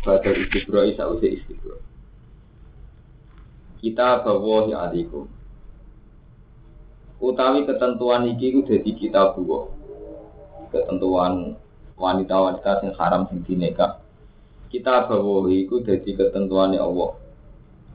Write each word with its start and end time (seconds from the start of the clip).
pada 0.00 0.30
istibro 0.32 0.84
isa 0.84 1.04
usia 1.08 1.36
istibro 1.36 1.80
kita 3.80 4.24
bawa 4.24 4.68
ya 4.68 4.88
adikku 4.88 5.28
utawi 7.20 7.68
ketentuan 7.68 8.28
iki 8.32 8.56
ku 8.56 8.60
dadi 8.64 8.96
kita 8.96 9.36
bawa. 9.36 9.68
Ketentuan 10.70 11.58
wanita-wanita 12.00 12.80
sing 12.80 12.90
haram 12.96 13.28
sing 13.28 13.44
dineka 13.44 14.00
kita 14.70 15.10
bawa 15.10 15.50
iku 15.50 15.82
dadi 15.84 16.16
ketentuan 16.16 16.78
Allah. 16.78 17.18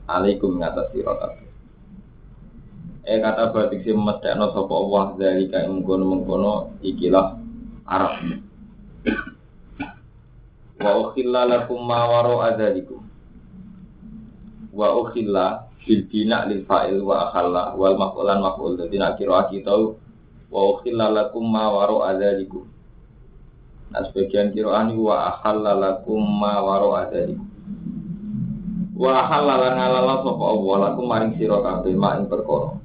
Alaikum 0.06 0.62
ngatas 0.62 0.94
sira 0.94 1.18
kabeh. 1.18 1.48
Eh 3.06 3.18
kata 3.18 3.50
batik 3.50 3.82
si 3.82 3.90
mestekno 3.90 4.54
sapa 4.54 4.70
Allah 4.70 5.04
dari 5.18 5.50
kae 5.50 5.66
mengkono-mengkono 5.66 6.78
ikilah 6.84 7.34
Arab. 7.86 8.22
Wa 10.76 10.92
ukhilla 10.92 11.48
lakum 11.48 11.80
ma 11.88 12.04
waro 12.04 12.44
adzalikum. 12.44 13.00
Wa 14.76 14.92
ukhilla 14.92 15.72
bil 15.86 16.04
bina 16.10 16.44
lil 16.44 16.68
fa'il 16.68 17.00
wa 17.00 17.30
akhalla 17.30 17.72
wal 17.78 17.96
maf'ulan 17.96 18.44
maf'ul 18.44 18.76
dadi 18.76 19.00
nak 19.00 19.16
kira 19.16 19.48
kita 19.48 19.72
wa 20.52 20.60
ukhilla 20.76 21.08
lakum 21.08 21.48
ma 21.48 21.72
waro 21.72 22.04
adzalikum. 22.04 22.68
Nah 23.88 24.02
sebagian 24.10 24.52
kiraan 24.52 24.92
wa 25.00 25.32
akhalla 25.32 25.72
lakum 25.80 26.20
ma 26.20 26.60
waro 26.60 26.92
adzalikum. 26.92 27.48
Wa 28.96 29.24
akhalla 29.24 29.54
lan 29.56 29.72
ngalala 29.80 30.14
sapa 30.24 30.44
Allah 30.44 30.76
lakum 30.92 31.04
maring 31.08 31.32
sira 31.40 31.56
kabeh 31.60 31.96
mak 31.96 32.12
ing 32.20 32.26
perkara. 32.28 32.76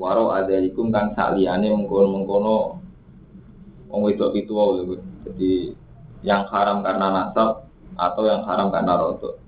Waro 0.00 0.32
adzalikum 0.32 0.88
kang 0.88 1.12
saliyane 1.12 1.68
mengkono-mengkono 1.68 2.80
wong 3.92 4.00
wedok 4.00 4.32
itu 4.32 4.52
wae. 4.56 4.96
Jadi 5.28 5.52
yang 6.20 6.44
haram 6.48 6.84
karena 6.84 7.06
nasab 7.08 7.68
atau 7.96 8.22
yang 8.24 8.42
haram 8.44 8.68
karena 8.68 8.92
rodok. 8.96 9.40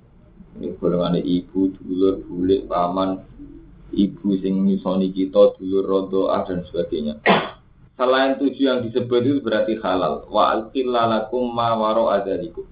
Ini 0.53 0.77
golongan 0.77 1.17
ibu, 1.17 1.73
dulur, 1.81 2.21
bulik, 2.29 2.69
paman, 2.69 3.25
ibu 3.93 4.29
sing 4.41 4.69
nyusoni 4.69 5.09
kita, 5.13 5.57
dulur, 5.57 5.85
rodoah 5.85 6.45
dan 6.45 6.61
sebagainya. 6.69 7.21
Selain 7.97 8.37
tujuh 8.41 8.65
yang 8.69 8.81
disebut 8.85 9.21
itu 9.25 9.41
berarti 9.45 9.77
halal. 9.81 10.29
Wa 10.29 10.53
alqillalakum 10.59 11.53
ma 11.53 11.77
waro 11.77 12.13
adalikum. 12.13 12.69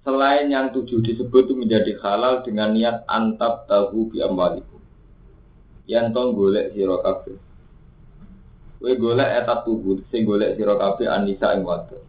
Selain 0.00 0.48
yang 0.48 0.72
tujuh 0.72 1.04
disebut 1.04 1.48
itu 1.48 1.54
menjadi 1.54 2.00
halal 2.00 2.40
dengan 2.40 2.72
niat 2.72 3.04
antab 3.04 3.68
tahu 3.68 4.08
bi 4.08 4.24
amwalikum. 4.24 4.80
Yang 5.84 6.06
tong 6.16 6.32
golek 6.32 6.72
sira. 6.72 6.96
Kowe 8.80 8.96
golek 8.96 9.28
etat 9.28 9.68
tubuh, 9.68 10.00
sing 10.08 10.24
golek 10.24 10.56
sira 10.56 10.72
kabeh 10.72 11.04
anisa 11.04 11.52
ing 11.52 11.68
wadon. 11.68 12.00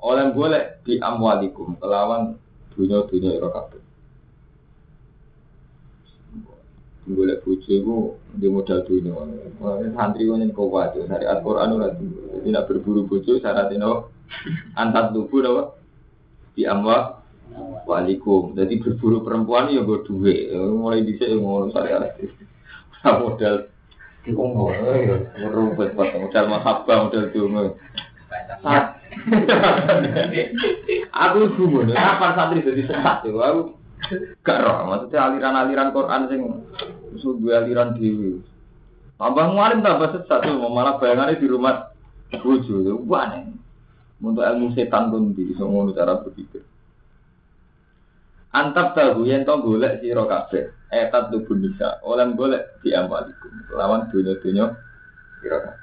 Oleh 0.00 0.32
golek 0.32 0.80
di 0.80 0.96
amwalikum 0.96 1.76
kelawan 1.76 2.40
dunya-dunya 2.72 3.36
ira 3.36 3.52
kabeh. 3.52 3.84
Golek 7.04 7.44
bojo 7.44 8.16
di 8.32 8.48
modal 8.48 8.80
dunya. 8.88 9.12
Wah, 9.60 9.76
santri 9.92 10.24
kok 10.24 10.40
nyen 10.40 10.56
kuat 10.56 10.96
ya, 10.96 11.04
dari 11.04 11.28
Al-Qur'an 11.28 11.76
ora 11.76 11.92
Jadi 11.92 12.48
nak 12.48 12.64
berburu 12.64 13.04
bojo 13.04 13.36
syaratnya 13.36 13.76
no 13.76 14.08
antar 14.72 15.12
tubuh 15.12 15.44
apa? 15.44 15.62
Di 16.56 16.64
amwa 16.64 17.20
walikum. 17.84 18.56
Jadi 18.56 18.80
berburu 18.80 19.20
perempuan 19.20 19.68
ya 19.68 19.84
gue 19.84 20.00
duit. 20.08 20.48
Mulai 20.56 21.04
dhisik 21.04 21.28
ya 21.28 21.36
ngono 21.36 21.68
syariat. 21.68 22.08
modal 23.20 23.73
Oh, 24.32 24.72
merumpet 25.36 25.92
pak, 25.92 26.16
modal 26.16 26.46
mahabbah, 26.48 26.96
modal 27.04 27.28
dungu. 27.28 27.76
Aku 31.12 31.40
gumun, 31.60 31.92
kapan 31.92 32.32
santri 32.32 32.64
jadi 32.64 32.82
sesat 32.88 33.20
ya? 33.28 33.36
Aku 33.36 33.76
gak 34.40 34.64
roh, 34.64 34.88
maksudnya 34.88 35.28
aliran-aliran 35.28 35.92
Quran 35.92 36.22
sing 36.32 36.40
sudah 37.20 37.60
aliran 37.60 38.00
dewi. 38.00 38.40
Tambah 39.20 39.46
mualim 39.52 39.84
tambah 39.84 40.16
sesat 40.16 40.40
tuh, 40.40 40.56
malah 40.72 40.96
bayangannya 40.96 41.36
di 41.36 41.46
rumah 41.46 41.92
bojo, 42.32 42.80
itu 42.80 42.96
aneh. 43.12 43.52
Untuk 44.24 44.40
ilmu 44.40 44.72
setan 44.72 45.12
pun 45.12 45.36
di 45.36 45.52
ngono 45.52 45.92
cara 45.92 46.16
berpikir. 46.24 46.64
Antap 48.54 48.94
tahu 48.94 49.26
yang 49.26 49.42
tau 49.42 49.58
golek 49.58 49.98
sira 49.98 50.22
kabeh. 50.30 50.70
Etat 50.94 51.34
tubuh 51.34 51.58
nisa. 51.58 51.98
Oleh 52.06 52.30
golek 52.38 52.78
di 52.86 52.94
amalikum. 52.94 53.50
Lawan 53.74 54.06
dunia-dunia 54.14 54.70
kabeh. 55.42 55.74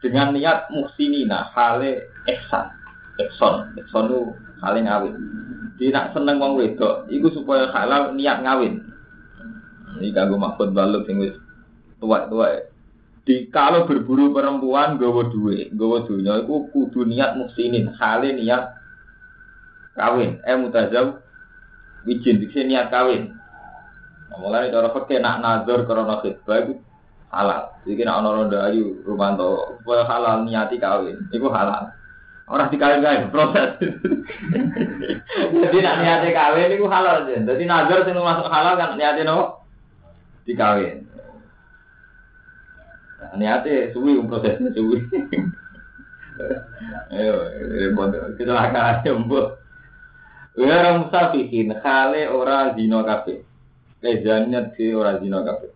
Dengan 0.00 0.32
niat 0.32 0.72
muhsinina 0.72 1.52
hale 1.52 2.08
ihsan. 2.24 2.72
Ihsan, 3.20 3.76
ihsan 3.84 4.04
itu 4.08 4.32
hale 4.64 4.80
ngawin. 4.80 5.14
Di 5.76 5.92
nak 5.92 6.16
seneng 6.16 6.40
wong 6.40 6.56
wedok, 6.56 7.12
iku 7.12 7.28
supaya 7.36 7.68
halal 7.68 8.16
niat 8.16 8.40
ngawin. 8.40 8.80
Ini 10.00 10.08
kanggo 10.16 10.40
maksud 10.40 10.72
baluk 10.72 11.04
sing 11.04 11.20
wis 11.20 11.36
tua-tua. 12.00 12.64
Di 13.28 13.46
kalau 13.52 13.84
berburu 13.84 14.32
perempuan 14.32 14.96
gawa 14.96 15.28
duwe, 15.28 15.68
gawa 15.76 16.08
dunya 16.08 16.40
iku 16.42 16.72
kudu 16.72 17.04
niat 17.04 17.36
muhsinin, 17.36 17.92
hale 18.00 18.32
niat 18.40 18.72
kawin. 19.94 20.40
Eh 20.48 20.56
mutazawwij 20.56 21.31
di 22.06 22.18
sini 22.22 22.74
niat 22.74 22.90
kawin. 22.90 23.30
Mulai 24.32 24.72
cara 24.72 24.88
fakir 24.90 25.20
nak 25.20 25.44
nazar 25.44 25.84
karena 25.84 26.18
khidbah 26.24 26.58
itu 26.64 26.74
halal. 27.28 27.62
Jadi 27.84 28.02
nak 28.04 28.18
ono 28.24 28.28
ronda 28.32 28.58
ayu 28.68 29.04
rumanto 29.04 29.78
halal 29.84 30.48
niati 30.48 30.80
kawin, 30.80 31.20
itu 31.30 31.46
halal. 31.52 31.92
Orang 32.50 32.68
dikawin 32.68 33.04
kawin 33.04 33.30
proses. 33.30 33.78
Jadi 35.62 35.78
nak 35.80 35.98
niati 36.00 36.28
kawin 36.34 36.74
itu 36.74 36.84
halal 36.90 37.24
aja. 37.24 37.38
Jadi 37.38 37.62
nazar 37.64 38.04
sing 38.04 38.18
masuk 38.18 38.48
halal 38.50 38.74
kan 38.76 38.96
niati 38.98 39.22
no 39.22 39.62
dikawin. 40.48 41.06
Nah, 43.22 43.32
niati 43.38 43.94
suwi 43.94 44.18
prosesnya 44.26 44.74
suwi. 44.74 44.98
Ayo, 47.14 47.34
repot. 47.78 48.10
Kecelakaan 48.34 49.04
jemput. 49.06 49.61
Wira 50.52 51.00
musafihin 51.00 51.72
khale 51.80 52.28
ora 52.28 52.76
zina 52.76 53.00
kabeh. 53.00 53.40
Lezannya 54.04 54.76
di 54.76 54.92
ora 54.92 55.16
zina 55.16 55.40
kabeh. 55.40 55.72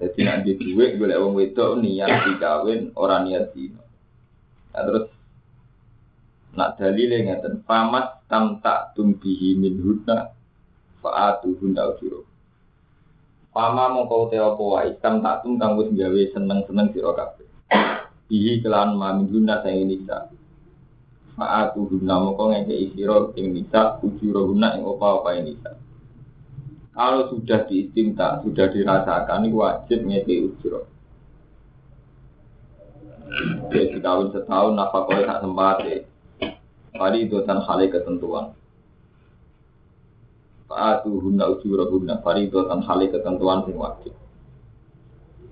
Jadi 0.00 0.20
nak 0.24 0.48
di 0.48 0.56
duit 0.56 0.96
golek 0.96 1.20
wong 1.20 1.36
wedok 1.36 1.76
niat 1.84 2.24
dikawin 2.24 2.90
ora 2.96 3.20
niat 3.20 3.52
zina. 3.52 3.84
Nah, 4.72 4.82
terus 4.88 5.06
nak 6.56 6.80
dalile 6.80 7.30
ngeten 7.30 7.62
famat 7.68 8.26
tam 8.26 8.58
tak 8.64 8.96
tumbihi 8.96 9.54
min 9.54 9.76
hudna 9.78 10.32
faatu 10.98 11.54
hunda 11.62 11.94
ujuro. 11.94 12.26
Pama 13.54 13.92
mongko 13.92 14.34
te 14.34 14.38
apa 14.40 14.62
wae 14.62 14.90
tam 14.98 15.22
tak 15.22 15.46
tum 15.46 15.60
kang 15.60 15.78
gawe 15.78 16.22
seneng-seneng 16.34 16.90
sira 16.90 17.12
kabeh. 17.14 17.46
Bihi 18.26 18.62
kelan 18.64 18.98
mamin 18.98 19.30
hunda 19.30 19.62
sing 19.62 19.84
nisa. 19.84 20.39
Fa'atu 21.40 21.88
guna 21.88 22.20
moko 22.20 22.52
ngeke 22.52 22.76
isiro 22.76 23.32
ing 23.40 23.56
nisa 23.56 23.96
ujuro 24.04 24.52
guna 24.52 24.76
ing 24.76 24.84
opa-opa 24.84 25.40
ing 25.40 25.48
nisa. 25.48 25.72
Kalau 26.92 27.32
sudah 27.32 27.64
diistimta, 27.64 28.44
sudah 28.44 28.68
dirasakan, 28.68 29.48
wajib 29.48 30.04
ngeke 30.04 30.52
ujuro. 30.52 30.84
Ya, 33.72 33.88
dikawin 33.88 34.36
setahun, 34.36 34.76
nafkah 34.76 35.08
tak 35.08 35.40
sempat 35.40 35.76
Pari 36.90 37.24
itu 37.24 37.40
tan 37.48 37.64
hal 37.64 37.88
ketentuan. 37.88 38.52
Fa'atu 40.68 41.24
guna 41.24 41.48
ujuro 41.48 41.88
guna, 41.88 42.20
pari 42.20 42.52
itu 42.52 42.60
tan 42.68 42.84
hal 42.84 43.00
ketentuan 43.08 43.64
sing 43.64 43.80
wajib. 43.80 44.12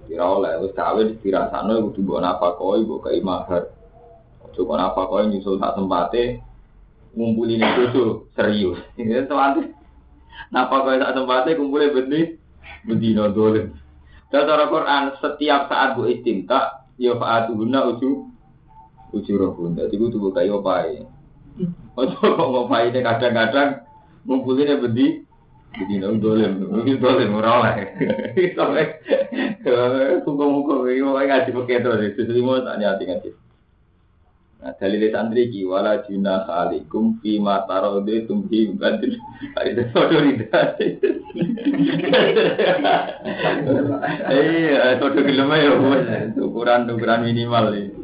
Kira 0.04 0.36
oleh, 0.36 0.52
wis 0.60 0.76
kawin 0.76 1.16
dirasakno 1.24 1.80
kudu 1.88 2.04
mbok 2.04 2.20
nafkah 2.20 2.52
mbok 2.60 3.08
kei 3.08 3.24
mahar. 3.24 3.77
Coba 4.56 4.92
apa 4.92 5.00
kau 5.08 5.24
nyusul 5.24 5.58
tak 5.60 5.74
sempate 5.76 6.42
ngumpulin 7.16 7.62
itu 7.62 8.28
serius. 8.36 8.78
Ini 9.00 9.26
tuh 9.26 9.38
Napa 10.54 10.86
kau 10.86 10.94
tak 10.96 11.14
sempate 11.14 11.56
kumpulin 11.58 11.94
benih 11.94 12.36
bedino 12.86 13.32
dolen. 13.32 13.74
Dan 14.28 14.44
cara 14.44 14.68
Quran 14.68 15.16
setiap 15.20 15.72
saat 15.72 15.96
bu 15.96 16.04
istimta 16.04 16.84
Ya 16.98 17.14
fa'atuhunna 17.14 17.94
uju 17.94 18.26
ujurahun. 19.14 19.78
Dadi 19.78 19.94
kudu 19.94 20.18
buka 20.18 20.42
yo 20.42 20.58
pae. 20.58 21.06
Ojo 21.94 22.18
kok 22.18 22.48
ngopai 22.50 22.90
ini 22.90 23.06
kadang-kadang 23.06 23.86
ngumpulinnya 24.26 24.82
jadi 25.78 25.94
nang 26.00 26.18
dolen, 26.18 26.64
iki 26.82 26.98
dolen 26.98 27.30
ora 27.38 27.50
oleh. 27.62 27.76
Sampai 28.58 28.98
hukum-hukum 30.26 30.90
iki 30.90 31.04
kok 31.04 31.14
ngaji 31.14 31.50
pakai 31.54 31.82
to, 31.84 31.90
jadi 32.18 32.40
mau 32.42 32.58
tak 32.58 32.78
nyati 32.82 33.02
ngaji. 33.04 33.30
Nah, 34.58 34.74
dalil 34.74 35.06
santri 35.14 35.54
ki 35.54 35.62
wala 35.62 36.02
juna 36.02 36.42
alaikum 36.42 37.22
fi 37.22 37.38
ma 37.38 37.62
tarode 37.62 38.26
tumhi 38.26 38.74
badil. 38.74 39.14
Itu 39.54 39.82
foto 39.94 40.18
rida. 40.18 40.74
Eh, 44.34 44.98
foto 44.98 45.18
film 45.22 45.50
ya, 45.54 45.70
ukuran 46.42 46.90
ukuran 46.90 47.22
minimal 47.22 47.70
ini. 47.70 47.94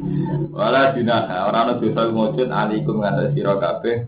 Wala 0.55 0.95
juna 0.95 1.27
ora 1.43 1.59
ana 1.67 1.75
dosa 1.75 2.07
mujud 2.07 2.47
alaikum 2.47 3.03
ngata 3.03 3.35
sira 3.35 3.59
kabeh. 3.59 4.07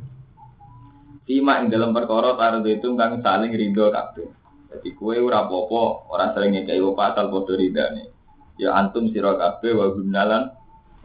Fima 1.27 1.59
ing 1.59 1.67
dalam 1.67 1.91
perkara 1.91 2.39
tarode 2.39 2.79
itu 2.79 2.95
kang 2.95 3.19
saling 3.19 3.51
ridho 3.51 3.91
kabeh. 3.91 4.23
Jadi 4.71 4.95
kue 4.95 5.19
ora 5.19 5.43
apa-apa, 5.43 5.83
ora 6.15 6.31
saling 6.31 6.55
ngekei 6.55 6.79
apa 6.79 7.11
asal 7.11 7.27
padha 7.27 7.59
ridane. 7.59 8.07
Ya 8.55 8.71
antum 8.71 9.11
sira 9.11 9.35
kabeh 9.35 9.75
wa 9.75 9.91
gunalan 9.91 10.56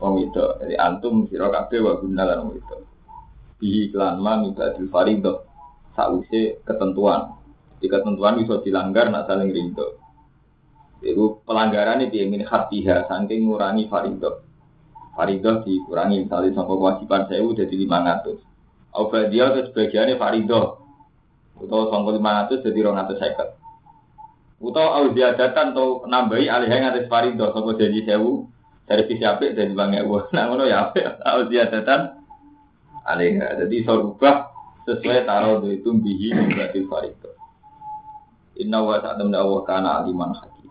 wong 0.03 0.27
itu. 0.27 0.45
Jadi 0.59 0.75
antum 0.75 1.31
sira 1.31 1.47
kabeh 1.47 1.79
wa 1.79 1.95
guna 2.03 2.27
lan 2.27 2.39
wong 2.43 2.59
itu. 2.59 2.77
Bi 3.63 3.87
iklan 3.87 4.19
ma 4.19 4.43
mibadil 4.43 4.91
farido. 4.91 5.47
Sause 5.95 6.59
ketentuan. 6.67 7.39
Di 7.79 7.87
ketentuan 7.87 8.43
bisa 8.43 8.59
dilanggar 8.67 9.07
nak 9.15 9.31
saling 9.31 9.55
rindu. 9.55 10.03
Itu 11.03 11.43
pelanggaran 11.47 12.03
ini 12.03 12.27
min 12.27 12.43
hatiha 12.43 13.07
saking 13.07 13.47
ngurangi 13.47 13.87
farido. 13.87 14.43
Farido 15.15 15.63
dikurangi 15.63 16.27
misalnya 16.27 16.57
sampai 16.57 16.75
kewajiban 16.79 17.23
saya 17.31 17.43
udah 17.47 17.67
di 17.67 17.77
500. 17.87 18.39
Obat 18.93 19.25
dia 19.31 19.51
itu 19.55 19.61
sebagiannya 19.71 20.19
farido. 20.19 20.83
Atau 21.63 21.91
sampai 21.91 22.19
500 22.19 22.65
jadi 22.67 22.81
250. 22.91 24.63
Atau 24.63 24.87
audiadatan 24.95 25.75
atau 25.75 26.07
nambahi 26.07 26.47
alihnya 26.47 26.91
ngatis 26.91 27.11
farido 27.11 27.51
sampai 27.51 27.79
jadi 27.83 27.99
sewu 28.07 28.52
dari 28.93 29.09
sisi 29.09 29.25
apik 29.25 29.57
dari 29.57 29.73
bang 29.73 30.05
ewo 30.05 30.29
nah 30.37 30.53
ngono 30.53 30.69
ya 30.69 30.93
apik 30.93 31.25
tahu 31.25 31.49
dia 31.49 31.65
datang 31.73 32.21
alaiha 33.09 33.65
jadi 33.65 33.89
sorubah 33.89 34.53
sesuai 34.85 35.25
taruh 35.25 35.65
itu 35.65 35.89
bihi 35.97 36.37
berarti 36.53 36.85
farito 36.85 37.33
inna 38.59 38.85
wa 38.85 39.01
sa'adam 39.01 39.33
Allah 39.33 39.61
kana 39.65 39.89
aliman 40.03 40.33
hakim. 40.37 40.69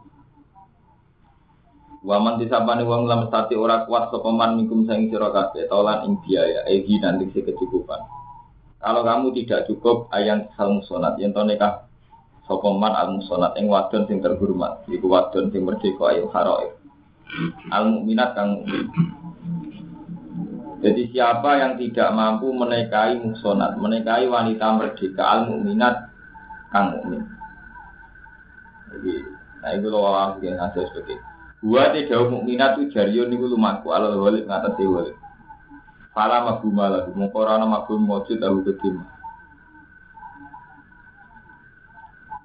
Waman 2.02 2.42
disabani 2.42 2.82
wong 2.82 3.06
lam 3.06 3.30
stati 3.30 3.54
ora 3.54 3.86
kuat 3.86 4.10
sopaman 4.10 4.58
mikum 4.58 4.90
saing 4.90 5.14
sira 5.14 5.30
kabeh 5.30 5.70
tolan 5.70 6.10
ing 6.10 6.14
biaya 6.26 6.66
egi 6.66 6.98
nanti 6.98 7.30
si 7.30 7.46
kecukupan. 7.46 8.02
Kalau 8.82 9.06
kamu 9.06 9.38
tidak 9.38 9.70
cukup 9.70 10.10
ayang 10.10 10.50
sal 10.58 10.74
musonat 10.74 11.22
yen 11.22 11.30
to 11.30 11.46
nikah 11.46 11.86
sopaman 12.50 12.90
al 12.90 13.22
musonat 13.22 13.54
ing 13.62 13.70
wadon 13.70 14.10
sing 14.10 14.18
terhormat 14.18 14.82
iku 14.90 15.06
wadon 15.06 15.54
sing 15.54 15.62
merdeka 15.62 16.10
ayo 16.10 16.26
haroif 16.34 16.81
al 17.72 17.84
mukminat 17.92 18.36
kang 18.36 18.60
mukmin. 18.60 18.86
Jadi 20.82 21.14
siapa 21.14 21.62
yang 21.62 21.78
tidak 21.78 22.10
mampu 22.18 22.50
menikahi 22.50 23.22
muksonat, 23.22 23.78
menikahi 23.78 24.26
wanita 24.26 24.68
merdeka 24.76 25.24
al 25.24 25.40
mukminat 25.48 26.10
kang 26.74 26.98
mukmin. 26.98 27.22
Jadi, 28.92 29.14
nah 29.64 29.72
itu 29.72 29.88
loh 29.88 30.04
orang 30.12 30.44
yang 30.44 30.60
ngasih 30.60 30.84
seperti 30.92 31.16
Gua 31.62 31.94
tidak 31.94 32.26
mukminat 32.34 32.82
itu 32.82 32.90
jarion 32.90 33.30
niku 33.30 33.46
lumaku 33.46 33.94
alal 33.94 34.18
walid 34.18 34.50
ngatasi 34.50 34.82
walid. 34.82 35.14
Fala 36.10 36.42
maguma 36.42 36.90
lahu 36.90 37.14
mengkorana 37.14 37.70
magum 37.70 38.02
mojud 38.02 38.42
tahu 38.42 38.66
kedim. 38.66 39.06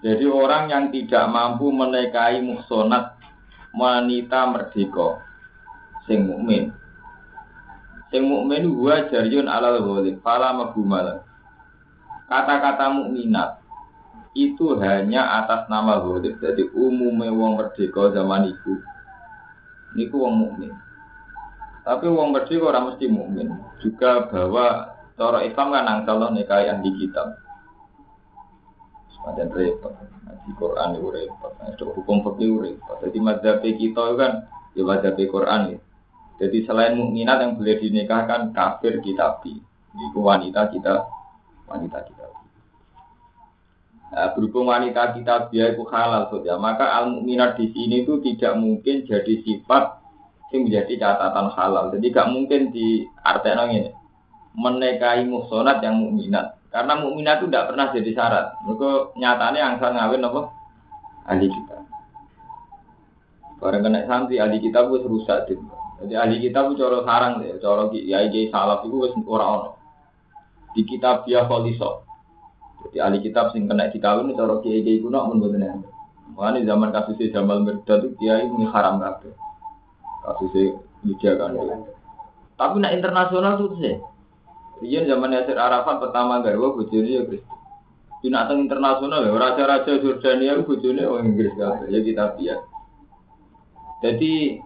Jadi 0.04 0.22
orang 0.28 0.68
yang 0.68 0.84
tidak 0.92 1.24
mampu 1.32 1.72
menikahi 1.72 2.44
muksonat 2.44 3.15
wanita 3.76 4.49
merdeka 4.50 5.20
sing 6.08 6.25
mukmin. 6.26 6.73
Sing 8.08 8.25
mukmin 8.25 8.73
gua 8.73 9.06
jariyun 9.12 9.46
alal 9.46 9.84
ghalib 9.84 10.19
fala 10.25 10.56
magumala 10.56 11.26
kata-kata 12.26 12.90
mukminat 12.90 13.62
itu 14.37 14.76
hanya 14.84 15.43
atas 15.43 15.64
nama 15.73 16.02
ghalib. 16.02 16.37
Jadi 16.43 16.69
umumnya 16.76 17.32
wong 17.32 17.56
merdeka 17.56 18.12
zaman 18.12 18.52
itu 18.52 18.75
niku 19.96 20.20
wong 20.28 20.34
mukmin. 20.44 20.73
Tapi 21.87 22.06
wong 22.11 22.37
merdeka 22.37 22.69
orang 22.69 22.93
mesti 22.93 23.06
mukmin. 23.08 23.49
Juga 23.81 24.28
bahwa 24.28 24.93
cara 25.17 25.40
Islam 25.46 25.73
kan 25.73 25.88
angsal 25.88 26.20
nikahi 26.34 26.69
ahli 26.69 26.90
kitab. 27.00 27.40
Semacam 29.17 29.49
repot. 29.56 29.94
Di 30.46 30.52
Quran 30.54 30.94
itu 30.94 31.08
repot. 31.10 31.52
Nah, 31.58 31.75
hukum 31.75 32.22
fikih 32.22 32.54
repot. 32.62 32.96
Jadi 33.02 33.19
madzhab 33.19 33.58
kita 33.60 34.02
itu 34.06 34.14
kan 34.14 34.32
ya 34.78 34.82
madzhab 34.87 35.19
Quran 35.19 35.60
ya. 35.75 35.78
Jadi 36.37 36.58
selain 36.69 36.94
mukminat 36.94 37.43
yang 37.43 37.52
boleh 37.58 37.76
dinikahkan 37.82 38.54
kafir 38.54 39.02
kitabi. 39.02 39.58
Itu 39.96 40.20
wanita 40.22 40.70
kita 40.70 41.08
wanita 41.66 41.98
kita. 42.06 42.25
Nah, 44.06 44.32
berhubung 44.32 44.70
wanita 44.70 45.19
kita 45.19 45.50
dia 45.50 45.75
itu 45.75 45.82
halal 45.90 46.31
saja, 46.31 46.54
maka 46.56 46.94
al 46.94 47.10
mukminat 47.10 47.58
di 47.58 47.75
sini 47.75 48.06
itu 48.06 48.22
tidak 48.22 48.54
mungkin 48.54 49.02
jadi 49.02 49.34
sifat 49.42 49.99
yang 50.54 50.62
menjadi 50.70 50.92
catatan 51.02 51.49
halal. 51.52 51.84
Jadi 51.90 52.06
gak 52.14 52.31
mungkin 52.31 52.70
di 52.70 53.02
artinya 53.20 53.66
ini 53.66 53.90
menikahi 54.56 55.28
muhsonat 55.28 55.84
yang 55.84 56.00
mukminat. 56.00 56.55
Karena 56.76 56.93
mukminah 57.00 57.40
itu 57.40 57.49
tidak 57.49 57.73
pernah 57.73 57.88
jadi 57.88 58.11
syarat. 58.12 58.46
Mereka 58.69 59.17
nyatanya 59.17 59.58
yang 59.64 59.75
saya 59.81 59.96
ngawin 59.96 60.28
apa? 60.28 60.40
Ahli 61.25 61.49
kita. 61.49 61.76
Barang 63.56 63.81
kena 63.81 64.05
santri 64.05 64.37
ahli 64.37 64.61
kita 64.61 64.84
itu 64.84 65.08
rusak 65.08 65.49
deh. 65.49 65.56
Jadi 66.05 66.12
ahli 66.20 66.37
kita 66.37 66.69
itu 66.69 66.76
coro 66.76 67.00
sarang 67.08 67.40
deh, 67.40 67.56
coro 67.64 67.88
ya 67.96 68.28
jadi 68.28 68.52
salaf 68.52 68.84
itu 68.84 68.93
wes 69.00 69.17
orang 69.25 69.49
ono. 69.56 69.70
Di 70.76 70.84
kitab 70.84 71.25
dia 71.25 71.49
poliso. 71.49 72.05
Jadi 72.84 73.00
ahli 73.00 73.25
kitab 73.25 73.56
sing 73.56 73.64
kena 73.64 73.88
dikawin 73.88 74.37
coro 74.37 74.61
kiai 74.61 74.84
kiai 74.84 75.00
kuno 75.00 75.32
pun 75.32 75.40
betul 75.40 75.81
Makanya 76.37 76.76
zaman 76.76 76.93
kasusnya 76.93 77.32
Jamal 77.32 77.64
Mirdad 77.64 78.05
itu 78.05 78.20
kiai 78.20 78.44
ini 78.44 78.69
haram 78.69 79.00
kabeh. 79.00 79.32
Kasusnya 80.28 80.76
dijaga 81.08 81.56
kan. 81.56 81.88
Tapi 82.61 82.75
nak 82.84 82.93
internasional 82.93 83.56
tuh 83.56 83.73
sih. 83.80 83.97
Iya 84.85 85.09
zaman 85.09 85.33
Yasir 85.33 85.56
Arafat 85.56 86.04
pertama 86.04 86.45
garwa 86.45 86.76
bojone 86.76 87.09
ya 87.09 87.23
Kristen. 87.25 87.56
Di 88.21 88.28
teng 88.28 88.59
internasional 88.68 89.25
ya 89.25 89.33
raja-raja 89.33 89.92
Jordania 90.02 90.61
bojone 90.61 91.02
orang 91.09 91.33
Inggris 91.33 91.56
kabeh 91.56 91.88
ya 91.88 92.00
kita 92.04 92.25
biar. 92.37 92.59
Jadi 94.04 94.61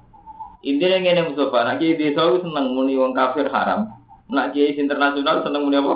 intinya 0.67 0.99
ngene 0.99 1.23
Mustafa, 1.31 1.59
nak 1.63 1.77
kiai 1.79 1.95
desa 1.95 2.27
seneng 2.43 2.75
muni 2.75 2.99
wong 2.99 3.15
kafir 3.15 3.47
haram. 3.55 3.95
Nak 4.27 4.51
kiai 4.51 4.75
internasional 4.75 5.47
seneng 5.47 5.63
muni 5.63 5.79
apa? 5.79 5.95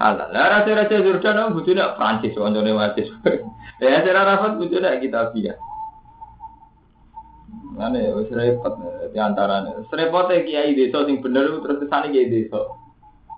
Halal. 0.00 0.28
Lah 0.32 0.46
raja-raja 0.60 0.96
Jordania 1.04 1.52
bojone 1.52 1.84
Prancis 2.00 2.32
kancane 2.32 2.72
wajib. 2.80 3.06
Ya 3.84 4.00
Yasir 4.00 4.16
Arafat 4.16 4.56
bojone 4.56 4.88
kita 5.04 5.36
biar. 5.36 5.60
Mana 7.76 8.00
ya, 8.00 8.16
wis 8.16 8.32
repot 8.32 8.80
di 9.12 9.20
antaranya. 9.20 9.76
Repotnya 9.92 10.40
kiai 10.48 10.72
desa 10.72 11.04
sing 11.04 11.20
bener 11.20 11.60
terus 11.60 11.84
kesane 11.84 12.08
kiai 12.08 12.32
desa. 12.32 12.85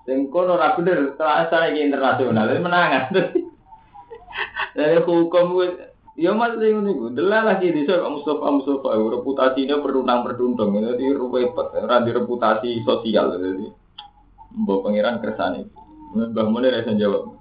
Sing 0.07 0.31
kono 0.31 0.55
ora 0.55 0.75
bener, 0.77 1.15
terasa 1.19 1.69
iki 1.71 1.87
internasional, 1.87 2.47
menangan. 2.59 3.11
Dari 4.77 4.99
hukum 5.03 5.59
Ya 6.19 6.35
mas 6.35 6.59
ini 6.59 6.83
nih, 6.83 7.15
delal 7.15 7.47
lagi 7.47 7.71
di 7.71 7.87
sana 7.87 8.11
Mustafa 8.11 8.51
Mustafa, 8.51 8.91
reputasinya 8.91 9.79
berdundang 9.79 10.27
berdundang, 10.27 10.75
jadi 10.75 11.15
repot, 11.15 11.71
di 11.71 12.11
reputasi 12.11 12.83
sosial, 12.83 13.39
jadi 13.39 13.71
bawa 14.51 14.83
pangeran 14.83 15.23
kersane. 15.23 15.71
Mbah 16.09 16.47
Munir 16.49 16.73
rasa 16.73 16.97
jawab. 16.97 17.37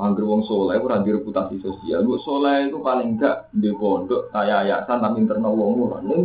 Angger 0.00 0.24
wong 0.24 0.48
soleh 0.48 0.80
ora 0.80 1.04
di 1.04 1.12
reputasi 1.12 1.60
sosial. 1.60 2.02
Bu 2.08 2.16
soleh 2.24 2.72
itu 2.72 2.80
paling 2.80 3.20
enggak 3.20 3.52
di 3.52 3.68
pondok 3.76 4.32
kayak 4.32 4.64
yayasan 4.64 4.96
tapi 4.96 5.20
internal 5.20 5.52
wong 5.52 5.92
ora 5.92 5.98
ning 6.00 6.24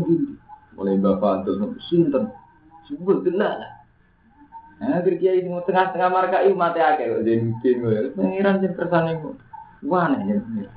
Mulai 0.80 0.96
Mbah 1.00 1.16
Fadil 1.20 1.60
sinten. 1.88 2.32
Sebut 2.88 3.24
delal. 3.28 3.75
Nah, 4.76 5.00
kiai 5.00 5.40
di 5.40 5.48
tengah-tengah 5.48 6.10
marka 6.12 6.44
itu 6.44 6.52
mati 6.52 6.84
akeh 6.84 7.08
kok 7.08 7.24
jadi 7.24 7.40
mungkin 7.48 7.76
gue. 7.80 8.12
Pengiran 8.12 8.60
jadi 8.60 8.76
kersane 8.76 9.12
gue. 9.24 9.36
Wah 9.88 10.12
nih 10.12 10.36
ya. 10.36 10.70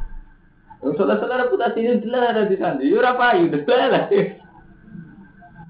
Saudara-saudara 0.78 1.50
reputasi 1.50 1.83
ini 1.83 2.02
jelas 2.07 2.31
ada 2.31 2.47
di 2.47 2.55
sana. 2.55 2.78
Yuk 2.78 3.02
apa 3.02 3.43
yuk 3.43 3.59
lah. 3.67 4.07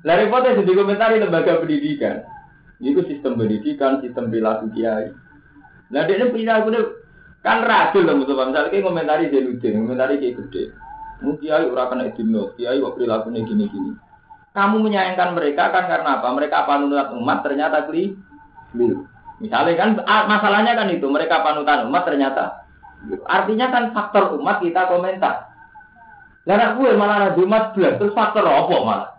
Lari 0.04 0.24
foto 0.28 0.48
di 0.60 0.72
komentari 0.76 1.16
lembaga 1.16 1.56
pendidikan. 1.64 2.22
Itu 2.78 3.02
sistem 3.08 3.40
pendidikan, 3.40 4.04
sistem 4.04 4.28
perilaku 4.28 4.70
kiai. 4.76 5.08
Nah 5.88 6.04
dia 6.04 6.20
ini 6.20 6.28
perilaku 6.28 6.68
kan 7.40 7.64
racun 7.64 8.04
lah 8.04 8.12
musuh 8.12 8.36
Misalnya 8.36 8.68
kayak 8.68 8.84
komentari 8.84 9.32
Zainuddin, 9.32 9.88
komentari 9.88 10.20
kayak 10.20 10.36
gede. 10.44 10.62
Mungkin 11.24 11.40
kiai 11.40 11.64
ora 11.64 11.88
kena 11.88 12.12
kiai 12.12 12.76
kok 12.76 12.94
perilakunya 12.94 13.40
gini-gini. 13.48 13.92
Kamu 14.58 14.82
menyayangkan 14.82 15.38
mereka 15.38 15.70
kan 15.70 15.86
karena 15.86 16.18
apa? 16.18 16.34
Mereka 16.34 16.66
panutan 16.66 17.14
umat 17.14 17.46
ternyata 17.46 17.86
keliru. 17.86 19.06
Misalnya 19.38 19.78
kan 19.78 19.90
masalahnya 20.26 20.74
kan 20.74 20.90
itu 20.90 21.06
mereka 21.06 21.46
panutan 21.46 21.86
umat 21.86 22.02
ternyata 22.02 22.66
artinya 23.30 23.70
kan 23.70 23.94
faktor 23.94 24.34
umat 24.42 24.58
kita 24.58 24.90
komentar. 24.90 25.46
Lah 26.42 26.74
gue 26.74 26.90
malah 26.98 27.30
ada 27.30 27.38
umat 27.38 27.78
belas 27.78 28.02
terus 28.02 28.16
faktor 28.18 28.42
apa 28.50 28.74
malah? 28.82 29.10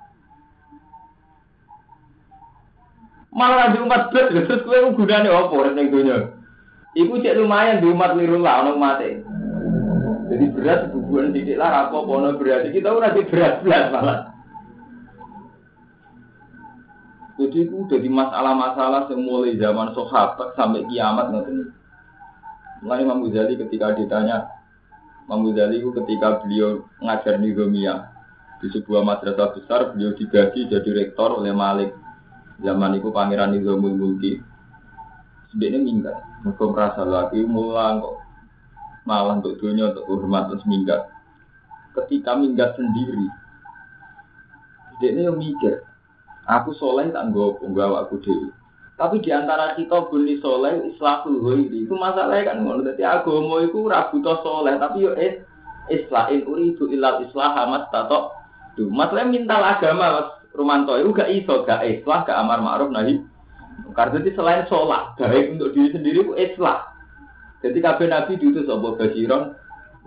Malah 3.32 3.60
ada 3.72 3.80
umat 3.80 4.12
belas 4.12 4.28
terus 4.36 4.66
gue 4.68 4.78
gunanya 4.92 5.32
apa 5.32 5.56
ning 5.72 5.88
dunia? 5.88 6.36
Iku 7.00 7.24
cek 7.24 7.40
lumayan 7.40 7.80
di 7.80 7.88
umat 7.88 8.18
liru 8.20 8.44
lah 8.44 8.68
ono 8.68 8.76
mati. 8.76 9.24
Jadi 10.30 10.46
berat 10.52 10.92
hubungan 10.92 11.32
titik 11.32 11.56
lah 11.56 11.88
apa 11.88 11.96
ono 11.96 12.36
berat 12.36 12.68
kita 12.76 12.92
udah 12.92 13.16
di 13.16 13.24
berat 13.24 13.64
belas 13.64 13.88
malah. 13.96 14.20
Jadi 17.40 17.72
itu 17.72 17.88
jadi 17.88 18.08
masalah-masalah 18.12 19.08
yang 19.08 19.24
mulai 19.24 19.56
zaman 19.56 19.96
sahabat 19.96 20.60
sampai 20.60 20.84
kiamat 20.92 21.32
nanti. 21.32 21.72
Mulai 22.84 23.08
Imam 23.08 23.24
Ghazali 23.24 23.56
ketika 23.56 23.96
ditanya, 23.96 24.52
Imam 25.24 25.48
Ghazali 25.48 25.80
itu 25.80 25.96
ketika 26.04 26.44
beliau 26.44 26.84
ngajar 27.00 27.40
Romia 27.40 28.12
di 28.60 28.68
sebuah 28.68 29.08
madrasah 29.08 29.56
besar, 29.56 29.96
beliau 29.96 30.12
digaji 30.20 30.68
jadi 30.68 30.90
rektor 30.92 31.40
oleh 31.40 31.56
Malik. 31.56 31.96
Zaman 32.60 33.00
itu 33.00 33.08
Pangeran 33.08 33.56
Nizamul 33.56 33.96
Mulki. 33.96 34.44
Sebenarnya 35.56 35.80
minggat, 35.80 36.18
mereka 36.44 36.64
merasa 36.68 37.02
lagi 37.08 37.40
mulang 37.48 38.04
kok 38.04 38.20
malah 39.10 39.42
untuk 39.42 39.58
dunia 39.58 39.90
untuk 39.90 40.06
hormat 40.06 40.54
terus 40.54 40.68
minggat. 40.70 41.10
Ketika 41.98 42.38
minggat 42.38 42.78
sendiri, 42.78 43.26
dia 45.02 45.26
yang 45.26 45.42
mikir, 45.42 45.89
Aku 46.50 46.74
soleh 46.74 47.14
tak 47.14 47.30
nggo 47.30 47.62
nggawa 47.62 48.10
aku 48.10 48.18
dewi. 48.26 48.50
Tapi 48.98 49.22
di 49.22 49.30
antara 49.30 49.78
kita 49.78 50.10
bunyi 50.10 50.42
soleh 50.42 50.82
islahul 50.90 51.40
ghairi 51.46 51.86
itu 51.86 51.94
masalahnya 51.94 52.52
kan 52.52 52.58
ngono. 52.66 52.82
Dadi 52.84 53.06
agama 53.06 53.62
iku 53.62 53.86
ora 53.86 54.10
butuh 54.10 54.42
soleh 54.42 54.76
tapi 54.82 55.06
yo 55.06 55.14
is 55.14 55.46
islahin 55.94 56.44
uridu 56.50 56.90
ilal 56.90 57.22
islah 57.22 57.54
amat 57.70 57.94
tato. 57.94 58.34
Duh, 58.74 58.90
masalahnya 58.90 59.30
minta 59.30 59.56
agama 59.62 60.06
Mas 60.20 60.30
Romanto 60.58 60.98
itu 60.98 61.14
gak 61.14 61.30
iso 61.30 61.64
gak 61.64 61.86
islah 61.86 62.26
gak 62.26 62.38
amar 62.42 62.60
ma'ruf 62.60 62.90
nahi. 62.90 63.22
Karena 63.94 64.20
jadi 64.20 64.30
selain 64.36 64.64
sholat, 64.68 65.16
baik 65.16 65.56
untuk 65.56 65.72
diri 65.72 65.90
sendiri 65.96 66.20
itu 66.26 66.34
islah. 66.36 66.84
Jadi 67.64 67.80
kabeh 67.80 68.08
nabi 68.08 68.40
diutus 68.40 68.68
apa 68.68 69.00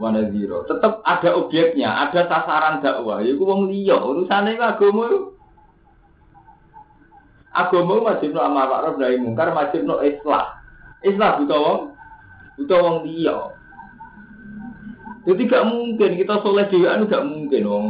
mana 0.00 0.25
zero. 0.32 0.64
Tetap 0.64 1.04
ada 1.04 1.37
objeknya, 1.37 2.08
ada 2.08 2.25
sasaran 2.25 2.80
dakwah. 2.80 3.20
Yaiku 3.20 3.44
wong 3.44 3.68
liya, 3.68 4.00
urusane 4.00 4.56
agama 4.56 5.08
itu 5.08 5.31
Agama 7.52 8.00
wajib 8.00 8.32
no 8.32 8.40
amar 8.40 8.64
ma'ruf 8.64 8.97
nahi 8.97 9.21
mungkar, 9.21 9.52
wajib 9.52 9.85
no 9.85 10.00
islah. 10.00 10.56
Islah 11.04 11.37
buta 11.37 11.56
wong, 11.56 11.80
buta 12.56 12.76
wong 12.80 12.97
dia. 13.04 13.37
Jadi 15.23 15.42
gak 15.47 15.66
mungkin 15.68 16.11
kita 16.18 16.42
soleh 16.42 16.66
dewan 16.66 17.06
gak 17.06 17.23
mungkin 17.23 17.62
wong 17.68 17.87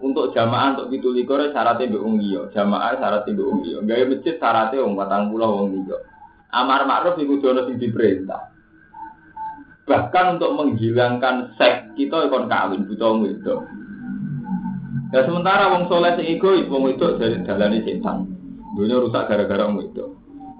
untuk 0.00 0.32
jamaah 0.32 0.76
untuk 0.76 0.88
itu 0.96 1.12
likor 1.12 1.40
syaratnya 1.52 1.92
be 1.92 1.98
wong 2.00 2.16
dia, 2.20 2.44
jamaah 2.56 2.96
syaratnya 2.96 3.36
be 3.36 3.42
wong 3.42 3.60
dia. 3.64 3.78
Gaya 3.84 4.04
masjid 4.04 4.36
syaratnya 4.36 4.84
wong 4.84 4.94
patang 4.96 5.32
pulau 5.32 5.64
wong 5.64 5.84
dia. 5.84 5.98
Amar 6.50 6.84
ma'ruf 6.84 7.16
itu 7.16 7.40
jono 7.40 7.64
sing 7.68 7.80
diperintah. 7.80 8.50
Bahkan 9.86 10.38
untuk 10.38 10.54
menghilangkan 10.54 11.56
seks 11.58 11.94
kita 11.94 12.26
ikon 12.28 12.46
kawin 12.46 12.84
buta 12.84 13.06
wong 13.06 13.20
itu. 13.28 13.54
Ya 15.10 15.26
sementara 15.26 15.74
wong 15.74 15.88
soleh 15.88 16.14
sing 16.14 16.26
egois 16.38 16.68
wong 16.70 16.92
itu 16.92 17.06
dari 17.18 17.40
dalane 17.42 17.82
setan. 17.82 18.39
Dunia 18.70 19.02
rusak 19.02 19.26
gara-gara 19.26 19.66
itu. 19.82 20.04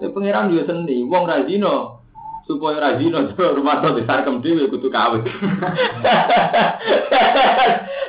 Ya 0.01 0.09
pangeran 0.09 0.49
juga 0.49 0.73
seni, 0.73 1.05
wong 1.05 1.29
rajino 1.29 2.01
supaya 2.49 2.81
rajino 2.81 3.21
rumah 3.57 3.85
tuh 3.85 4.01
besar 4.01 4.25
dhewe 4.25 4.67
kudu 4.67 4.89
kawin. 4.89 5.23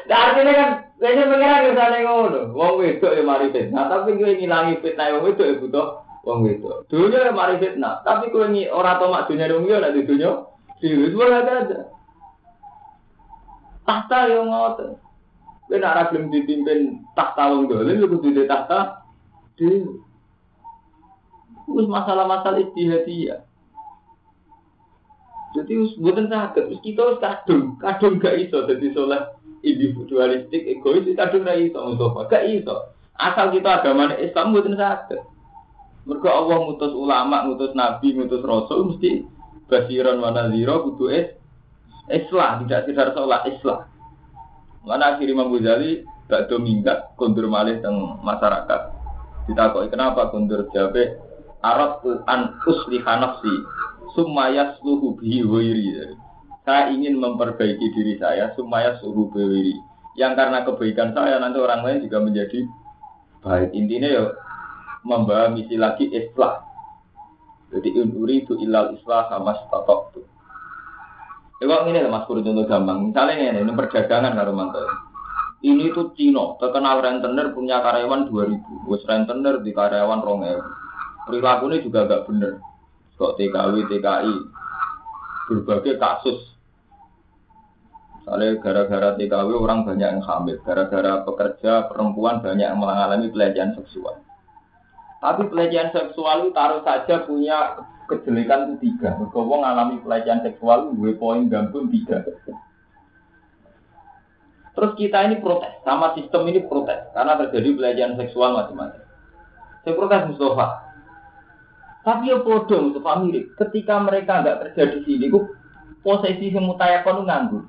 Nah, 0.02 0.18
artinya 0.28 0.52
kan 0.52 0.70
kayaknya 0.98 1.24
pangeran 1.30 1.62
misalnya 1.72 1.98
ngono, 2.04 2.40
wong 2.52 2.84
itu 2.84 3.06
ya 3.06 3.22
mari 3.22 3.48
fitnah, 3.54 3.86
tapi 3.88 4.18
gue 4.18 4.34
ngilangi 4.34 4.82
fitnah 4.82 5.14
wong 5.14 5.24
itu 5.30 5.42
ya 5.46 5.54
butuh 5.62 5.86
wong 6.26 6.40
itu. 6.50 6.68
Dunia 6.90 7.28
ya 7.28 7.32
mari 7.32 7.56
fitnah, 7.62 8.02
tapi 8.02 8.28
gue 8.28 8.44
ngi 8.44 8.64
orang 8.68 8.98
tau 8.98 9.08
mak 9.08 9.30
dunia 9.30 9.48
dong 9.48 9.64
ya 9.64 9.88
di 9.88 10.04
dunia, 10.04 10.42
sih 10.82 10.90
semua 10.90 11.44
ada. 11.44 11.86
Tahta 13.88 14.18
yang 14.28 14.50
ngotot. 14.52 15.00
Gue 15.70 15.78
nak 15.80 16.12
belum 16.12 16.28
dipimpin 16.28 17.00
tahta 17.16 17.52
wong 17.52 17.70
dolim, 17.70 18.02
gue 18.02 18.12
kudu 18.18 18.44
tahta 18.44 19.01
dewi. 19.62 20.02
Terus 21.70 21.86
masalah-masalah 21.86 22.58
istihadiyah. 22.58 23.46
Jadi 25.52 25.72
bukan 26.00 26.32
sakit, 26.32 26.64
terus 26.64 26.80
kita 26.80 27.00
harus 27.04 27.20
kadung, 27.20 27.76
kadung 27.76 28.16
gak 28.16 28.40
iso, 28.40 28.64
jadi 28.64 28.88
soleh 28.96 29.20
individualistik, 29.60 30.64
egois, 30.64 31.04
kadung 31.12 31.44
gak 31.44 31.60
iso, 31.60 31.76
Mustafa, 31.76 32.20
gak 32.32 32.44
iso. 32.48 32.96
Asal 33.20 33.52
kita 33.52 33.84
agama 33.84 34.16
Islam 34.16 34.56
bukan 34.56 34.80
sakit. 34.80 35.20
Mereka 36.08 36.28
Allah 36.32 36.56
mutus 36.66 36.96
ulama, 36.96 37.44
mutus 37.44 37.76
nabi, 37.76 38.16
mutus 38.16 38.40
rasul, 38.40 38.96
mesti 38.96 39.28
basiran 39.68 40.24
mana 40.24 40.48
zero, 40.48 40.88
kudu 40.88 41.12
es, 41.12 41.36
islah, 42.08 42.64
tidak 42.64 42.88
sekedar 42.88 43.08
sholat, 43.12 43.44
islah. 43.52 43.92
Mana 44.88 45.14
akhirnya 45.14 45.36
Imam 45.36 45.52
Ghazali 45.52 46.02
gak 46.32 46.48
dominggat, 46.48 47.12
kondur 47.20 47.44
malih 47.44 47.76
teng 47.84 48.18
masyarakat. 48.24 49.01
Ditakoi 49.50 49.90
kenapa 49.90 50.30
kundur 50.30 50.70
jabe 50.70 51.18
Arab 51.62 52.02
an 52.26 52.58
usliha 52.66 53.14
nafsi 53.22 53.54
sumaya 54.14 54.74
sluhu 54.78 55.18
bihi 55.18 55.46
wairi. 55.46 56.14
Saya 56.62 56.94
ingin 56.94 57.18
memperbaiki 57.18 57.86
diri 57.94 58.14
saya 58.18 58.54
sumaya 58.54 58.98
suhu 59.02 59.30
bihi. 59.30 59.78
Yang 60.18 60.32
karena 60.36 60.58
kebaikan 60.66 61.10
saya 61.16 61.40
nanti 61.40 61.58
orang 61.58 61.82
lain 61.82 62.04
juga 62.04 62.18
menjadi 62.20 62.66
baik. 63.42 63.70
Intinya 63.74 64.08
ya 64.10 64.24
membawa 65.02 65.50
misi 65.50 65.74
lagi 65.74 66.06
islah. 66.10 66.62
Jadi 67.72 67.88
uri 67.98 68.44
itu 68.44 68.54
ilal 68.60 68.94
islah 68.94 69.32
sama 69.32 69.56
statok 69.56 70.00
tuh. 70.12 70.26
Ya 71.62 71.78
ini 71.86 72.02
mas 72.10 72.26
Pur 72.26 72.42
contoh 72.42 72.66
gampang. 72.66 73.14
Misalnya 73.14 73.54
ini, 73.54 73.62
ini 73.62 73.72
perdagangan 73.72 74.34
karo 74.34 74.50
mantel. 74.50 74.82
Ini 75.62 75.94
tuh 75.94 76.10
Cino, 76.18 76.58
terkenal 76.58 76.98
rentenir 76.98 77.54
punya 77.54 77.78
karyawan 77.78 78.26
2000. 78.26 78.90
Wes 78.90 79.06
rentenir 79.06 79.62
di 79.62 79.70
karyawan 79.70 80.18
2000. 80.18 80.58
Perilakunya 81.30 81.78
juga 81.86 82.10
gak 82.10 82.26
bener. 82.26 82.58
Kok 83.14 83.38
TKW, 83.38 83.86
TKI. 83.86 84.34
Berbagai 85.46 86.02
kasus. 86.02 86.50
Misalnya 88.18 88.58
gara-gara 88.58 89.14
TKW 89.14 89.50
orang 89.54 89.86
banyak 89.86 90.08
yang 90.18 90.22
hamil. 90.26 90.58
Gara-gara 90.66 91.22
pekerja 91.22 91.86
perempuan 91.86 92.42
banyak 92.42 92.66
yang 92.66 92.82
mengalami 92.82 93.30
pelecehan 93.30 93.78
seksual. 93.78 94.18
Tapi 95.22 95.46
pelecehan 95.46 95.94
seksual 95.94 96.42
itu 96.42 96.50
taruh 96.50 96.82
saja 96.82 97.22
punya 97.22 97.78
kejelekan 98.10 98.74
itu 98.74 98.90
tiga. 98.90 99.14
Berkobong 99.14 99.62
mengalami 99.62 100.02
pelecehan 100.02 100.42
seksual, 100.42 100.90
gue 100.90 101.14
poin 101.14 101.46
gambung 101.46 101.86
tiga. 101.86 102.26
Terus 104.72 104.92
kita 104.96 105.28
ini 105.28 105.36
protes, 105.44 105.84
sama 105.84 106.16
sistem 106.16 106.48
ini 106.48 106.64
protes 106.64 107.12
karena 107.12 107.36
terjadi 107.44 107.68
pelecehan 107.76 108.16
seksual 108.16 108.56
macam-macam. 108.56 109.04
Saya 109.84 109.92
protes 109.92 110.22
Mustafa. 110.32 110.66
Tapi 112.02 112.32
ya 112.32 112.40
bodoh 112.40 112.80
Mustafa 112.88 113.20
mirip. 113.20 113.52
Ketika 113.60 114.00
mereka 114.00 114.40
nggak 114.40 114.58
kerja 114.64 114.82
di 114.96 114.98
sini, 115.04 115.28
kok 115.28 115.44
posisi 116.00 116.50
semutayakon 116.50 117.28
nganggur. 117.28 117.64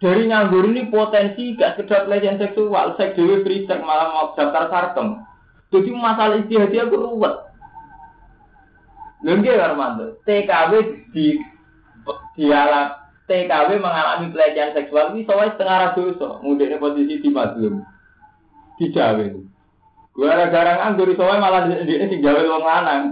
Dari 0.00 0.22
nganggur 0.32 0.64
ini 0.72 0.88
potensi 0.88 1.52
gak 1.60 1.76
sekedar 1.76 2.08
pelecehan 2.08 2.40
seksual, 2.40 2.96
seks 2.96 3.20
dewi 3.20 3.44
free 3.44 3.68
seks 3.68 3.84
malah 3.84 4.08
mau 4.08 4.32
daftar 4.32 4.72
sarkem. 4.72 5.20
Jadi 5.68 5.88
masalah 5.92 6.40
istihadi 6.40 6.88
aku 6.88 6.96
ruwet. 6.96 7.36
Lengke 9.20 9.52
Armando, 9.52 10.16
TKW 10.24 11.04
di 11.12 11.36
dialog 12.32 12.99
TKW 13.30 13.78
mengalami 13.78 14.34
pelecehan 14.34 14.74
seksual 14.74 15.14
ini 15.14 15.22
soalnya 15.22 15.54
setengah 15.54 15.94
dosa. 15.94 16.28
Mudiknya 16.42 16.82
posisi 16.82 17.22
di 17.22 17.30
mazlum. 17.30 17.86
Di 18.74 18.90
Jawa. 18.90 19.30
Gara-gara 20.18 20.72
nganggur 20.82 21.14
soalnya 21.14 21.38
malah 21.38 21.60
di 21.70 21.78
sini 21.86 22.10
sing 22.10 22.20
Jawa 22.26 22.42
wong 22.42 22.64
lanang. 22.66 23.02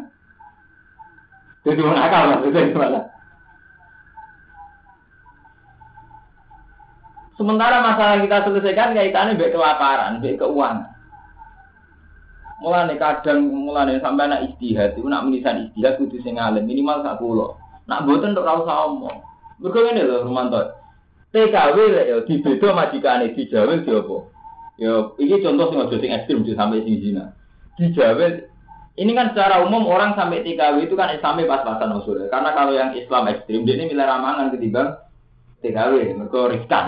Jadi 1.63 1.81
wong 1.87 1.95
akal 1.95 2.23
maksudnya 2.35 2.75
malah. 2.75 3.05
Sementara 7.39 7.79
masalah 7.79 8.19
kita 8.19 8.51
selesaikan 8.51 8.99
kaitannya 8.99 9.39
baik 9.39 9.55
kelaparan, 9.55 10.19
baik 10.19 10.43
keuangan. 10.43 10.91
Mulane 12.59 12.99
kadang 12.99 13.47
mulane 13.47 14.03
sampai 14.03 14.27
anak 14.27 14.51
istihad 14.51 14.99
itu 14.99 15.07
nak 15.07 15.23
menisan 15.23 15.71
istihad 15.71 15.95
kudu 16.03 16.19
sing 16.27 16.43
alim 16.43 16.67
minimal 16.67 17.07
sak. 17.07 17.23
Nak 17.87 18.03
mboten 18.03 18.35
untuk 18.35 18.43
ora 18.43 18.59
usah 18.59 18.79
omong. 18.91 19.19
Mergo 19.59 19.79
ngene 19.83 20.03
lho 20.07 20.17
Romanto. 20.25 20.61
TKW 21.29 21.77
lek 21.93 22.07
ya 22.09 22.17
dibeda 22.25 22.69
majikane 22.73 23.37
di 23.37 23.43
Jawa 23.50 23.77
di 23.77 23.91
apa? 23.93 24.17
Ya, 24.79 24.95
ini 25.19 25.43
contoh 25.43 25.67
sing 25.69 25.79
aja 25.83 25.97
sing 25.99 26.11
ekstrim 26.15 26.41
sampai 26.55 26.87
sing 26.87 27.03
zina. 27.03 27.35
Dijawe 27.77 28.27
ini 28.99 29.15
kan 29.15 29.31
secara 29.31 29.62
umum 29.62 29.87
orang 29.87 30.19
sampai 30.19 30.43
TKW 30.43 30.91
itu 30.91 30.95
kan 30.99 31.15
Islamnya 31.15 31.47
pas-pasan 31.47 31.99
usul. 31.99 32.27
Karena 32.31 32.50
kalau 32.50 32.75
yang 32.75 32.95
Islam 32.99 33.31
ekstrim, 33.31 33.62
dia 33.62 33.79
ini 33.79 33.95
milih 33.95 34.03
ramangan 34.03 34.50
ketimbang 34.55 34.99
TKW, 35.62 36.19
mereka 36.19 36.41
riskan. 36.50 36.87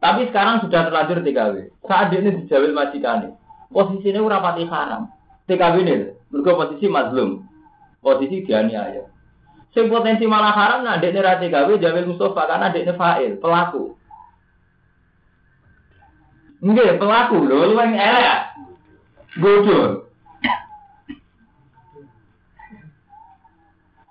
Tapi 0.00 0.28
sekarang 0.28 0.60
sudah 0.60 0.84
terlanjur 0.84 1.24
TKW. 1.24 1.54
Saat 1.88 2.12
dia 2.12 2.20
ini 2.20 2.44
dijawil 2.44 2.76
majikan 2.76 3.32
posisinya 3.72 4.20
ora 4.20 4.44
pati 4.44 4.68
haram. 4.68 5.08
TKW 5.48 5.74
ini, 5.84 5.96
mereka 6.28 6.52
posisi 6.56 6.86
mazlum, 6.88 7.44
posisi 8.04 8.44
dianiaya. 8.44 9.13
Sing 9.74 9.90
potensi 9.90 10.22
malah 10.30 10.54
haram 10.54 10.86
nah 10.86 11.02
dekne 11.02 11.18
ra 11.18 11.42
TKW 11.42 11.82
jawil 11.82 12.14
Mustafa 12.14 12.46
karena 12.46 12.70
dekne 12.70 12.94
fa'il, 12.94 13.42
pelaku. 13.42 13.98
Enggak, 16.62 16.96
pelaku 17.02 17.42
lho, 17.42 17.58
lu 17.68 17.76
yang 17.76 17.98
elek. 17.98 18.40
Bodoh. 19.36 20.06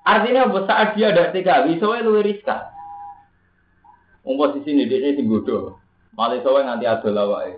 Artinya 0.03 0.51
apa? 0.51 0.59
Saat 0.67 0.99
dia 0.99 1.15
ada 1.15 1.31
TKW, 1.31 1.79
soalnya 1.79 2.11
lu 2.11 2.19
riskan. 2.19 2.67
Komposisi 4.27 4.75
ini 4.75 4.83
dia 4.91 5.15
sing 5.15 5.31
bodoh. 5.31 5.79
Malah 6.19 6.43
soalnya 6.43 6.75
nanti 6.75 6.85
ada 6.85 7.07
lawai. 7.07 7.55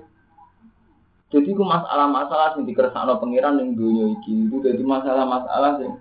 Jadi 1.33 1.57
ku 1.57 1.65
masalah-masalah 1.65 2.53
yang 2.55 2.69
dikersakno 2.69 3.17
pangeran 3.17 3.57
yang 3.59 3.73
dunia 3.73 4.13
iki 4.13 4.45
itu 4.45 4.61
jadi 4.61 4.79
masalah-masalah 4.79 5.81
yang 5.81 5.97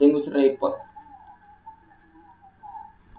sing 0.00 0.16
wis 0.16 0.24
repot. 0.32 0.72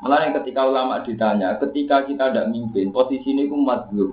Malah 0.04 0.32
ketika 0.42 0.68
ulama 0.68 1.00
ditanya, 1.02 1.56
ketika 1.62 2.04
kita 2.04 2.32
tidak 2.32 2.52
mimpin, 2.52 2.92
posisi 2.92 3.32
ini 3.32 3.48
ku 3.48 3.56
madlub. 3.56 4.12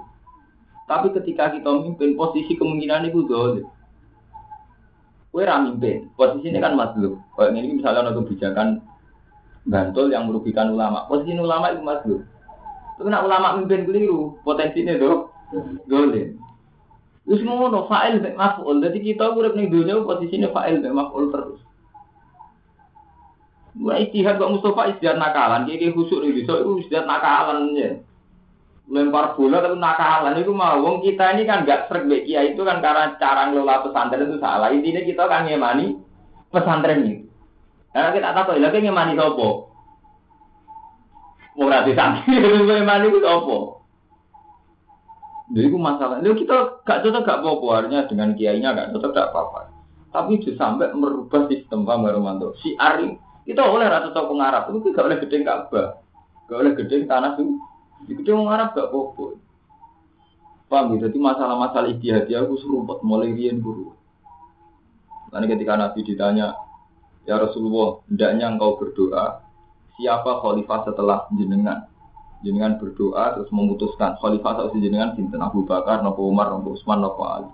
Tapi 0.86 1.10
ketika 1.10 1.50
kita 1.50 1.68
mimpin, 1.82 2.14
posisi 2.14 2.54
kemungkinan 2.54 3.10
itu 3.10 3.26
dolim. 3.26 3.66
Kue 5.32 5.42
mimpin, 5.48 6.12
posisi 6.14 6.52
ini 6.52 6.62
kan 6.62 6.78
madlub. 6.78 7.18
Kalau 7.34 7.50
ini 7.50 7.80
misalnya 7.80 8.08
ada 8.08 8.12
kebijakan 8.14 8.78
bantul 9.66 10.12
yang 10.12 10.30
merugikan 10.30 10.70
ulama, 10.70 11.08
posisi 11.10 11.34
ulama 11.34 11.74
itu 11.74 11.82
madlub. 11.82 12.22
Tapi 13.00 13.08
nak 13.10 13.26
ulama 13.26 13.58
mimpin 13.58 13.82
keliru, 13.88 14.38
potensinya 14.46 14.94
tuh 15.00 15.32
dolim. 15.90 16.38
Wis 17.22 17.38
ngono 17.46 17.86
fa'il 17.86 18.18
mek 18.18 18.34
maf'ul. 18.34 18.82
Dadi 18.82 18.98
kita 18.98 19.30
urip 19.30 19.54
ning 19.54 19.70
donya 19.70 20.02
posisine 20.02 20.50
fa'il 20.50 20.82
mek 20.82 20.90
maf'ul 20.90 21.30
terus. 21.30 21.60
Mulai 23.72 24.04
istihad 24.08 24.36
kok 24.36 24.52
Mustafa 24.52 24.92
istihad 24.92 25.16
nakalan, 25.16 25.64
kayak 25.64 25.96
khusuk 25.96 26.20
nih, 26.20 26.44
so 26.44 26.60
itu 26.60 26.84
istihad 26.84 27.08
nakalan 27.08 27.72
ya. 27.72 27.90
Lempar 28.92 29.32
bola 29.32 29.64
tapi 29.64 29.80
nakalan 29.80 30.36
itu 30.36 30.52
mau. 30.52 30.76
Wong 30.84 31.00
kita 31.00 31.32
ini 31.38 31.48
kan 31.48 31.64
gak 31.64 31.88
srek 31.88 32.04
mbek 32.04 32.28
itu 32.28 32.60
kan 32.60 32.84
karena 32.84 33.16
cara 33.16 33.48
ngelola 33.48 33.80
pesantren 33.88 34.28
itu 34.28 34.36
salah. 34.36 34.68
Intinya 34.68 35.00
kita 35.00 35.22
kan 35.24 35.48
ngemani 35.48 35.96
pesantren 36.52 37.00
itu 37.08 37.32
karena 37.92 38.08
kita 38.16 38.32
tahu 38.32 38.56
lagi 38.56 38.78
ngemani 38.80 39.12
sopo 39.20 39.48
mau 41.60 41.68
rati 41.68 41.92
santri 41.92 42.40
ngemani 42.40 43.06
itu 43.12 43.20
sopo 43.20 43.84
jadi 45.52 45.68
itu 45.68 45.76
masalah. 45.76 46.24
Lalu 46.24 46.48
kita 46.48 46.80
gak 46.80 47.04
cocok 47.04 47.22
gak 47.28 47.38
apa-apa. 47.44 47.66
Artinya 47.84 48.08
dengan 48.08 48.32
kiainya 48.32 48.72
gak 48.72 48.96
cocok 48.96 49.12
gak 49.12 49.28
apa-apa. 49.28 49.68
Tapi 50.08 50.40
itu 50.40 50.56
sampai 50.56 50.96
merubah 50.96 51.44
sistem 51.44 51.84
Pak 51.84 52.08
Romanto? 52.08 52.56
Si 52.64 52.72
Ari 52.80 53.12
kita 53.42 53.62
oleh 53.62 53.86
rata 53.90 54.10
cocok 54.10 54.26
pengarap 54.30 54.62
itu 54.70 54.88
gak 54.94 55.06
oleh 55.06 55.18
gedeng 55.18 55.42
Ka'bah 55.42 55.88
gak 56.46 56.58
oleh 56.58 56.72
gedeng 56.76 57.04
tanah 57.08 57.38
itu 57.38 57.58
itu 58.10 58.34
mau 58.34 58.50
Arab 58.50 58.74
gak 58.74 58.90
apa-apa. 58.90 59.38
Paham 60.66 60.96
gitu? 60.96 61.06
Jadi 61.06 61.18
masalah-masalah 61.20 61.88
istihadi 61.92 62.32
aku 62.34 62.58
seruput 62.58 63.04
mulai 63.04 63.30
rian 63.30 63.60
guru. 63.62 63.92
Lalu 65.30 65.46
ketika 65.52 65.76
Nabi 65.76 66.00
ditanya, 66.04 66.56
Ya 67.22 67.38
Rasulullah, 67.38 68.02
hendaknya 68.10 68.50
engkau 68.50 68.80
berdoa, 68.82 69.46
siapa 69.94 70.42
khalifah 70.42 70.90
setelah 70.90 71.30
jenengan? 71.36 71.86
Jenengan 72.42 72.82
berdoa 72.82 73.38
terus 73.38 73.52
memutuskan 73.54 74.18
khalifah 74.18 74.58
atau 74.58 74.74
jenengan 74.74 75.14
sinten 75.14 75.38
Abu 75.38 75.62
Bakar, 75.62 76.02
Nabi 76.02 76.18
Umar, 76.18 76.50
Nabi 76.50 76.74
Utsman, 76.74 76.98
Nabi 76.98 77.22
Ali. 77.22 77.50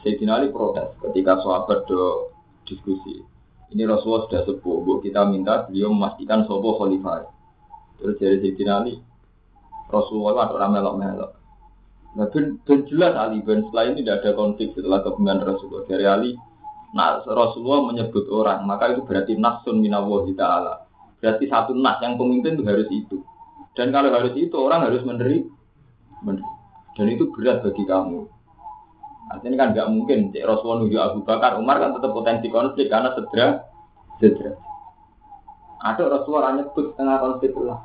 Sayyidina 0.00 0.40
Ali 0.40 0.48
protes 0.48 0.88
ketika 1.04 1.42
sahabat 1.44 1.84
do 1.84 2.32
diskusi. 2.64 3.20
Ini 3.68 3.84
Rasulullah 3.84 4.24
sudah 4.28 4.42
sepuh, 4.48 5.04
kita 5.04 5.28
minta 5.28 5.68
beliau 5.68 5.92
memastikan 5.92 6.48
sobo 6.48 6.80
khalifah. 6.80 7.28
Terus 8.00 8.16
dari 8.16 8.36
Sayyidina 8.40 8.72
Ali, 8.80 8.96
Rasulullah 9.92 10.48
ada 10.48 10.52
orang 10.56 10.70
melok-melok. 10.78 11.30
Nah, 12.16 12.26
ben, 12.32 12.56
ben 12.64 12.88
jelas 12.88 13.12
Ali 13.12 13.44
ben 13.44 13.68
setelah 13.68 13.84
ini 13.92 14.00
tidak 14.00 14.24
ada 14.24 14.30
konflik 14.32 14.72
setelah 14.72 15.04
kepemimpinan 15.04 15.44
Rasulullah 15.44 15.84
dari 15.84 16.04
Ali. 16.08 16.32
Nah, 16.96 17.20
Rasulullah 17.20 17.92
menyebut 17.92 18.24
orang, 18.32 18.64
maka 18.64 18.96
itu 18.96 19.04
berarti 19.04 19.36
nasun 19.36 19.76
minawahi 19.84 20.32
ta'ala. 20.32 20.88
Berarti 21.20 21.44
satu 21.50 21.76
nas 21.76 22.00
yang 22.00 22.16
pemimpin 22.16 22.56
itu 22.56 22.64
harus 22.64 22.88
itu. 22.88 23.20
Dan 23.76 23.92
kalau 23.92 24.08
harus 24.08 24.32
itu 24.38 24.56
orang 24.56 24.88
harus 24.88 25.04
meneri. 25.04 25.44
Dan 26.96 27.06
itu 27.12 27.28
berat 27.30 27.60
bagi 27.60 27.84
kamu. 27.84 28.37
Artinya 29.28 29.56
kan 29.60 29.68
nggak 29.76 29.88
mungkin 29.92 30.18
cek 30.32 30.44
Rasulullah 30.48 30.80
nuju 30.84 30.96
Abu 30.96 31.18
Bakar, 31.24 31.60
Umar 31.60 31.76
kan 31.76 31.92
tetap 31.92 32.16
potensi 32.16 32.48
konflik 32.48 32.88
karena 32.88 33.12
sedera, 33.12 33.60
sedera. 34.16 34.56
Ada 35.84 36.02
Rasulullah 36.08 36.56
nyebut 36.56 36.96
tengah 36.96 37.20
konflik 37.20 37.52
lah. 37.60 37.78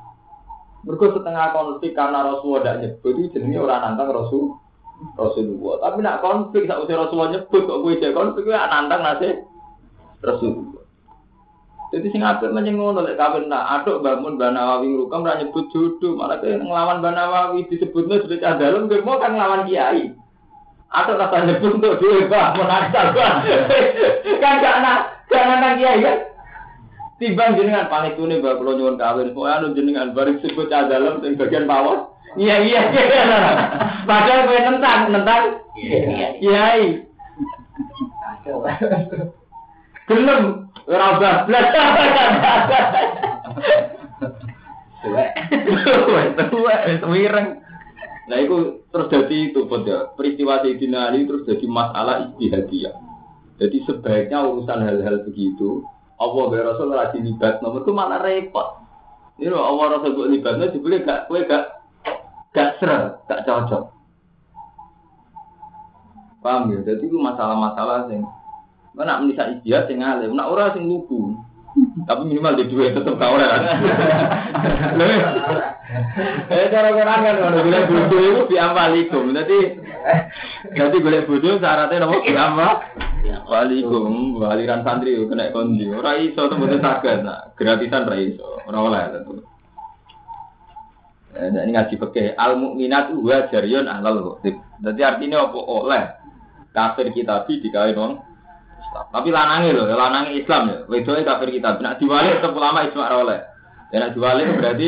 Mereka 0.84 1.15
setengah 1.15 1.45
konflik 1.56 1.91
karena 1.95 2.19
Rasulullah 2.27 2.62
tidak 2.63 2.79
nyebut 2.84 3.13
itu 3.15 3.27
jenisnya 3.36 3.60
orang 3.63 3.79
nantang 3.84 4.10
Rasul 4.12 4.43
Rasulullah. 5.19 5.75
Tapi 5.84 5.97
nak 5.99 6.19
konflik 6.23 6.63
saat 6.67 6.79
usia 6.84 6.99
Rasulullah 6.99 7.32
nyebut 7.36 7.62
kok 7.67 7.79
gue 7.84 8.12
konflik 8.12 8.43
gue 8.47 8.56
nantang 8.56 9.01
nasi 9.03 9.29
Rasulullah. 10.23 10.84
Jadi 11.93 12.10
sing 12.10 12.25
apik 12.25 12.49
menyengono 12.49 13.06
lek 13.06 13.21
kawin 13.21 13.53
nak 13.53 13.86
aduk 13.86 14.01
bangun 14.01 14.41
Banawawi 14.41 14.89
ngrukam 14.89 15.21
ra 15.21 15.38
nyebut 15.38 15.69
jodoh 15.69 16.17
malah 16.17 16.41
ke 16.41 16.58
nglawan 16.58 17.06
Banawawi 17.06 17.69
disebutnya 17.69 18.17
sudah 18.25 18.38
cah 18.41 18.53
dalem 18.58 18.89
gue 18.89 19.06
mau 19.06 19.21
kan 19.21 19.38
nglawan 19.38 19.69
kiai. 19.69 20.10
Atau 20.93 21.17
rasa 21.17 21.49
nyebut 21.49 21.82
untuk 21.82 21.97
dhewe 21.97 22.29
Pak 22.29 22.53
menakal 22.53 23.17
kan 23.17 23.41
gak 24.62 24.77
nak 24.86 25.25
gak 25.25 25.43
nantang 25.49 25.82
kiai 25.82 26.06
kan. 26.06 26.17
Timbang 27.17 27.58
jenengan 27.58 27.89
pamit 27.89 28.13
tune 28.13 28.38
mbak 28.38 28.62
kula 28.62 28.77
nyuwun 28.77 29.01
kawin, 29.01 29.34
pokoke 29.34 29.49
anu 29.49 29.73
jenengan 29.73 30.13
bareng 30.13 30.38
sebut 30.43 30.69
cah 30.69 30.86
dalem 30.86 31.17
sing 31.23 31.34
bagian 31.39 31.65
bawah. 31.65 32.13
Iya 32.38 32.56
iya. 32.65 32.82
Padahal 34.10 34.49
kowe 34.49 34.60
nentang, 34.60 34.99
nentang. 35.13 35.43
Iya. 36.41 36.67
Gelem 40.10 40.67
ora 40.89 41.08
bablas. 41.21 41.65
Tuwek, 46.53 46.77
Nah 48.23 48.38
itu 48.39 48.88
terus 48.88 49.07
jadi 49.12 49.38
itu 49.51 49.67
pada 49.67 50.15
peristiwa 50.15 50.63
Sayyidina 50.63 51.12
Ali 51.12 51.27
terus 51.27 51.43
jadi 51.43 51.65
masalah 51.67 52.31
istihadiyah. 52.31 52.95
Jadi 53.59 53.77
sebaiknya 53.83 54.47
urusan 54.47 54.79
hal-hal 54.79 55.27
begitu 55.27 55.83
Allah 56.17 56.43
be 56.47 56.57
Rasul 56.63 56.93
ora 56.93 57.12
dilibat 57.12 57.59
nomor 57.59 57.83
itu 57.83 57.91
mana 57.91 58.17
repot. 58.23 58.79
Ini 59.41 59.51
loh 59.51 59.65
Allah 59.65 59.99
Rasul 59.99 60.15
buat 60.15 60.29
libatnya 60.31 60.71
dibeli 60.71 61.03
gak 61.03 61.27
kue 61.27 61.43
gak 61.43 61.83
gak 62.55 62.79
ser, 62.79 63.19
gak 63.27 63.43
cocok. 63.43 63.83
Paham 66.39 66.71
ya? 66.71 66.79
Jadi 66.86 67.03
itu 67.07 67.17
masalah-masalah 67.19 68.07
sing 68.07 68.23
mana 68.93 69.19
menisa 69.19 69.49
istiadat 69.57 69.89
sing 69.89 69.99
alim, 70.05 70.38
nak 70.38 70.53
ora 70.53 70.71
sing 70.71 70.86
lugu. 70.86 71.36
Tapi 72.03 72.21
minimal 72.29 72.53
di 72.62 72.69
dua 72.69 72.93
tetap 72.93 73.17
kau 73.17 73.33
kan. 73.38 73.62
Eh 76.53 76.65
cara-cara 76.69 77.13
kan 77.21 77.36
kalau 77.38 77.65
boleh 77.65 77.81
bodoh 77.89 78.21
itu 78.21 78.41
biamalikum. 78.53 79.33
Jadi 79.33 79.59
jadi 80.73 80.97
boleh 81.01 81.21
bodoh 81.25 81.57
syaratnya 81.57 82.05
nopo 82.05 82.21
biamba. 82.21 82.69
Walikum, 83.49 84.38
waliran 84.38 84.86
santri 84.86 85.17
kena 85.25 85.49
kondi. 85.49 85.89
Ora 85.89 86.17
iso 86.21 86.45
tembus 86.45 86.77
saged. 86.77 87.25
Nah, 87.25 87.53
gratisan 87.57 88.05
ora 88.05 88.17
iso. 88.21 88.62
Ora 88.69 88.77
oleh 88.77 89.03
tentu. 89.09 89.33
Eh, 91.33 91.49
ini 91.49 91.73
ngaji 91.73 91.97
pakai 91.97 92.38
al 92.38 92.62
mukminat 92.62 93.09
wa 93.17 93.49
jaryon 93.49 93.89
alal. 93.89 94.38
Jadi 94.45 95.01
artinya 95.01 95.49
apa 95.49 95.57
oleh 95.57 96.03
kafir 96.69 97.09
kita 97.09 97.49
di 97.49 97.57
dikawin 97.65 97.97
wong 97.97 98.13
Islam. 98.93 99.10
Tapi 99.10 99.29
lanange 99.34 99.69
loh, 99.73 99.86
lanange 99.89 100.32
Islam 100.38 100.62
ya. 100.69 100.77
Wedoke 100.86 101.25
kafir 101.25 101.49
kita. 101.49 101.82
Nak 101.82 101.97
diwalik 101.97 102.38
tetep 102.38 102.53
ulama 102.53 102.86
ijma 102.86 103.10
ora 103.10 103.17
oleh. 103.25 103.39
Ya 103.89 104.13
diwalik 104.13 104.47
berarti 104.62 104.88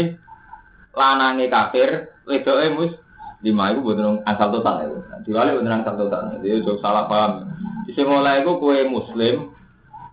lanange 0.94 1.46
kafir, 1.50 1.90
wedoke 2.30 2.66
mus 2.78 2.94
lima 3.42 3.74
itu 3.74 3.82
bukan 3.82 4.22
asal 4.30 4.54
total 4.54 4.86
itu. 4.86 4.98
Diwalik 5.26 5.58
bukan 5.58 5.82
asal 5.82 5.94
total. 5.98 6.22
Jadi 6.38 6.48
itu 6.54 6.74
salah 6.78 7.10
paham. 7.10 7.50
Di 7.90 7.98
mulai 8.06 8.46
itu 8.46 8.52
kue 8.62 8.86
muslim 8.86 9.50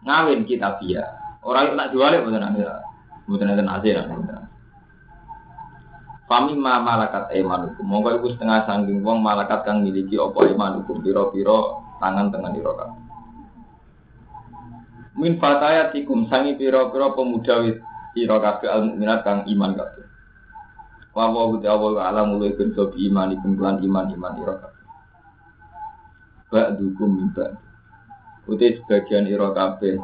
ngawin 0.09 0.49
kita. 0.49 0.81
Orang 1.45 1.69
itu 1.69 1.75
nak 1.77 1.91
diwalik 1.93 2.25
bukan 2.25 2.41
asal. 2.49 2.81
Bukan 3.29 3.53
asal 3.53 3.69
asal. 3.69 4.41
Fami 6.33 6.57
ma 6.57 6.81
malakat 6.81 7.29
emanukum. 7.37 7.85
Monggo 7.85 8.09
iku 8.17 8.33
setengah 8.33 8.65
sangking 8.65 9.05
wong 9.05 9.21
malakat 9.21 9.69
kang 9.69 9.85
miliki 9.85 10.17
apa 10.17 10.49
emanukum 10.49 11.05
pira-pira 11.05 11.77
tangan 12.01 12.33
ira 12.33 12.73
kabeh. 12.73 13.02
Min 15.13 15.37
fatayatikum 15.37 16.33
sangi 16.33 16.57
pira-pira 16.57 17.13
pemuda 17.13 17.61
ira 18.17 18.37
kabeh 18.41 18.69
al 18.69 18.83
mukminat 18.89 19.21
kang 19.21 19.45
iman 19.45 19.73
kabeh. 19.77 20.07
Wa 21.13 21.29
wa 21.29 21.53
wa 21.53 22.03
alam 22.09 22.37
mulai 22.37 22.57
ben 22.57 22.73
sobi 22.73 23.13
iman 23.13 23.37
ikum 23.37 23.61
lan 23.61 23.85
iman 23.85 24.09
iman 24.09 24.35
ira 24.41 24.55
kabeh. 24.57 24.85
Ba'dukum 26.49 27.11
min 27.13 27.29
ba'd. 27.37 27.53
Uti 28.49 28.81
sebagian 28.81 29.29
ira 29.29 29.53
kabeh 29.53 30.01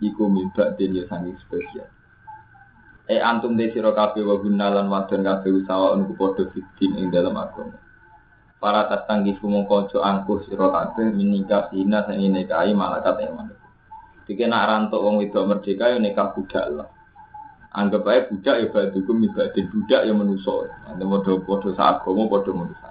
iku 0.00 0.24
min 0.32 0.48
ba'din 0.56 0.96
ya 0.96 1.04
sangi 1.12 1.36
sebagian. 1.44 1.88
E 3.12 3.20
antum 3.20 3.60
de 3.60 3.68
sira 3.76 3.92
kabeh 3.92 4.24
wa 4.24 4.40
gunalan 4.40 4.88
wadon 4.88 5.20
kabeh 5.20 5.52
usaha 5.52 6.00
niku 6.00 6.16
padha 6.16 6.48
fitin 6.48 6.96
ing 6.96 7.12
dalam 7.12 7.36
agama. 7.36 7.76
Para 8.56 8.88
tatanggi 8.88 9.36
mongko 9.36 9.88
aja 9.88 9.98
angkuh 10.00 10.48
sira 10.48 10.72
kabeh 10.72 11.12
minika 11.12 11.68
sina 11.68 12.08
sing 12.08 12.24
nikahi 12.24 12.72
malakat 12.72 13.20
eman. 13.28 13.59
Dike 14.24 14.44
nak 14.48 14.66
rantuk 14.68 15.00
wong 15.00 15.20
wedok 15.20 15.46
merdeka 15.46 15.92
ya 15.92 15.98
nikah 16.00 16.32
budak 16.34 16.66
lah. 16.72 16.88
Anggap 17.70 18.02
aja 18.08 18.26
budak 18.28 18.56
ya 18.60 18.66
badukum 18.68 19.16
ibadin 19.24 19.66
budak 19.70 20.02
ya 20.06 20.12
menuso. 20.12 20.66
Ante 20.88 21.04
modho 21.06 21.40
padha 21.46 21.70
sak 21.76 22.02
agama 22.04 22.26
padha 22.26 22.50
manusa. 22.56 22.88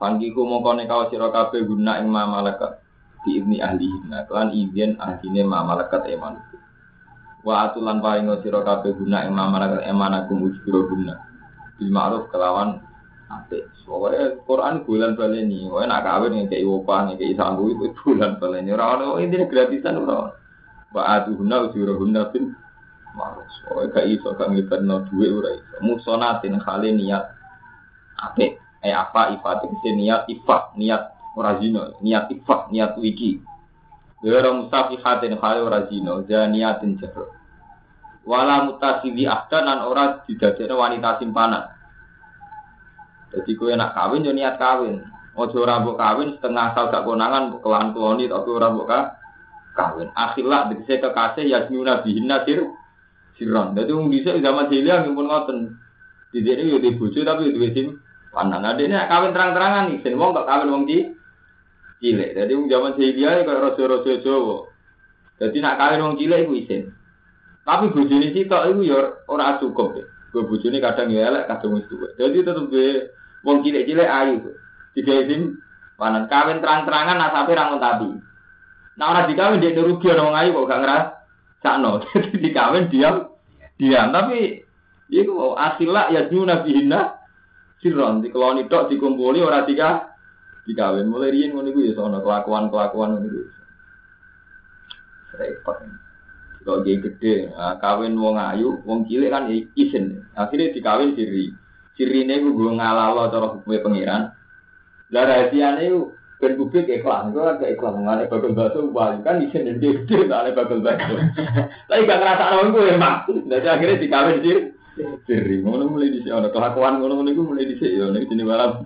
Panggiku 0.00 0.42
mongko 0.42 0.70
nikah 0.78 1.08
sira 1.12 1.28
kabeh 1.30 1.62
guna 1.62 2.02
ing 2.02 2.10
malakat 2.10 2.82
di 3.22 3.38
ibni 3.38 3.62
ahli. 3.62 3.86
Nah, 4.10 4.26
kelan 4.26 4.50
izin 4.50 4.98
ahline 4.98 5.46
malakat 5.46 6.02
eman 6.10 6.42
wa 7.42 7.66
atulan 7.68 7.98
paring 7.98 8.30
sira 8.40 8.62
kabeh 8.62 8.94
guna 8.94 9.26
ing 9.26 9.34
mamarakat 9.34 9.82
emanakum 9.86 10.46
ujbiro 10.46 10.86
guna 10.86 11.18
bil 11.74 11.90
ma'ruf 11.90 12.30
kelawan 12.30 12.78
apik. 13.28 13.64
Soalnya 13.84 14.38
Quran 14.48 14.82
bulan 14.82 15.14
baleni. 15.14 15.68
Wae 15.68 15.86
nak 15.86 16.02
kawin 16.02 16.46
ngekeki 16.46 16.66
opah 16.66 17.12
ngekeki 17.12 17.34
sambu 17.38 17.70
itu 17.70 17.92
bulan 18.02 18.40
baleni. 18.40 18.72
Ora 18.74 18.98
ono 18.98 19.18
intine 19.22 19.46
gratisan 19.46 20.00
ora 20.00 20.32
wa 20.92 21.02
atuhuna 21.08 21.68
ujbiro 21.68 21.96
guna 21.96 22.28
bil 22.28 22.52
ma'ruf 23.16 23.48
soalnya 23.64 23.92
gak 23.96 24.06
iso 24.08 24.28
gak 24.36 24.48
ngibadno 24.52 25.04
duwe 25.08 25.26
ora 25.30 25.50
iso. 25.54 25.74
Musonatin 25.84 26.58
khali 26.62 26.90
niat. 26.96 27.24
Apik. 28.18 28.58
Eh 28.82 28.90
apa 28.90 29.34
ifat? 29.38 29.66
Niat 29.84 30.26
ifah 30.26 30.74
niat 30.74 31.02
ora 31.36 31.58
zina. 31.62 31.94
Niat 32.00 32.32
ifah 32.32 32.72
niat 32.72 32.98
wiki. 32.98 33.52
Wira 34.22 34.54
musafihatin 34.54 35.34
khali 35.34 35.60
ora 35.66 35.82
zina, 35.90 36.22
zaniatin 36.22 36.94
jahr. 37.02 37.26
Wala 38.22 38.70
mutasili 38.70 39.26
ahdan 39.26 39.66
nan 39.66 39.82
ora 39.82 40.22
didadekno 40.22 40.78
wanita 40.78 41.18
simpanan. 41.18 41.74
Jadi 43.32 43.50
kowe 43.56 43.72
nak 43.72 43.96
kawin 43.96 44.28
yo 44.28 44.32
niat 44.36 44.60
kawin. 44.60 45.00
Ojo 45.32 45.64
mbok 45.64 45.96
kawin 45.96 46.36
setengah 46.36 46.76
asal 46.76 46.92
gak 46.92 47.08
konangan 47.08 47.56
kelan 47.64 47.96
kloni 47.96 48.28
tapi 48.28 48.48
ora 48.52 48.68
mbok 48.68 48.88
kawin. 49.72 50.08
Akhirlah 50.12 50.68
dikese 50.68 51.00
kekasih 51.00 51.48
yasmuna 51.48 52.04
bihinna 52.04 52.44
sir 52.44 52.68
siron. 53.40 53.72
Dadi 53.72 53.90
wong 53.96 54.12
dhisik 54.12 54.44
zaman 54.44 54.68
jahiliyah 54.68 55.08
pun 55.08 55.26
ngoten. 55.26 55.58
Di 56.32 56.40
sini 56.44 56.72
yo 56.72 56.80
di 56.80 56.92
bojo 56.96 57.20
tapi 57.24 57.48
yo 57.48 57.52
duwe 57.56 57.72
sim. 57.72 57.96
Panan 58.32 58.64
adene 58.64 58.96
kawin 59.08 59.36
terang-terangan 59.36 59.92
nih, 59.92 60.00
sen 60.00 60.16
wong 60.16 60.32
kok 60.32 60.48
kawin 60.48 60.72
wong 60.72 60.84
di 60.88 61.04
cilik. 62.04 62.36
Jadi 62.36 62.52
wong 62.52 62.68
zaman 62.68 62.96
jahiliyah 62.96 63.44
kok 63.44 63.60
raja-raja 63.60 64.12
Jawa. 64.20 64.56
Jadi 65.40 65.56
nak 65.64 65.76
kawin 65.80 66.04
wong 66.04 66.14
cilik 66.20 66.40
iku 66.44 66.52
isin. 66.56 66.82
Tapi 67.64 67.94
bojone 67.94 68.28
sitok 68.36 68.62
iku 68.68 68.80
ya 68.84 69.00
ora 69.28 69.56
cukup. 69.56 69.96
Gue 70.32 70.48
bojone 70.48 70.80
kadang 70.80 71.12
ya 71.12 71.28
elek, 71.28 71.44
kadang 71.44 71.84
tuwa. 71.92 72.08
Jadi 72.16 72.40
tetep 72.40 72.64
gue 72.72 73.12
wong 73.42 73.62
cilik-cilik 73.62 74.08
ayu. 74.08 74.54
Tiga 74.92 75.12
izin 75.26 75.58
panen 75.98 76.26
kawin 76.26 76.58
terang-terangan 76.62 77.18
nasabe 77.18 77.52
ra 77.54 77.74
tapi. 77.78 78.10
Nah 78.98 79.06
ora 79.08 79.22
dikawin 79.24 79.62
dia 79.62 79.76
rugi 79.78 80.06
ana 80.12 80.22
wong 80.26 80.36
ayu 80.36 80.50
kok 80.52 80.68
gak 80.68 80.80
ngeras 80.82 81.06
sakno. 81.62 81.92
Dikawin 82.42 82.90
diam 82.92 83.30
diam 83.80 84.12
tapi 84.12 84.62
iku 85.08 85.56
asila 85.56 86.12
ya 86.12 86.28
juna 86.28 86.60
bihina 86.64 87.22
sirron 87.80 88.20
dikeloni 88.20 88.68
tok 88.68 88.92
dikumpuli 88.92 89.40
ora 89.42 89.64
tiga 89.64 90.12
dikawin 90.68 91.10
mulai 91.10 91.34
riyen 91.34 91.56
ngono 91.56 91.72
iku 91.72 91.80
ya 91.82 91.92
sono 91.98 92.22
kelakuan-kelakuan 92.22 93.18
ngono 93.18 93.26
iku. 93.26 93.42
Repot. 95.32 95.78
Kalau 96.62 96.86
dia 96.86 96.94
gede, 97.02 97.50
kawin 97.82 98.14
wong 98.14 98.38
ayu, 98.38 98.78
wong 98.86 99.02
cilik 99.10 99.34
kan 99.34 99.50
izin. 99.50 100.22
Akhirnya 100.38 100.70
dikawin 100.70 101.18
siri. 101.18 101.50
Siri 102.02 102.26
ini 102.26 102.34
gue 102.42 102.72
ngalalo 102.74 103.30
cara 103.30 103.46
hukumnya 103.54 103.78
pengiran. 103.78 104.22
Lah 105.14 105.22
rahasianya 105.22 105.86
itu 105.86 106.10
ben 106.42 106.58
publik 106.58 106.90
ikhlas, 106.90 107.30
itu 107.30 107.38
kan 107.38 107.62
ikhlas 107.62 107.94
mengenai 107.94 108.26
bagel 108.26 108.58
bakso, 108.58 108.90
wah 108.90 109.14
kan 109.22 109.38
izin 109.38 109.70
dan 109.70 109.78
dia 109.78 110.02
gede, 110.02 110.26
mengenai 110.26 110.50
bagel 110.50 110.82
bakso. 110.82 111.14
Tapi 111.86 112.02
gak 112.02 112.18
ngerasa 112.18 112.44
orang 112.58 112.74
gue 112.74 112.84
emang. 112.90 113.16
Jadi 113.46 113.66
akhirnya 113.70 114.02
dikawin 114.02 114.42
siri. 114.42 114.62
Siri, 115.30 115.62
ngono 115.62 115.94
mulai 115.94 116.10
di 116.10 116.26
sini, 116.26 116.34
kelakuan 116.50 116.98
ngono 116.98 117.22
ngono 117.22 117.30
gue 117.30 117.46
mulai 117.54 117.70
di 117.70 117.78
sini, 117.78 118.02
ya, 118.02 118.10
ini 118.10 118.26
sini 118.26 118.42
malam. 118.42 118.82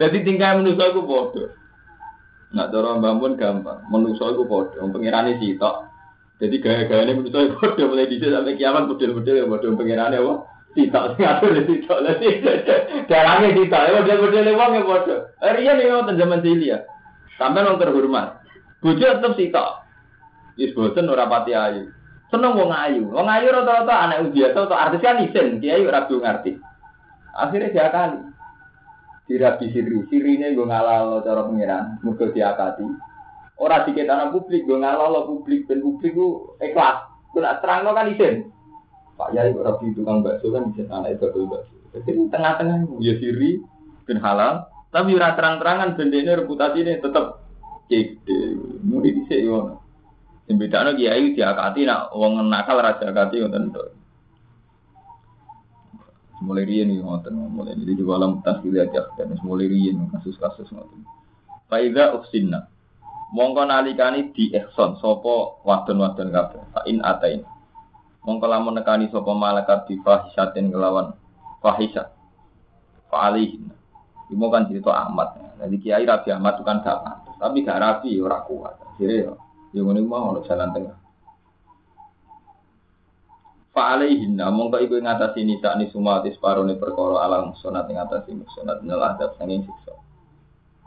Jadi 0.00 0.16
tinggal 0.24 0.64
menuso 0.64 0.80
aku 0.80 1.04
bodoh. 1.04 1.52
Nak 2.56 2.72
dorong 2.72 3.04
bangun 3.04 3.36
gampang, 3.36 3.84
menuso 3.92 4.24
aku 4.24 4.48
bodoh, 4.48 4.88
pengirani 4.88 5.36
sih 5.36 5.60
tok. 5.60 5.84
Jadi 6.40 6.64
gaya-gaya 6.64 7.04
ini 7.04 7.12
menurut 7.12 7.36
saya 7.36 7.52
bodoh 7.52 7.86
mulai 7.92 8.08
di 8.08 8.16
sampai 8.24 8.56
kiamat 8.56 8.88
model-model 8.88 9.36
ya 9.36 9.44
bodoh 9.44 9.76
pengirannya 9.76 10.24
apa? 10.24 10.56
Tidak 10.76 11.16
ngatur 11.16 11.50
di 11.56 11.62
tidak 11.64 11.98
lagi. 12.04 12.28
Darahnya 13.08 13.48
tidak 13.56 13.82
ya 13.88 13.90
model-model 13.98 14.46
uang 14.52 14.72
ya 14.76 14.82
bodoh. 14.84 15.20
Rian 15.40 15.74
nih 15.80 15.86
mau 15.88 16.04
zaman 16.04 16.44
ya. 16.44 16.78
Sampai 17.40 17.64
orang 17.64 17.80
terhormat. 17.80 18.44
Bodoh 18.84 19.08
tetap 19.08 19.32
sitok. 19.34 19.70
Is 20.58 20.74
bosen 20.74 21.08
ora 21.08 21.30
pati 21.30 21.56
ayu. 21.56 21.88
Seneng 22.28 22.58
wong 22.58 22.70
ayu. 22.74 23.08
Wong 23.08 23.26
ayu 23.30 23.48
rata-rata 23.48 23.94
anak 24.04 24.34
biasa 24.34 24.58
atau 24.68 24.76
artis 24.76 25.00
kan 25.00 25.22
isen. 25.24 25.62
Dia 25.62 25.80
ayu 25.80 25.88
rabi 25.88 26.18
ngerti. 26.18 26.52
Akhirnya 27.32 27.72
dia 27.72 27.88
kali. 27.88 28.20
Dirabi 29.30 29.66
siri. 29.72 29.96
Sirine 30.12 30.52
gue 30.52 30.66
ngalal 30.66 31.24
cara 31.24 31.46
pengiran. 31.48 32.02
Mergo 32.04 32.28
diakati. 32.28 32.84
Orang 33.58 33.90
dikit 33.90 34.06
anak 34.06 34.30
publik, 34.30 34.70
gue 34.70 34.78
lo 34.78 35.20
publik 35.26 35.66
dan 35.66 35.82
publik 35.82 36.14
gue 36.14 36.62
ikhlas. 36.62 37.02
Gue 37.34 37.42
nak 37.42 37.58
terang 37.58 37.90
kan 37.90 38.06
isin. 38.06 38.54
Pak 39.18 39.34
Yai 39.34 39.50
kok 39.50 39.66
rapi 39.66 39.90
tukang 39.98 40.22
bakso 40.22 40.54
kan 40.54 40.70
isin 40.70 40.86
anak 40.94 41.18
itu 41.18 41.42
bakso. 41.50 41.74
Jadi 41.90 42.30
tengah-tengah 42.30 42.86
ya 43.02 43.18
siri 43.18 43.58
ben 44.06 44.22
halal, 44.22 44.70
tapi 44.94 45.18
ora 45.18 45.34
terang-terangan 45.34 45.98
bendene 45.98 46.38
ini 46.78 47.02
tetap 47.02 47.42
gede. 47.90 48.54
Mudi 48.86 49.18
dhisik 49.18 49.42
yo. 49.42 49.82
Sing 50.46 50.56
bedane 50.56 50.94
kiai 50.94 51.34
diakati 51.34 51.84
nak 51.84 52.14
wong 52.14 52.40
nakal 52.46 52.78
raja 52.78 53.10
akati 53.10 53.42
ngoten 53.42 53.74
to. 53.74 53.82
Mulai 56.38 56.64
riyen 56.70 56.94
iki 56.94 57.02
ngoten, 57.02 57.34
mulai 57.34 57.74
ini 57.74 57.98
juga 57.98 58.22
alam 58.22 58.38
tasbih 58.46 58.78
aja 58.78 59.10
dan 59.18 59.34
mulai 59.42 59.66
riyen 59.66 60.06
kasus-kasus 60.14 60.70
ngoten. 60.70 61.02
Faida 61.66 62.14
ufsinna 62.14 62.70
mongko 63.34 63.68
nalikani 63.68 64.32
di 64.32 64.48
ihsan 64.56 64.96
sapa 64.96 65.60
wadon-wadon 65.66 66.32
kabeh 66.32 66.62
fa 66.72 66.80
in 66.88 67.04
mongko 68.26 68.46
lamun 68.46 68.78
nekani 68.78 69.10
sapa 69.10 69.32
malaikat 69.34 69.86
di 69.90 70.00
fahisatin 70.02 70.70
kelawan 70.70 71.14
fahisat 71.62 72.10
fa 73.08 73.30
alihin 73.30 73.70
Ibu 74.28 74.44
kan 74.52 74.68
cerita 74.68 74.92
amat, 75.08 75.56
jadi 75.56 75.76
kiai 75.80 76.04
rabi 76.04 76.28
amat 76.36 76.60
itu 76.60 76.64
kan 76.68 76.84
gak 76.84 77.00
tapi 77.40 77.64
gak 77.64 77.80
rabi 77.80 78.20
ya 78.20 78.28
ora 78.28 78.44
kuat. 78.44 78.76
Jadi 79.00 79.24
ya, 79.24 79.32
ya 79.72 79.80
ngono 79.80 80.04
mau 80.04 80.36
jalan 80.44 80.68
tengah. 80.76 80.96
Fa 83.72 83.96
alaihin 83.96 84.36
mongko 84.36 84.84
iku 84.84 85.00
ngatasi 85.00 85.48
nisa 85.48 85.72
ni 85.80 85.88
sumatis 85.88 86.36
parone 86.36 86.76
perkara 86.76 87.24
alam 87.24 87.56
sunat 87.56 87.88
ngatasi 87.88 88.36
sunat 88.52 88.84
nel 88.84 89.00
adab 89.00 89.32
sanging 89.40 89.64
siksa. 89.64 89.96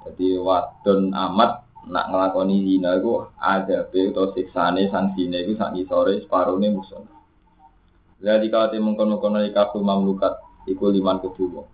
Jadi 0.05 0.37
wadon 0.37 1.09
amat 1.15 1.65
nak 1.89 2.13
ngelakoni 2.13 2.61
zina 2.61 3.01
itu 3.01 3.25
ada 3.41 3.89
be 3.89 4.13
atau 4.13 4.29
siksane 4.37 4.85
sanksine 4.93 5.49
itu 5.49 5.57
sak 5.57 5.73
sore 5.89 6.21
separuh 6.21 6.61
ini 6.61 6.77
Jadi 8.21 8.53
kalau 8.53 8.69
tim 8.69 8.85
mengkono-kono 8.85 9.41
ikafu 9.41 9.81
mamlukat 9.81 10.37
iku 10.69 10.93
liman 10.93 11.17
kedua. 11.17 11.65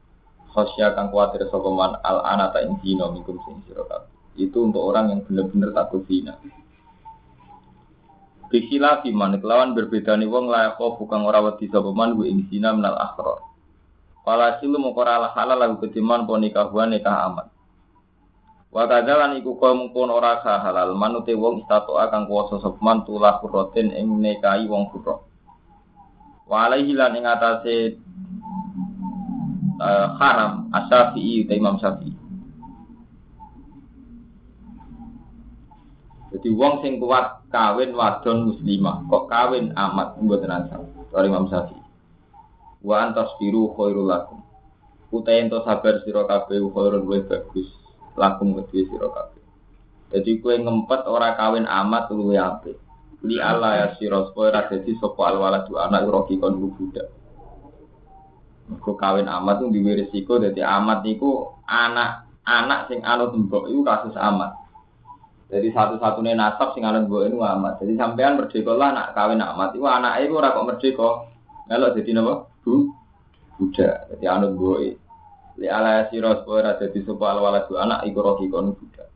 Khosya 0.47 0.95
kang 0.95 1.11
kuatir 1.11 1.43
sokoman 1.51 1.99
al 1.99 2.23
anata 2.23 2.63
in 2.63 2.79
zina 2.79 3.11
minkum 3.11 3.35
sing 3.43 3.59
sirokat. 3.67 4.07
Itu 4.39 4.63
untuk 4.63 4.79
orang 4.79 5.11
yang 5.11 5.19
benar-benar 5.27 5.75
takut 5.75 6.07
zina. 6.07 6.39
Bikila 8.47 9.03
fiman 9.03 9.43
kelawan 9.43 9.75
berbeda 9.75 10.15
nih 10.15 10.31
wong 10.31 10.47
layak 10.47 10.79
kok 10.79 10.95
bukan 10.95 11.27
orang 11.27 11.51
wedi 11.51 11.67
sokoman 11.67 12.15
gue 12.15 12.31
ing 12.31 12.47
zina 12.47 12.71
menal 12.71 12.95
akhro. 12.95 13.43
Falasilu 14.23 14.79
mengkora 14.79 15.27
halal 15.35 15.59
lagu 15.59 15.83
ketiman 15.83 16.23
ponikahuan 16.23 16.95
nikah 16.95 17.27
amat. 17.27 17.51
Wa 18.71 18.87
kadzalan 18.87 19.39
iku 19.39 19.59
kaum 19.59 19.91
pun 19.91 20.11
ora 20.11 20.39
halal 20.39 20.95
manute 20.95 21.35
wong 21.35 21.63
istato 21.63 21.99
akan 21.99 22.27
kuwasa 22.27 22.63
sepeman 22.63 23.03
tulah 23.03 23.39
kuroten 23.43 23.91
ing 23.91 24.19
nekai 24.19 24.63
wong 24.67 24.91
kuro. 24.95 25.26
Wa 26.47 26.71
alaihi 26.71 26.95
lan 26.95 27.11
ing 27.19 27.27
atase 27.27 27.99
uh, 29.83 30.07
haram 30.15 30.71
asyafi'i 30.71 31.43
Imam 31.51 31.75
Syafi'i. 31.75 32.15
Jadi 36.27 36.49
wong 36.51 36.83
sing 36.83 36.99
kuat 36.99 37.47
kawin 37.51 37.95
wadon 37.95 38.51
muslimah, 38.51 39.07
kok 39.07 39.31
kawin 39.31 39.71
amat 39.75 40.19
mboten 40.19 40.51
ansal. 40.51 40.87
Dari 41.11 41.27
Imam 41.27 41.51
Syafi'i. 41.51 41.83
Wa 42.83 43.03
antas 43.03 43.35
biru 43.39 43.75
khairul 43.75 44.07
lakum. 44.07 44.39
Utai 45.07 45.43
ento 45.43 45.63
sabar 45.63 46.03
sira 46.03 46.23
kabeh 46.27 46.63
khairul 46.63 47.03
luwih 47.03 47.27
bagus 47.27 47.67
lakum 48.15 48.55
kedue 48.55 48.87
sira 48.87 49.07
kabeh. 49.11 49.43
Jadi 50.15 50.39
kue 50.39 50.55
ngempet 50.55 51.03
ora 51.11 51.35
kawin 51.35 51.67
amat 51.67 52.07
luwih 52.15 52.39
apik. 52.39 52.86
Li 53.25 53.41
Allah 53.41 53.71
ya 53.81 53.87
sira 53.97 54.21
supaya 54.29 54.53
ora 54.53 54.61
dadi 54.69 54.93
sapa 55.01 55.33
alwaladu 55.33 55.73
anak 55.81 56.05
roki 56.05 56.37
kon 56.37 56.61
budak. 56.61 57.09
Mergo 58.69 58.93
kawin 58.93 59.25
amat 59.25 59.63
tuh 59.63 59.73
duwe 59.73 59.97
risiko 59.97 60.37
dadi 60.37 60.61
amat 60.61 61.01
iku 61.07 61.57
anak 61.65 62.29
anak 62.45 62.87
sing 62.87 63.01
anut 63.01 63.33
mbok 63.33 63.73
iku 63.73 63.81
kasus 63.81 64.13
amat. 64.13 64.53
Jadi 65.49 65.71
satu-satunya 65.73 66.37
nasab 66.37 66.77
sing 66.77 66.85
anut 66.85 67.09
mbok 67.09 67.25
itu 67.25 67.37
amat. 67.41 67.81
Jadi 67.81 67.93
sampean 67.97 68.37
merdeka 68.37 68.71
lah 68.77 68.93
nak 68.93 69.07
kawin 69.17 69.41
amat 69.41 69.73
iku 69.73 69.85
anake 69.89 70.17
iku 70.29 70.33
ora 70.37 70.53
kok 70.53 70.67
merdeka. 70.67 71.09
Melok 71.67 71.93
dadi 71.99 72.11
napa? 72.15 72.33
Bu 72.63 72.73
budak. 73.59 73.95
Jadi 74.13 74.25
anut 74.29 74.51
mbok 74.55 74.79
Li 75.57 75.65
ala 75.65 76.05
sira 76.13 76.37
supaya 76.37 76.69
ora 76.69 76.71
dadi 76.77 77.01
sapa 77.01 77.25
alwaladu 77.33 77.81
anak 77.81 78.05
iku 78.05 78.19
roki 78.21 78.45
kon 78.45 78.77
budak. 78.77 79.09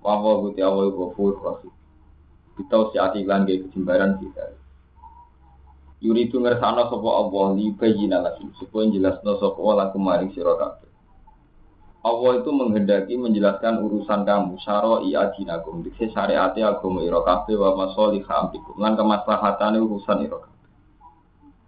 Wa 0.00 0.14
wa 0.14 0.38
guti 0.40 0.62
awal 0.62 0.94
ghafur 0.94 1.34
rahim. 1.42 1.75
Kita 2.56 2.74
usia 2.88 3.12
lan 3.12 3.44
kejimbaran 3.44 4.16
kita. 4.16 4.56
Yuri 6.00 6.28
itu 6.28 6.36
ngersano 6.40 6.92
sopo 6.92 7.08
Allah 7.08 7.56
li 7.56 7.72
bayina 7.72 8.20
lagi 8.20 8.44
supaya 8.60 8.88
jelasno 8.88 9.40
sopo 9.40 9.64
Allah 9.72 9.92
kemarin 9.92 10.28
sira 10.32 10.52
kabeh. 10.56 10.88
Allah 12.06 12.32
itu 12.38 12.50
menghendaki 12.54 13.18
menjelaskan 13.18 13.82
urusan 13.82 14.22
kamu 14.22 14.60
syaro 14.62 15.02
iya 15.02 15.32
dinakum 15.34 15.82
dikse 15.82 16.12
syariate 16.14 16.62
agama 16.62 17.02
ira 17.02 17.18
kabeh 17.24 17.58
wa 17.58 17.74
masolih 17.74 18.22
amtikum 18.22 18.78
lan 18.78 18.94
kemaslahatane 18.94 19.82
urusan 19.82 20.22
ira 20.22 20.38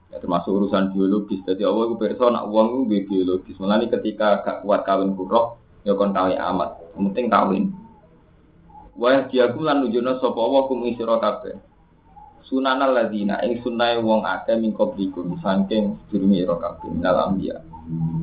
Ya, 0.08 0.16
termasuk 0.24 0.56
urusan 0.56 0.96
biologis. 0.96 1.44
Jadi 1.44 1.68
Allah 1.68 1.84
itu 1.84 2.00
perso 2.00 2.32
nak 2.32 2.48
uang 2.48 2.88
itu 2.88 3.12
biologis. 3.12 3.60
Melani 3.60 3.92
ketika 3.92 4.40
gak 4.40 4.64
kuat 4.64 4.88
kawin 4.88 5.12
buruk, 5.12 5.60
ya 5.84 5.92
kon 5.92 6.16
kawin 6.16 6.40
amat. 6.40 6.80
Yang 6.96 7.12
penting 7.12 7.26
kawin. 7.28 7.64
Wah 8.98 9.30
diakum 9.30 9.62
lan 9.62 9.86
nujono 9.86 10.18
sopo 10.18 10.42
Allah 10.42 10.62
kum 10.66 10.82
isiro 10.82 11.22
kabeh. 11.22 11.54
Sunana 12.50 12.90
ladina 12.90 13.38
ing 13.46 13.62
sunai 13.62 13.94
wong 14.02 14.26
akeh 14.26 14.58
min 14.58 14.74
qablikum 14.74 15.38
saking 15.38 16.02
sedurunge 16.10 16.42
ira 16.42 16.58
kabeh 16.58 16.90
minal 16.90 17.30
anbiya. 17.30 17.62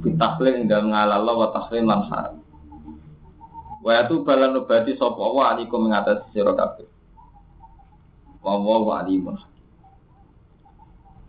Bitahlil 0.03 0.59
ing 0.59 0.67
ngalala 0.67 1.31
wa 1.31 1.47
tahlil 1.55 1.87
lan 1.87 2.01
haram. 2.11 2.35
Wa 3.79 4.03
atu 4.03 4.27
balan 4.27 4.51
nubati 4.51 4.99
sapa 4.99 5.15
wa 5.15 5.55
alikum 5.55 5.87
ing 5.87 5.95
atas 5.95 6.27
sira 6.35 6.51
kabeh. 6.51 6.91
Wa 8.43 8.59
wa 8.59 8.99
alimun 8.99 9.39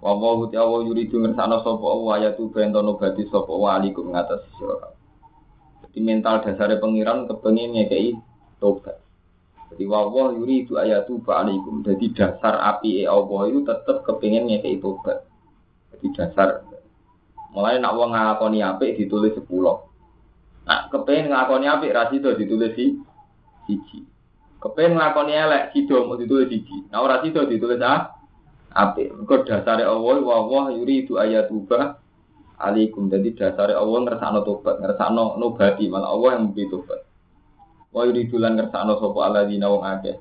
wa 0.02 0.12
wa 0.12 0.42
uti 0.42 0.58
awa 0.58 0.82
yuridu 0.82 1.22
sapa 1.38 1.86
wa 1.86 2.18
ayatu 2.18 2.50
bento 2.50 2.82
nubati 2.82 3.30
sapa 3.30 3.54
wa 3.54 3.78
alikum 3.78 4.10
ing 4.10 4.18
atas 4.18 4.42
sira 4.58 4.74
kabeh. 4.74 4.98
Jadi 5.86 5.98
mental 6.02 6.42
dasare 6.42 6.82
pengiran 6.82 7.30
kepengin 7.30 7.78
ngekei 7.78 8.18
tobat 8.58 9.05
jadi 9.72 9.84
wawah 9.90 10.30
yuri 10.38 10.62
itu 10.62 10.78
ayatu 10.78 11.18
ba'alikum. 11.26 11.82
Jadi 11.82 12.14
dasar 12.14 12.54
api 12.62 13.02
e 13.02 13.04
Allah 13.04 13.40
itu 13.50 13.66
tetap 13.66 14.06
kepingin 14.06 14.46
ngekei 14.46 14.78
tobat. 14.78 15.26
Jadi 15.90 16.06
dasar. 16.14 16.62
Mulai 17.50 17.82
nak 17.82 17.96
wong 17.98 18.14
ngakoni 18.14 18.62
api 18.62 18.94
ditulis 18.94 19.34
sepuluh. 19.34 19.90
Nak 20.70 20.94
kepingin 20.94 21.34
ngakoni 21.34 21.66
api 21.66 21.86
rasido 21.90 22.36
ditulis 22.38 22.78
si 22.78 22.94
siji. 23.66 24.06
Kepingin 24.62 25.02
ngakoni 25.02 25.32
elek 25.34 25.74
sido 25.74 26.06
mau 26.06 26.14
ditulis 26.14 26.46
siji. 26.46 26.86
Nah 26.94 27.02
ora 27.02 27.18
ditulis 27.24 27.82
ah 27.82 28.14
api. 28.70 29.10
Kau 29.26 29.42
dasar 29.42 29.82
Allah 29.82 30.16
wawah 30.22 30.70
yuri 30.70 31.08
itu 31.08 31.18
ayatu 31.18 31.66
alikum. 32.62 33.10
Jadi 33.10 33.34
dasar 33.34 33.74
Allah 33.74 33.98
ngersakno 34.04 34.40
tobat, 34.46 34.78
ngersakno 34.78 35.36
nobati 35.42 35.90
malah 35.90 36.14
Allah 36.14 36.38
yang 36.38 36.42
memberi 36.50 36.70
tobat. 36.70 37.05
Wa 37.96 38.04
yuridulan 38.04 38.60
ngersakno 38.60 39.00
sapa 39.00 39.18
alladzina 39.24 39.72
wong 39.72 39.80
akeh. 39.80 40.20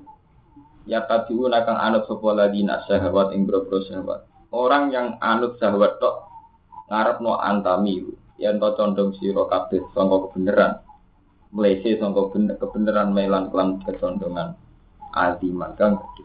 Ya 0.87 1.03
tabiun 1.03 1.51
akan 1.51 1.75
anut 1.75 2.07
sapa 2.07 2.23
alladzina 2.31 2.79
syahwat 2.87 3.35
ing 3.35 3.43
boro 3.43 3.67
syahwat. 3.83 4.23
Orang 4.55 4.95
yang 4.95 5.19
anut 5.19 5.59
syahwat 5.59 5.99
tok 5.99 6.23
ngarepno 6.87 7.35
antami 7.35 7.99
yen 8.39 8.63
to 8.63 8.71
condong 8.79 9.11
sira 9.19 9.43
kabeh 9.51 9.83
sangka 9.91 10.31
kebenaran. 10.31 10.79
Mlese 11.51 11.99
sangka 11.99 12.31
kebenaran 12.63 13.11
melan 13.11 13.51
kelan 13.51 13.83
kecondongan 13.83 14.55
aziman 15.11 15.75
kang 15.75 15.99
gede. 15.99 16.23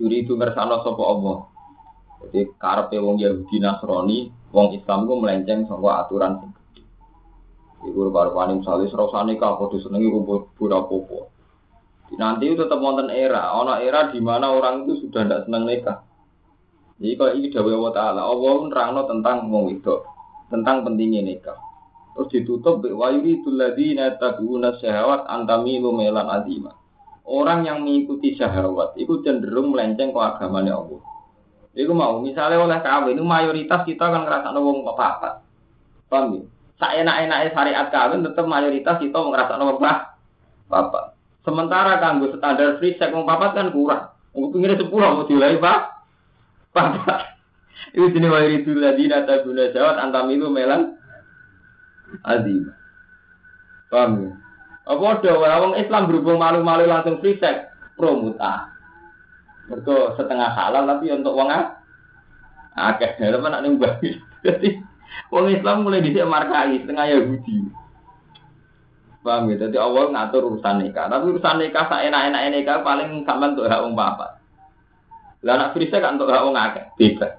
Yuri 0.00 0.24
itu 0.24 0.32
ngersakno 0.32 0.80
sapa 0.80 1.02
Allah. 1.04 1.38
Jadi 2.24 2.56
karepe 2.56 2.96
wong 2.96 3.20
Yahudi 3.20 3.60
Nasrani, 3.60 4.32
wong 4.48 4.72
Islam 4.72 5.04
ku 5.04 5.20
melenceng 5.20 5.68
sangka 5.68 6.08
aturan 6.08 6.40
Iku 7.80 8.12
baru 8.12 8.36
paling 8.36 8.60
misalnya 8.60 8.92
serasa 8.92 9.24
nikah, 9.24 9.56
kode 9.56 9.80
senengi 9.80 10.12
kumpul 10.12 10.52
pura 10.52 10.84
popo. 10.84 11.32
Nanti 12.20 12.50
itu 12.50 12.60
tetap 12.60 12.82
wonten 12.82 13.08
era, 13.08 13.54
ono 13.56 13.78
era 13.80 14.10
di 14.10 14.20
mana 14.20 14.50
orang 14.52 14.84
itu 14.84 15.06
sudah 15.06 15.24
tidak 15.24 15.40
senang 15.46 15.64
nikah. 15.64 16.04
Jadi 17.00 17.14
kalau 17.16 17.32
ini 17.32 17.48
dawai 17.48 17.72
Allah 17.80 17.94
Ta'ala, 17.96 18.20
Allah 18.28 18.54
nerangno 18.68 19.02
tentang 19.08 19.36
wong 19.48 19.80
itu, 19.80 19.94
tentang 20.52 20.84
pentingnya 20.84 21.24
nikah. 21.24 21.56
Terus 22.12 22.28
ditutup, 22.28 22.84
wa 22.84 23.08
yuridul 23.08 23.56
ladina 23.56 24.12
tabi'una 24.20 24.76
syahawat 24.76 25.24
antami 25.30 25.80
melan 25.80 26.28
azima. 26.28 26.76
Orang 27.24 27.64
yang 27.64 27.86
mengikuti 27.86 28.36
syahwat 28.36 28.98
itu 29.00 29.24
cenderung 29.24 29.72
melenceng 29.72 30.12
ke 30.12 30.20
agamanya 30.20 30.76
Allah. 30.76 31.00
Itu 31.72 31.94
mau, 31.94 32.18
misalnya 32.20 32.60
oleh 32.60 32.82
kawin, 32.82 33.16
itu 33.16 33.24
mayoritas 33.24 33.86
kita 33.86 34.10
kan 34.10 34.26
ngerasa 34.26 34.52
wong 34.58 34.84
apa-apa. 34.84 35.46
Paham 36.10 36.36
ya? 36.36 36.42
Saya 36.80 37.04
enak-enaknya 37.04 37.52
syariat 37.52 37.86
kawin 37.92 38.24
tetap 38.24 38.48
mayoritas 38.48 38.96
kita 38.96 39.12
ngerasa 39.20 39.60
nomor 39.60 39.76
bapak. 39.76 41.12
Sementara 41.44 42.00
kanggo 42.00 42.32
standar 42.32 42.80
free 42.80 42.96
sex 42.96 43.12
mau 43.12 43.28
papat 43.28 43.52
kan 43.52 43.68
kurang. 43.68 44.16
Mau 44.32 44.48
pinggirnya 44.48 44.80
sepuluh 44.80 45.12
mau 45.12 45.28
dilai 45.28 45.60
pak. 45.60 45.80
Bapak. 46.72 47.36
Itu 47.92 48.08
jenis 48.16 48.32
mayoritas 48.32 48.76
ladina 48.80 49.18
guna 49.44 49.64
jawat 49.76 49.96
antam 50.00 50.32
itu 50.32 50.48
melan 50.48 50.96
adim. 52.24 52.72
Paham 53.92 54.10
ya? 54.24 54.30
Apa 54.88 55.04
ada 55.20 55.30
orang 55.36 55.78
Islam 55.78 56.08
berhubung 56.08 56.40
malu-malu 56.40 56.88
langsung 56.88 57.20
free 57.20 57.36
sex 57.36 57.68
promuta. 58.00 58.72
Mereka 59.68 60.16
setengah 60.16 60.50
halal 60.56 60.88
tapi 60.88 61.12
untuk 61.12 61.36
uang 61.36 61.50
akeh. 62.74 63.10
Teman 63.20 63.52
nak 63.52 63.62
nimbang. 63.62 64.00
Jadi 64.46 64.80
Wong 65.30 65.46
Islam 65.50 65.86
mulai 65.86 66.02
dhisik 66.02 66.26
markai 66.26 66.82
setengah 66.82 67.06
Yahudi. 67.06 67.58
Paham 69.20 69.52
ya? 69.52 69.68
Jadi 69.68 69.76
Allah 69.78 70.10
ngatur 70.10 70.42
urusan 70.50 70.76
nikah. 70.82 71.06
Tapi 71.06 71.24
urusan 71.30 71.56
nikah 71.60 71.84
saya 71.86 72.10
enak-enak 72.10 72.42
nikah 72.50 72.78
paling 72.82 73.22
sama 73.22 73.54
untuk 73.54 73.70
hak 73.70 73.80
wong 73.84 73.94
papa. 73.94 74.42
Lah 75.46 75.54
anak 75.56 75.72
frisa 75.76 76.02
kan 76.02 76.18
untuk 76.18 76.32
hak 76.32 76.42
wong 76.42 76.56
akeh. 76.56 76.84
Bebas. 76.98 77.32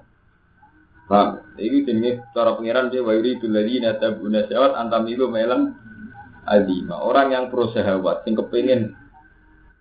Paham? 1.10 1.42
Ini 1.60 1.84
jenenge 1.84 2.24
cara 2.32 2.56
pengiran 2.56 2.88
dia 2.88 3.04
wa 3.04 3.12
yuridu 3.12 3.44
ladina 3.50 4.00
tabuna 4.00 4.48
syawat 4.48 4.72
antamilu 4.78 5.28
melam 5.28 5.76
azima. 6.48 6.96
Orang 7.02 7.34
yang 7.34 7.52
pro 7.52 7.68
syahwat 7.74 8.24
sing 8.24 8.38
kepengin 8.38 8.96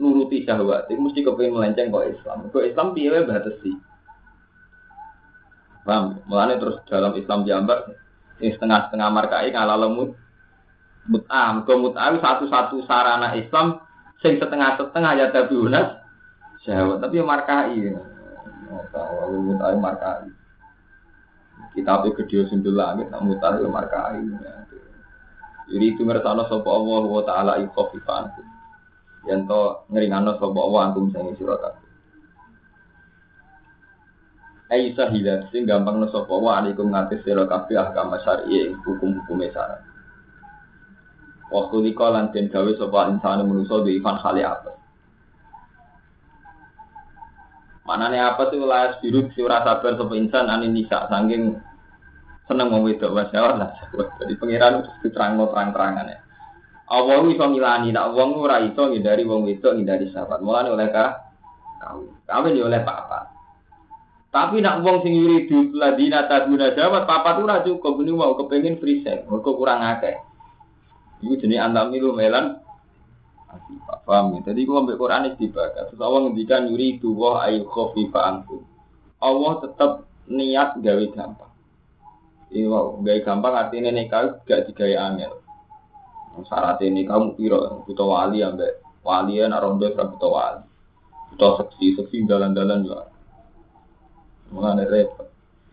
nuruti 0.01 0.41
syahwat, 0.41 0.89
itu 0.89 0.97
mesti 0.97 1.21
kepengin 1.21 1.53
melenceng 1.53 1.93
kok 1.93 2.09
Islam. 2.09 2.49
Kok 2.49 2.65
Islam 2.65 2.87
piye 2.97 3.21
batasi? 3.21 3.71
Paham? 5.81 6.21
Mulane 6.29 6.61
terus 6.61 6.77
dalam 6.85 7.17
Islam 7.17 7.41
diambar 7.41 7.89
ini 8.41 8.53
setengah-setengah 8.57 9.09
markai 9.09 9.53
ngalah 9.53 9.77
lemut 9.77 10.17
mut'am. 11.09 11.65
Ke 11.65 11.73
mut'am 11.77 12.21
satu-satu 12.21 12.85
sarana 12.85 13.33
Islam 13.37 13.81
sing 14.21 14.37
setengah-setengah 14.37 15.11
ya 15.17 15.25
tapi 15.33 15.53
unas 15.57 16.01
syahwat 16.65 17.01
tapi 17.01 17.21
markai. 17.21 17.93
Oh, 18.69 18.85
tahu 18.93 19.53
mut'am 19.53 19.77
markai. 19.81 20.29
Kita 21.71 22.03
pe 22.03 22.09
gede 22.17 22.49
sundul 22.49 22.77
langit 22.77 23.09
nak 23.09 23.25
mut'am 23.25 23.61
markai. 23.69 24.21
Jadi 25.71 25.85
itu 25.87 26.03
ngertano 26.03 26.45
sapa 26.51 26.67
Allah 26.67 27.03
wa 27.07 27.23
taala 27.23 27.53
ikhafifan. 27.63 28.27
Yen 29.29 29.47
to 29.47 29.85
ngringano 29.87 30.35
sapa 30.35 30.59
Allah 30.59 30.81
antum 30.91 31.07
sing 31.13 31.31
sira 31.39 31.55
kabeh. 31.57 31.80
Ai 34.71 34.95
sahilah 34.95 35.51
sing 35.51 35.67
gampang 35.67 35.99
no 35.99 36.07
wa 36.07 36.63
alaikum 36.63 36.95
ngatis 36.95 37.19
sira 37.27 37.43
kabeh 37.43 37.75
ahkam 37.75 38.15
syar'i 38.23 38.71
hukum-hukum 38.87 39.43
syarat. 39.51 39.83
Waktu 41.51 41.77
di 41.83 41.91
kolan 41.91 42.31
den 42.31 42.47
gawe 42.47 42.71
sapa 42.79 43.11
insan 43.11 43.43
manusa 43.43 43.83
di 43.83 43.99
ivan 43.99 44.15
khali 44.23 44.39
apa. 44.47 44.71
Manane 47.83 48.23
apa 48.23 48.47
tuh 48.47 48.63
layas 48.63 48.95
biru 49.03 49.27
si 49.35 49.43
ora 49.43 49.59
sabar 49.59 49.99
sapa 49.99 50.15
insan 50.15 50.47
ane 50.47 50.71
nisa 50.71 51.11
saking 51.11 51.59
seneng 52.47 52.71
mau 52.71 52.87
wedok 52.87 53.11
mas 53.11 53.27
jawab 53.35 53.59
lah. 53.59 53.75
Jadi 54.23 54.39
pangeran 54.39 54.87
diterang 55.03 55.35
terang-terangan 55.35 56.15
ya. 56.15 56.19
Allah 56.91 57.23
iso 57.27 57.47
milani, 57.47 57.95
nak 57.95 58.11
wong 58.15 58.35
ora 58.39 58.59
iso 58.63 58.87
ngindari 58.87 59.23
wong 59.27 59.43
wedok 59.43 59.75
ngindari 59.75 60.07
sahabat. 60.11 60.39
Mulane 60.39 60.71
oleh 60.71 60.87
ka 60.91 61.27
kawin. 61.83 62.11
Kawin 62.27 62.59
ya 62.59 62.63
oleh 62.67 62.79
papat. 62.83 63.30
Tapi 64.31 64.63
nak 64.63 64.79
wong 64.79 65.03
sing 65.03 65.11
yuridu 65.11 65.75
ladina 65.75 66.23
taduna 66.23 66.71
jawab 66.71 67.03
papat 67.03 67.43
ora 67.43 67.59
cukup 67.67 67.99
ini 67.99 68.15
mau 68.15 68.31
kepengin 68.39 68.79
free 68.79 69.03
sex, 69.03 69.27
mergo 69.27 69.59
kurang 69.59 69.83
akeh. 69.83 70.15
Iku 71.19 71.35
jenenge 71.35 71.59
antamilu 71.59 72.15
melan 72.15 72.63
Asih, 73.51 73.75
paham 74.07 74.39
ya. 74.39 74.51
Jadi 74.51 74.63
gua 74.63 74.79
ambil 74.79 74.95
Quran 74.95 75.27
ini 75.27 75.35
dibaca. 75.35 75.91
Terus 75.91 75.99
Allah 75.99 76.19
ngendikan 76.23 76.71
yuridu 76.71 77.11
wa 77.11 77.43
ayu 77.43 77.67
khofifa 77.67 78.19
ankum. 78.23 78.63
Allah 79.19 79.59
tetap 79.59 79.91
niat 80.31 80.79
gawe 80.79 81.05
gampang. 81.11 81.51
Ini 82.55 82.67
wow, 82.71 83.03
gawe 83.03 83.19
gampang 83.27 83.53
artinya 83.59 83.91
nikah 83.91 84.39
gak 84.47 84.71
digawe 84.71 84.95
angel. 84.95 85.43
Syarat 86.47 86.79
ini 86.79 87.03
kamu 87.03 87.35
piro 87.35 87.83
butuh 87.83 88.07
wali 88.07 88.39
ambek 88.39 88.79
wali 89.03 89.43
ya 89.43 89.51
rondo 89.51 89.91
butuh 89.91 90.31
wali. 90.31 90.63
Seksi 91.35 91.99
seksi 91.99 92.23
dalan-dalan 92.23 92.87
juga. 92.87 93.11
Mengenai 94.51 94.87
repot. 94.87 95.27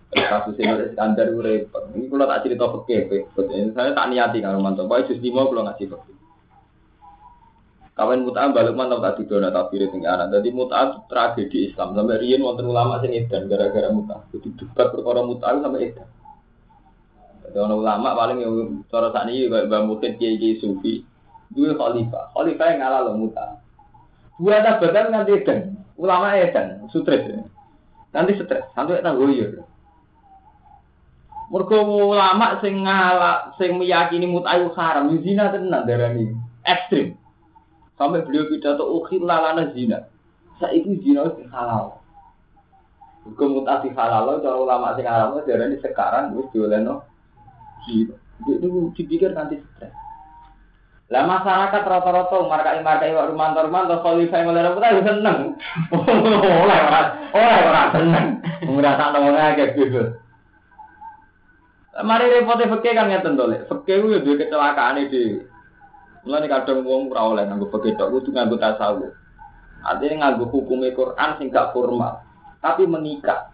Kasus 0.08 0.56
ini 0.56 0.94
standar 0.94 1.28
repot. 1.28 1.92
Ini 1.92 2.08
kalau 2.08 2.26
tak 2.30 2.42
cerita 2.46 2.64
peke, 2.70 3.28
saya 3.74 3.90
tak 3.92 4.08
niati 4.08 4.38
kalau 4.40 4.62
mantap. 4.62 4.86
Baik 4.86 5.10
justru 5.12 5.34
mau 5.34 5.50
kalau 5.50 5.66
ngasih 5.66 5.90
peke. 5.90 6.12
Kawan 7.98 8.22
mut'ah 8.22 8.54
balik 8.54 8.78
mantap 8.78 9.02
tak 9.02 9.14
didona 9.18 9.50
tafsir 9.50 9.90
sing 9.90 10.06
anak. 10.06 10.30
Jadi 10.30 10.54
mut'ah 10.54 11.02
tragedi 11.10 11.66
Islam 11.66 11.98
sampai 11.98 12.22
riyen 12.22 12.46
wonten 12.46 12.70
ulama 12.70 13.02
sing 13.02 13.10
edan 13.10 13.50
gara-gara 13.50 13.90
mut'ah. 13.90 14.22
Jadi 14.30 14.54
debat 14.54 14.94
perkara 14.94 15.26
mut'ah 15.26 15.58
sampai 15.58 15.90
edan. 15.90 16.06
Jadi 17.42 17.56
orang 17.58 17.82
ulama 17.82 18.08
paling 18.14 18.38
yang 18.38 18.54
cara 18.86 19.10
saat 19.10 19.26
ini 19.26 19.50
kayak 19.50 20.14
Kiai 20.14 20.62
Sufi, 20.62 21.02
dua 21.50 21.74
khalifah, 21.74 22.30
khalifah 22.38 22.66
yang 22.70 22.78
ngalah 22.86 23.00
loh 23.02 23.14
mut'ah. 23.18 23.50
Dua 24.38 24.62
tabatan 24.62 25.04
nanti 25.10 25.32
edan, 25.34 25.60
ulama 25.98 26.38
edan, 26.38 26.86
stres. 26.94 27.50
Nanti 28.08 28.40
stres, 28.40 28.64
sampai 28.72 29.04
tak 29.04 29.16
goyor. 29.20 29.68
Mergo 31.48 31.80
ulama 32.12 32.60
sing 32.60 32.84
ngalah, 32.84 33.56
sing 33.56 33.80
meyakini 33.80 34.28
mut'ah 34.28 34.60
haram, 34.76 35.12
zina 35.24 35.48
tenan 35.48 35.88
darani 35.88 36.36
ekstrim. 36.64 37.16
Sampai 37.96 38.22
beliau 38.24 38.52
pidato 38.52 38.84
ukhil 38.84 39.24
lalana 39.24 39.72
zina. 39.72 40.08
Saiki 40.60 41.00
zina 41.00 41.24
wis 41.24 41.40
halal. 41.48 41.98
Hukum 43.24 43.60
mutasi 43.60 43.92
halal 43.96 44.40
cara 44.44 44.56
ulama 44.56 44.92
sing 44.96 45.08
haram 45.08 45.40
darani 45.44 45.76
sekarang 45.80 46.36
wis 46.36 46.48
diolehno 46.52 47.04
zina. 47.88 48.16
Itu 48.44 48.92
dipikir 48.92 49.32
nanti 49.32 49.58
stres. 49.58 50.07
Lah 51.08 51.24
masyarakat 51.24 51.88
rata-rata 51.88 52.36
markai 52.44 52.84
markai 52.84 53.16
wak 53.16 53.32
rumanto 53.32 53.64
rumanto 53.64 53.96
khalifah 54.04 54.44
mulai 54.44 54.60
raputa 54.68 54.92
ya 54.92 55.00
seneng. 55.00 55.56
Oleh 56.62 56.78
ora 56.84 57.00
oleh 57.32 57.60
ora 57.64 57.82
seneng. 57.96 58.26
Ngrasa 58.68 59.04
nang 59.16 59.32
akeh 59.32 59.68
gitu. 59.72 60.02
Mari 61.98 62.30
repote 62.30 62.68
fakir 62.68 62.92
kan 62.92 63.08
ngeten 63.08 63.40
to, 63.40 63.48
Lek. 63.48 63.64
Fikih 63.72 63.96
ku 64.04 64.06
yo 64.12 64.20
duwe 64.20 64.36
kecelakaane 64.36 65.08
dhewe. 65.08 65.48
Mulane 66.28 66.46
kadang 66.46 66.84
wong 66.84 67.08
ora 67.08 67.22
oleh 67.24 67.44
nganggo 67.48 67.72
begitu 67.72 68.04
kudu 68.04 68.28
nganggo 68.28 68.60
tasawuf. 68.60 69.16
Artinya 69.80 70.28
nganggo 70.28 70.52
hukum 70.52 70.84
Quran 70.92 71.30
sing 71.40 71.48
gak 71.48 71.72
formal, 71.72 72.20
tapi 72.60 72.84
mengikat. 72.84 73.48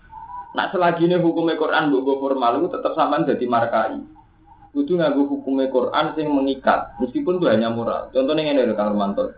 Nah 0.59 0.75
selagi 0.75 1.07
ini 1.07 1.23
hukum 1.23 1.47
Quran 1.55 1.95
mbok 1.95 2.19
formal 2.19 2.59
itu 2.59 2.69
tetap 2.75 2.99
sama 2.99 3.23
jadi 3.23 3.47
markai. 3.47 4.03
Kudu 4.75 4.99
nganggo 4.99 5.31
hukum 5.31 5.63
Quran 5.71 6.19
sing 6.19 6.27
mengikat, 6.35 6.99
meskipun 6.99 7.39
itu 7.39 7.47
hanya 7.47 7.71
moral. 7.71 8.11
Contohnya 8.11 8.43
ini 8.43 8.67
lho 8.67 8.75
Kang 8.75 8.91
Romanto. 8.91 9.31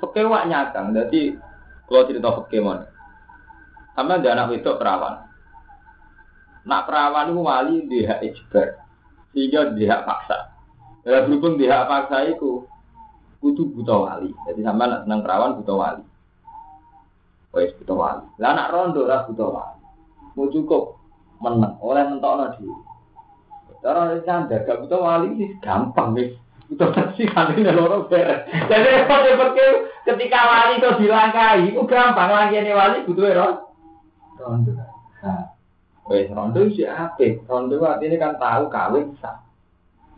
Fikih 0.00 0.24
wak 0.32 0.48
nyakang, 0.48 0.96
jadi 0.96 1.36
kalau 1.84 2.08
cerita 2.08 2.32
fikih 2.40 2.64
mon. 2.64 2.80
Sama 3.92 4.16
ada 4.16 4.28
anak 4.32 4.48
wedok 4.56 4.80
perawan. 4.80 5.28
Nak 6.64 6.88
perawan 6.88 7.28
itu 7.28 7.40
wali 7.44 7.76
dia 7.84 8.16
ijbar, 8.24 8.80
sehingga 9.36 9.76
dia 9.76 10.00
paksa. 10.08 10.56
Ya 11.04 11.20
berhubung 11.28 11.60
dia 11.60 11.84
paksa 11.84 12.24
itu, 12.24 12.64
kudu 13.44 13.68
buta 13.68 13.92
wali. 13.92 14.32
Jadi 14.48 14.64
sama 14.64 14.88
nak 14.88 15.04
senang 15.04 15.20
perawan 15.20 15.60
buta 15.60 15.72
wali. 15.76 16.04
Wes 17.52 17.76
buta 17.76 17.92
wali. 17.92 18.24
Lah 18.40 18.56
anak 18.56 18.72
rondo 18.72 19.04
ora 19.04 19.28
buta 19.28 19.44
wali. 19.52 19.80
Mau 20.32 20.48
cukup 20.48 20.96
menang 21.44 21.76
oleh 21.84 22.08
mentokno 22.08 22.56
di. 22.56 22.87
Cara 23.78 24.18
canda 24.26 24.56
gak 24.66 24.80
buta 24.82 24.96
wali 24.98 25.38
sih 25.38 25.50
gampang 25.62 26.18
nih. 26.18 26.34
Buta 26.68 26.90
taksi 26.90 27.30
kan 27.30 27.54
ini 27.54 27.70
loro 27.70 28.10
beres. 28.10 28.44
Jadi 28.50 28.88
seperti 29.06 29.64
ketika 30.04 30.40
wali 30.44 30.82
itu 30.82 30.88
dilangkai, 31.00 31.64
itu 31.70 31.80
gampang 31.86 32.30
lagi 32.30 32.58
ini 32.58 32.74
wali 32.74 33.06
butuh 33.06 33.24
ero. 33.30 33.48
Rondo. 34.38 34.70
Nah, 34.74 35.54
wes 36.10 36.30
rondo 36.30 36.66
sih 36.74 36.86
apa? 36.86 37.38
Rondo 37.46 37.78
artinya 37.86 38.16
kan 38.18 38.32
tahu 38.36 38.64
kawin 38.68 39.14
sah. 39.22 39.38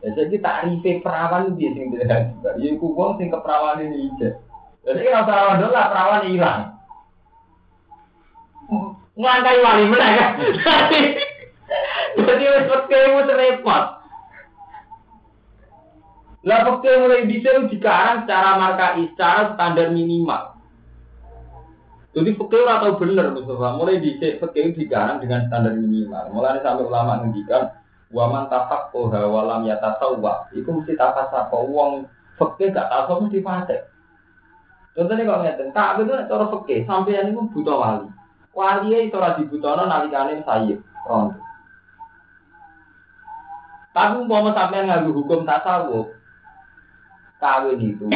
Ya, 0.01 0.17
jadi 0.17 0.41
takrife 0.41 1.05
perawan 1.05 1.61
dia 1.61 1.77
sing 1.77 1.93
tidak 1.93 2.33
juga. 2.33 2.57
Ya 2.57 2.73
iku 2.73 2.97
wong 2.97 3.21
sing 3.21 3.29
keperawan 3.29 3.85
ini 3.85 4.09
ije. 4.09 4.41
Jadi 4.81 5.05
kalau 5.05 5.29
perawan 5.29 5.61
dulu 5.61 5.73
lah 5.77 5.87
perawan 5.93 6.25
hilang. 6.25 6.63
Ngangkai 9.21 9.61
wali 9.61 9.85
mana 9.93 10.09
kan? 10.17 10.33
Jadi 12.19 12.45
wis 12.47 12.67
pekemu 12.67 13.21
repot. 13.29 13.85
Lah 16.41 16.61
pekemu 16.65 17.05
mulai 17.05 17.29
bisa 17.29 17.51
dikarang 17.69 18.25
secara 18.25 18.57
markai, 18.57 19.07
secara 19.13 19.55
standar 19.55 19.93
minimal. 19.93 20.57
Jadi 22.11 22.35
fakir 22.35 22.67
atau 22.67 22.99
bener 22.99 23.31
Mustafa, 23.31 23.79
mulai 23.79 24.03
dicek 24.03 24.43
fakir 24.43 24.75
dikarang 24.75 25.23
dengan 25.23 25.47
standar 25.47 25.79
minimal. 25.79 26.35
Mulai 26.35 26.59
sampai 26.59 26.89
ulama 26.89 27.23
ngendikan 27.23 27.71
Waman 28.11 28.51
tapak 28.51 28.91
koha 28.91 29.23
walam 29.31 29.63
ya 29.71 29.79
tasawwa. 29.79 30.51
Iku 30.51 30.83
mesti 30.83 30.99
tapak 30.99 31.31
sapa 31.31 31.55
wong 31.55 32.11
fakir 32.35 32.75
gak 32.75 32.91
tahu 32.91 33.31
mesti 33.31 33.39
fase. 33.39 33.87
Contohnya 34.99 35.23
kalau 35.23 35.47
ngeten, 35.47 35.71
tak 35.71 36.03
itu 36.03 36.13
cara 36.27 36.45
fakir 36.51 36.83
sampai 36.91 37.23
ini 37.23 37.31
pun 37.31 37.47
buta 37.55 37.75
wali. 37.79 38.09
Wali 38.51 39.07
itu 39.07 39.15
ora 39.15 39.39
dibutono 39.39 39.87
nalikane 39.87 40.43
sayyid 40.43 40.83
rondo. 41.07 41.39
Tapi 43.91 44.23
umpama 44.23 44.55
sampean 44.55 44.87
nganggo 44.87 45.11
hukum 45.19 45.43
tasawuf, 45.43 46.15
kawin 47.43 47.83
itu 47.83 48.07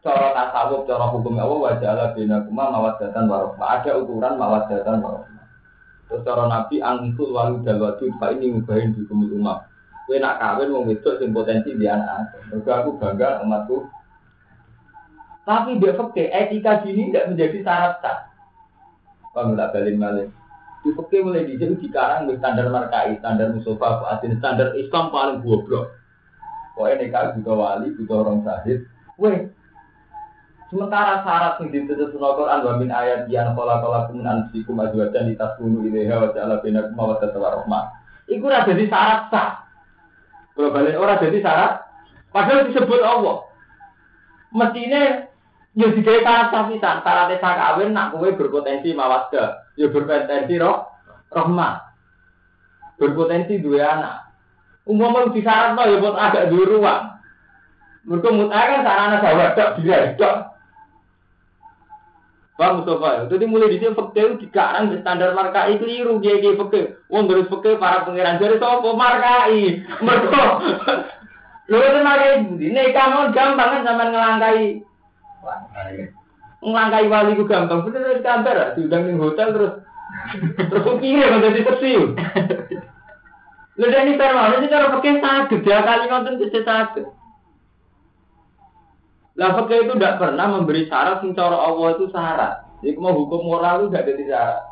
cara 0.00 0.30
tasawuf, 0.30 0.86
cara 0.86 1.10
hukum 1.10 1.34
Allah 1.42 1.58
wajah 1.74 2.14
bina 2.14 2.46
kuma 2.46 2.70
mawadatan 2.70 3.26
warahmah. 3.26 3.68
Ada 3.82 3.98
ukuran 3.98 4.38
mawadatan 4.38 5.02
warahmah. 5.02 5.46
Terus 6.06 6.22
cara 6.22 6.46
Nabi 6.46 6.78
angkul 6.78 7.34
walu 7.34 7.62
dalwadu 7.66 8.14
pak 8.18 8.38
ini 8.38 8.58
ngubahin 8.58 8.94
di 8.94 9.02
kumul 9.10 9.30
umat. 9.42 9.66
Kue 10.06 10.18
nak 10.18 10.42
kawin 10.42 10.74
mau 10.74 10.86
wedok 10.86 11.18
sing 11.18 11.30
potensi 11.30 11.74
di 11.74 11.86
anak. 11.86 12.34
Mereka 12.50 12.82
aku 12.82 12.98
bangga 12.98 13.42
umatku. 13.46 13.86
Tapi 15.46 15.82
dia 15.82 15.94
fakir 15.98 16.30
etika 16.30 16.82
gini 16.82 17.10
tidak 17.10 17.34
menjadi 17.34 17.58
syarat 17.62 17.94
sah. 18.02 18.18
Kamu 19.34 19.54
tak 19.54 19.70
balik 19.70 19.94
balik. 19.98 20.28
Fakir 20.80 21.20
mulai 21.20 21.44
di 21.44 21.60
sini 21.60 21.76
sekarang 21.76 22.24
di 22.24 22.40
standar 22.40 22.72
markai, 22.72 23.20
standar 23.20 23.52
musofa, 23.52 24.00
adil 24.16 24.32
standar 24.40 24.72
Islam 24.80 25.12
paling 25.12 25.44
goblok. 25.44 25.92
Pokoknya 26.72 27.04
nikah 27.04 27.36
butuh 27.36 27.56
wali, 27.60 27.92
butuh 27.92 28.16
orang 28.24 28.40
sahid. 28.40 28.88
Weh, 29.20 29.52
Sementara 30.70 31.26
syarat 31.26 31.58
yang 31.66 31.74
ditutup 31.74 32.14
sunnah 32.14 32.30
Quran 32.38 32.62
wa 32.62 32.74
min 32.78 32.94
ayat 32.94 33.26
yang 33.26 33.58
kola 33.58 33.82
kola 33.82 34.06
kumun 34.06 34.22
ansikum 34.22 34.78
azwajan 34.78 35.26
di 35.26 35.34
tas 35.34 35.58
bunuh 35.58 35.82
ilaiha 35.82 36.14
wa 36.14 36.30
ja'ala 36.30 36.62
binakum 36.62 36.94
wa 36.94 37.18
rahmah. 37.58 37.84
Iku 38.30 38.46
ora 38.46 38.62
jadi 38.62 38.86
syarat 38.86 39.34
sah. 39.34 39.66
Kalau 40.54 40.70
balik 40.70 40.94
orang 40.94 41.18
jadi 41.18 41.42
syarat, 41.42 41.90
padahal 42.30 42.70
disebut 42.70 43.02
Allah. 43.02 43.36
Mestinya 44.54 45.26
ya 45.74 45.86
digawe 45.90 46.20
syarat 46.22 46.48
sah 46.54 46.62
pisan, 46.70 46.96
syarat 47.02 47.34
sah 47.42 47.52
kawin 47.58 47.90
nak 47.90 48.14
kowe 48.14 48.30
berpotensi 48.30 48.94
mawaddah, 48.94 49.59
ya 49.76 49.86
berpotensi 49.90 50.54
roh 50.58 50.88
rahmah. 51.30 51.74
Berpotensi 52.98 53.62
dua 53.62 53.84
anak. 53.96 54.16
Umumnya 54.88 55.30
di 55.30 55.40
syarat 55.44 55.78
ya 55.78 55.96
buat 56.02 56.16
agak 56.18 56.48
dua 56.50 56.64
ruang. 56.66 57.04
Mereka 58.08 58.28
mutai 58.32 58.70
kan 58.72 58.80
sarana 58.82 59.16
sahabat 59.20 59.76
dia 59.84 60.16
dok. 60.16 60.36
Bang 62.60 62.84
Mustafa, 62.84 63.24
jadi 63.32 63.48
mulai 63.48 63.72
di 63.72 63.80
sini 63.80 63.96
fakir 63.96 64.36
dikarang 64.36 64.92
di 64.92 65.00
standar 65.00 65.32
markai 65.32 65.80
keliru 65.80 66.20
dia 66.20 66.44
dia 66.44 66.60
fakir. 66.60 67.00
Wong 67.08 67.24
terus 67.24 67.48
fakir 67.48 67.80
para 67.80 68.04
pangeran 68.04 68.36
jadi 68.36 68.60
sopo 68.60 68.92
markai. 69.00 69.80
Mereka, 69.80 70.44
lu 71.72 71.80
itu 71.80 72.00
markai 72.04 72.44
ini 72.60 72.92
kamu 72.92 73.32
gampang 73.32 73.80
kan 73.80 73.84
sama 73.88 74.04
ngelangkai. 74.12 74.84
Ngelangkai 76.60 77.08
wali 77.08 77.40
ku 77.40 77.48
gampang, 77.48 77.88
bener 77.88 78.04
dari 78.04 78.20
kantor, 78.20 78.76
diundang 78.76 79.08
di 79.08 79.16
hotel 79.16 79.48
terus 79.56 79.72
terus 80.60 80.84
pikir 81.00 81.24
kan 81.24 81.40
jadi 81.40 81.60
seksi. 81.64 81.92
Lha 83.80 83.98
ini 84.04 84.20
termal 84.20 84.60
ini 84.60 84.68
cara 84.68 84.92
pakai 84.92 85.24
sakit 85.24 85.60
dia 85.64 85.80
kali 85.80 86.04
nonton 86.04 86.36
bisa 86.36 86.60
sakit. 86.60 87.04
Lah 89.40 89.56
fakir 89.56 89.88
itu 89.88 89.96
tidak 89.96 90.20
pernah 90.20 90.52
memberi 90.52 90.84
syarat 90.84 91.24
sing 91.24 91.32
cara 91.32 91.56
Allah 91.56 91.96
itu 91.96 92.12
syarat. 92.12 92.60
Jadi 92.84 93.00
mau 93.00 93.16
hukum 93.16 93.40
moral 93.40 93.88
itu 93.88 93.96
tidak 93.96 94.06
jadi 94.12 94.24
syarat. 94.28 94.62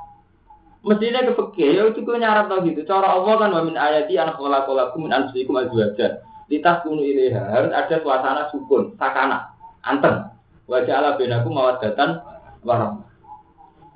Mestinya 0.85 1.25
ke 1.25 1.33
fakir 1.41 1.73
ya 1.73 1.83
itu 1.89 2.05
kau 2.05 2.21
nyarat 2.21 2.53
tau 2.53 2.61
gitu. 2.69 2.85
Cara 2.85 3.17
Allah 3.17 3.35
kan 3.41 3.51
wa 3.57 3.63
min 3.65 3.81
ayati 3.81 4.21
an 4.21 4.37
khalaqalakum 4.37 5.09
min 5.09 5.17
anfusikum 5.17 5.57
azwajan. 5.57 6.21
Litas 6.53 6.85
kunu 6.85 7.01
ilaiha 7.01 7.49
harus 7.49 7.73
ada 7.73 7.97
suasana 8.05 8.53
sukun, 8.53 8.93
sakana, 9.01 9.57
anteng. 9.85 10.28
Wajah 10.69 10.95
ala 11.01 11.17
benaku 11.17 11.49
mawadatan 11.49 12.21
warahmah. 12.61 13.09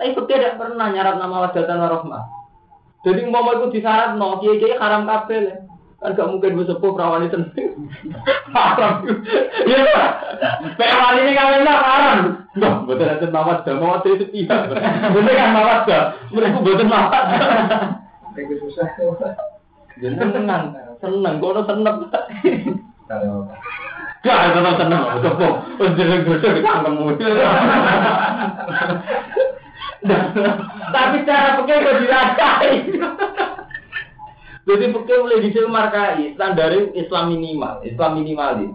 Tapi 0.01 0.17
fakir 0.17 0.41
tidak 0.41 0.57
pernah 0.57 0.89
nyarat 0.89 1.21
nama 1.21 1.29
mawadatan 1.29 1.79
warahmah. 1.79 2.25
Jadi 3.05 3.29
mau 3.29 3.45
itu 3.53 3.77
disyarat 3.77 4.17
no, 4.17 4.41
kiai 4.41 4.57
kiai 4.57 4.81
haram 4.81 5.05
kabel. 5.05 5.69
Kan 6.03 6.19
gak 6.19 6.31
mungkin 6.35 6.59
bersepuh 6.59 6.91
perawan 6.97 7.29
itu. 7.29 7.39
Haram. 8.57 9.07
Pak. 9.71 10.11
Perawan 10.75 11.21
ini 11.23 11.33
kawin 11.37 11.63
lah 11.63 11.79
haram. 11.79 12.19
Nah, 12.59 12.83
betul 12.89 13.07
nanti 13.07 13.27
mawat 13.31 13.63
dah, 13.63 13.79
mawat 13.79 14.03
itu 14.11 14.27
tidak. 14.35 14.73
Betul 15.15 15.31
kan 15.31 15.55
mawat 15.55 15.81
dah. 15.87 16.03
Mereka 16.35 16.59
betul 16.65 16.89
mawat. 16.91 17.25
Kayak 18.35 18.59
susah. 18.65 18.89
Seneng, 20.01 20.75
seneng, 20.99 21.35
kono 21.39 21.63
seneng. 21.69 22.11
Kalau 23.07 23.47
Gak, 24.23 24.55
tetap 24.55 24.75
seneng. 24.79 25.03
Sepuh, 25.19 25.55
jelek-jelek 25.99 26.63
ketangkemu. 26.63 27.05
Tapi 30.95 31.17
cara 31.27 31.59
pakai 31.59 31.83
kok 31.83 31.99
dirakai. 31.99 32.71
Jadi 34.63 34.95
pakai 34.95 35.17
mulai 35.19 35.43
dicil 35.43 35.67
markai, 35.67 36.39
standar 36.39 36.71
Islam 36.95 37.35
minimal, 37.35 37.83
Islam 37.83 38.23
minimalis. 38.23 38.71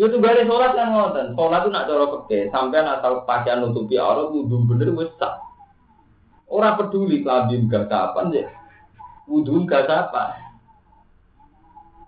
Itu 0.00 0.16
gale 0.22 0.48
sholat 0.48 0.72
kan 0.72 0.94
ngoten, 0.94 1.36
sholat 1.36 1.60
itu 1.66 1.68
nak 1.74 1.86
cara 1.90 2.04
pakai, 2.06 2.48
sampai 2.48 2.86
asal 2.86 3.26
pakaian 3.28 3.60
nutupi 3.60 3.98
aurat 4.00 4.30
wudhu 4.32 4.64
bener 4.64 4.94
wis 4.96 5.12
sah. 5.20 5.42
Orang 6.48 6.80
peduli 6.80 7.20
kelabin 7.20 7.68
gak 7.68 7.92
kapan 7.92 8.32
ya, 8.32 8.46
wudhu 9.28 9.68
gak 9.68 9.90
apa. 9.90 10.40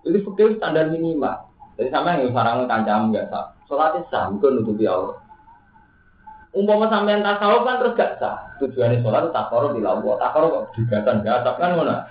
Jadi 0.07 0.25
pakai 0.25 0.57
standar 0.57 0.89
minimal. 0.89 1.50
Jadi 1.81 1.89
sampai 1.89 2.21
yang 2.21 2.37
sarang 2.37 2.69
kancam 2.69 3.09
gak 3.09 3.33
sah. 3.33 3.57
Sholatnya 3.65 4.05
sah, 4.13 4.29
bukan 4.29 4.61
nutupi 4.61 4.85
aurat. 4.85 5.17
Umpama 6.53 6.93
sampean 6.93 7.25
tasawuf 7.25 7.65
kan 7.65 7.81
terus 7.81 7.97
gak 7.97 8.21
sah. 8.21 8.37
Tujuannya 8.61 9.01
sholat 9.01 9.33
takoro 9.33 9.73
di 9.73 9.81
lawa, 9.81 10.21
takoro 10.21 10.47
kok 10.53 10.77
digatan 10.77 11.25
gak 11.25 11.41
sah 11.41 11.57
kan 11.57 11.81
mana? 11.81 12.05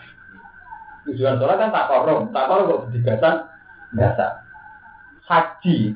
Tujuan 1.06 1.38
sholat 1.38 1.62
kan 1.62 1.70
takoro, 1.70 2.26
takoro 2.34 2.62
kok 2.66 2.82
digatan 2.98 3.46
gak 3.94 4.18
sah. 4.18 4.42
Haji, 5.30 5.94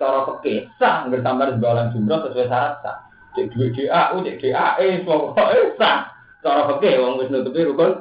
cara 0.00 0.24
peke 0.24 0.72
sah, 0.80 1.04
nggak 1.04 1.20
tambah 1.20 1.52
sebalan 1.52 1.92
jumroh 1.92 2.24
sesuai 2.24 2.48
syarat 2.48 2.80
sah. 2.80 3.04
Cek 3.36 3.52
duit 3.52 3.76
DAU, 3.76 4.24
cek 4.24 4.40
DAE, 4.40 5.04
pokoknya 5.04 5.76
sah. 5.76 6.08
Cara 6.40 6.72
peke, 6.72 6.96
wong 6.96 7.20
wis 7.20 7.28
nutupi 7.28 7.68
rukun 7.68 8.00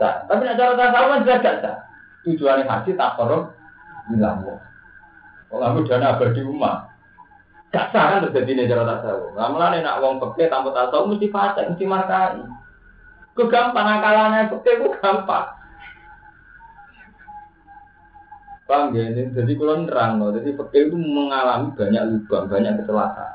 sah. 0.00 0.24
Tapi 0.24 0.40
nek 0.40 0.56
cara 0.56 0.72
tasawuf 0.72 1.08
kan 1.12 1.20
juga 1.20 1.36
gak 1.44 1.56
sah. 1.60 1.76
Tujuannya 2.24 2.64
haji 2.64 2.96
takoro 2.96 3.52
di 4.10 4.16
lawa. 4.20 4.56
Kalau 5.48 5.64
kamu 5.64 5.80
dana 5.86 6.06
abadi 6.18 6.42
umat, 6.42 6.94
Gak 7.74 7.90
sah 7.90 8.06
kan 8.06 8.22
terjadi 8.30 8.54
nih 8.54 8.70
cara 8.70 8.86
tasawuf. 8.86 9.34
Mulane 9.34 9.82
nak 9.82 9.98
wong 9.98 10.22
peke 10.22 10.46
tanpa 10.46 10.70
tasawuf 10.70 11.10
mesti 11.10 11.26
fasik, 11.26 11.74
mesti 11.74 11.84
markai. 11.90 12.38
Ku 13.34 13.50
gampang 13.50 13.98
akalannya 13.98 14.46
peke 14.46 14.78
ku 14.78 14.94
gampang. 15.02 15.58
Paham 18.70 18.94
ya? 18.94 19.10
Jadi 19.10 19.52
kalau 19.58 19.82
nerang 19.82 20.22
loh, 20.22 20.30
jadi 20.30 20.54
peke 20.54 20.86
itu 20.86 20.94
mengalami 20.94 21.74
banyak 21.74 22.02
lubang, 22.14 22.46
banyak 22.46 22.78
kecelakaan. 22.78 23.32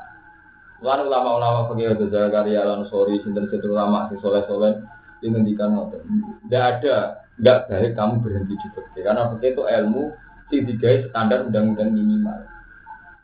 Lalu 0.80 1.02
ulama-ulama 1.12 1.68
peke 1.68 1.92
itu 1.92 2.08
Zakaria 2.08 2.64
Lansori, 2.64 3.20
sinter 3.20 3.44
sinter 3.52 3.68
ulama, 3.68 4.08
si 4.08 4.16
soleh 4.24 4.40
soleh, 4.48 4.80
ini. 5.20 5.52
Tidak 5.52 6.64
ada, 6.64 7.20
tidak 7.36 7.58
baik 7.68 7.92
kamu 7.92 8.24
berhenti 8.24 8.56
di 8.56 8.68
peke, 8.72 9.04
karena 9.04 9.28
peke 9.36 9.52
itu 9.52 9.68
ilmu 9.68 10.16
sing 10.50 10.66
digawe 10.66 11.08
standar 11.08 11.46
undang-undang 11.46 11.94
minimal. 11.94 12.44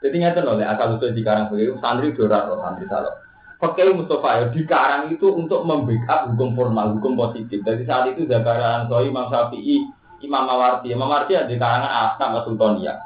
Jadi 0.00 0.22
nyata 0.22 0.40
loh, 0.46 0.56
asal 0.62 0.96
usul 0.96 1.12
di 1.12 1.26
karang 1.26 1.50
begitu, 1.50 1.74
santri 1.82 2.14
dorat 2.14 2.46
loh, 2.46 2.62
santri 2.62 2.86
salah. 2.86 3.26
Pakai 3.56 3.88
Mustafa 3.90 4.30
ya, 4.38 4.44
di 4.52 4.62
karang 4.68 5.10
itu 5.10 5.26
untuk 5.32 5.64
membackup 5.64 6.30
hukum 6.30 6.52
formal, 6.52 6.94
hukum 7.00 7.16
positif. 7.16 7.64
Jadi 7.64 7.88
saat 7.88 8.12
itu 8.12 8.28
Zakaria 8.28 8.84
Ansori, 8.84 9.08
Imam 9.08 9.32
Syafi'i, 9.32 9.88
Imam 10.20 10.44
Mawardi. 10.44 10.92
Imam 10.92 11.08
Mawardi 11.08 11.32
ada 11.34 11.48
di 11.48 11.56
karangan 11.56 11.92
Asnam 12.12 12.36
Sultaniyah. 12.44 13.00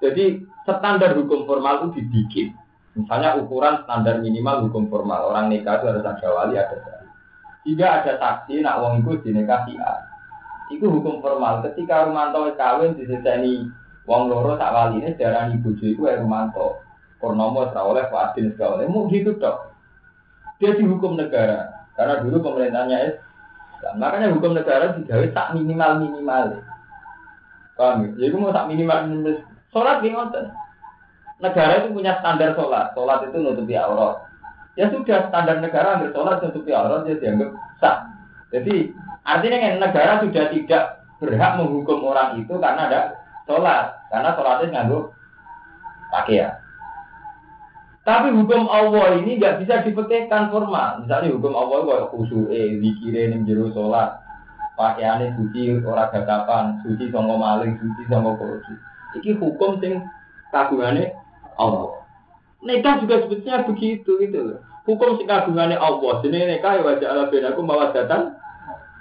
Jadi 0.00 0.40
standar 0.64 1.12
hukum 1.14 1.44
formal 1.44 1.84
itu 1.84 2.00
dibikin. 2.00 2.56
Misalnya 2.96 3.36
ukuran 3.36 3.84
standar 3.84 4.24
minimal 4.24 4.68
hukum 4.68 4.88
formal. 4.88 5.28
Orang 5.28 5.52
nikah 5.52 5.84
itu 5.84 5.92
harus 5.92 6.04
ada 6.04 6.28
wali, 6.32 6.56
ada 6.56 6.76
saksi. 6.80 7.06
Jika 7.68 7.86
ada 8.00 8.12
saksi, 8.16 8.64
nak 8.64 8.80
wong 8.80 9.04
itu 9.04 9.20
dinikahi 9.20 9.76
A. 9.76 10.15
Itu 10.70 10.90
hukum 10.90 11.22
formal. 11.22 11.62
Ketika 11.62 12.10
Rumanto 12.10 12.50
kawin 12.58 12.98
diseseni 12.98 13.70
wong 14.06 14.30
loro 14.30 14.58
tak 14.58 14.74
wali 14.74 15.02
ini 15.02 15.14
darani 15.14 15.58
bojo 15.62 15.84
iku 15.86 16.10
Rumanto. 16.10 16.82
Purnomo 17.16 17.64
ora 17.64 17.80
oleh 17.80 18.04
Fadil 18.12 18.52
ora 18.58 18.76
oleh. 18.76 18.86
Mau 18.90 19.08
gitu 19.08 19.38
tok. 19.40 19.72
Dia 20.60 20.76
dihukum 20.76 21.16
negara. 21.16 21.88
Karena 21.96 22.20
dulu 22.20 22.44
pemerintahnya 22.44 22.96
Islam. 23.08 23.94
Makanya 23.96 24.32
hukum 24.36 24.52
negara 24.52 24.92
digawe 24.96 25.26
tak 25.32 25.56
minimal 25.56 26.04
minimal. 26.04 26.44
Paham 27.76 28.04
ya? 28.04 28.08
Jadi 28.20 28.34
mau 28.36 28.52
tak 28.52 28.68
minimal 28.68 28.98
minimal. 29.08 29.36
Sholat 29.72 30.04
di 30.04 30.08
ngoten. 30.12 30.46
Negara 31.40 31.72
itu 31.84 31.88
punya 31.92 32.16
standar 32.20 32.56
sholat. 32.56 32.92
Sholat 32.96 33.28
itu 33.28 33.36
nutupi 33.40 33.76
aurat. 33.76 34.28
Ya 34.76 34.92
sudah 34.92 35.28
standar 35.32 35.60
negara 35.64 36.00
ambil 36.00 36.12
sholat 36.12 36.36
nutupi 36.44 36.72
aurat 36.72 37.04
dia 37.08 37.16
dianggap 37.20 37.52
sah. 37.80 38.08
Jadi 38.52 38.92
artinya 39.26 39.58
kan 39.58 39.74
negara 39.82 40.12
sudah 40.22 40.44
tidak 40.54 40.82
berhak 41.18 41.52
menghukum 41.58 42.06
orang 42.06 42.38
itu 42.38 42.54
karena 42.56 42.86
ada 42.86 43.00
sholat. 43.44 43.98
Karena 44.08 44.30
sholatnya 44.38 44.66
nganggup 44.70 45.04
pakaian. 46.14 46.54
Tapi 48.06 48.30
hukum 48.30 48.70
Allah 48.70 49.18
ini 49.18 49.34
nggak 49.34 49.66
bisa 49.66 49.82
dipekehkan 49.82 50.54
formal. 50.54 51.02
Misalnya 51.02 51.34
hukum 51.34 51.58
Allah 51.58 51.78
kayak 51.82 52.06
khusyuk, 52.14 52.46
eh, 52.54 52.78
zikire 52.78 53.34
jero 53.42 53.66
sholat, 53.74 54.22
pakaiannya 54.78 55.34
suci, 55.34 55.82
ora 55.82 56.06
gagapan, 56.14 56.78
suci 56.86 57.10
songo 57.10 57.34
maling, 57.34 57.74
suci 57.82 58.06
songo 58.06 58.38
korupsi. 58.38 58.78
Iki 59.18 59.42
hukum 59.42 59.82
sing 59.82 60.06
kagungannya 60.54 61.18
Allah. 61.58 62.06
Nikah 62.62 63.02
juga 63.02 63.26
sebetulnya 63.26 63.66
begitu 63.66 64.22
gitu. 64.22 64.62
Hukum 64.86 65.18
sing 65.18 65.26
kagungannya 65.26 65.74
Allah. 65.74 66.22
Jadi 66.22 66.46
nikah 66.46 66.78
ya 66.78 66.86
wajah 66.86 67.08
Allah 67.10 67.26
benaku 67.26 67.60
mawadatan 67.66 68.35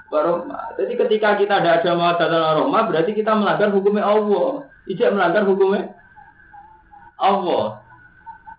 warahmah. 0.10 0.78
Jadi 0.78 0.94
ketika 0.96 1.38
kita 1.40 1.56
tidak 1.62 1.82
ada 1.82 1.92
mawadatan 1.98 2.42
warahmah, 2.42 2.84
berarti 2.90 3.12
kita 3.14 3.32
melanggar 3.34 3.70
hukumnya 3.74 4.06
Allah. 4.06 4.70
Tidak 4.86 5.10
melanggar 5.14 5.44
hukumnya 5.50 5.94
Allah. 7.18 7.82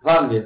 Paham 0.03 0.33
ya? 0.33 0.43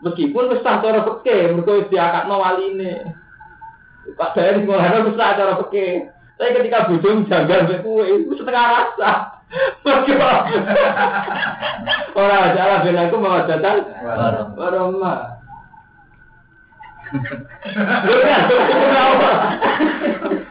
Meskipun 0.00 0.56
sah 0.64 0.80
cara 0.80 1.04
peke, 1.04 1.52
mergo 1.52 1.76
wis 1.76 1.92
diakakno 1.92 2.40
waline. 2.40 3.12
Pak 4.16 4.32
di 4.32 4.64
sekolah 4.64 5.12
sah 5.16 5.36
cara 5.36 5.60
peke. 5.60 6.08
Tapi 6.40 6.56
ketika 6.56 6.88
bojo 6.88 7.28
janggal 7.28 7.68
mek 7.68 7.84
kowe 7.84 8.00
iku 8.00 8.32
setengah 8.32 8.64
rasa. 8.64 9.10
Mergo 9.84 10.14
ora 12.22 12.54
salah 12.54 12.86
ben 12.86 12.96
aku 12.96 13.16
mau 13.18 13.44
datang 13.44 13.82
warahmah. 14.56 15.39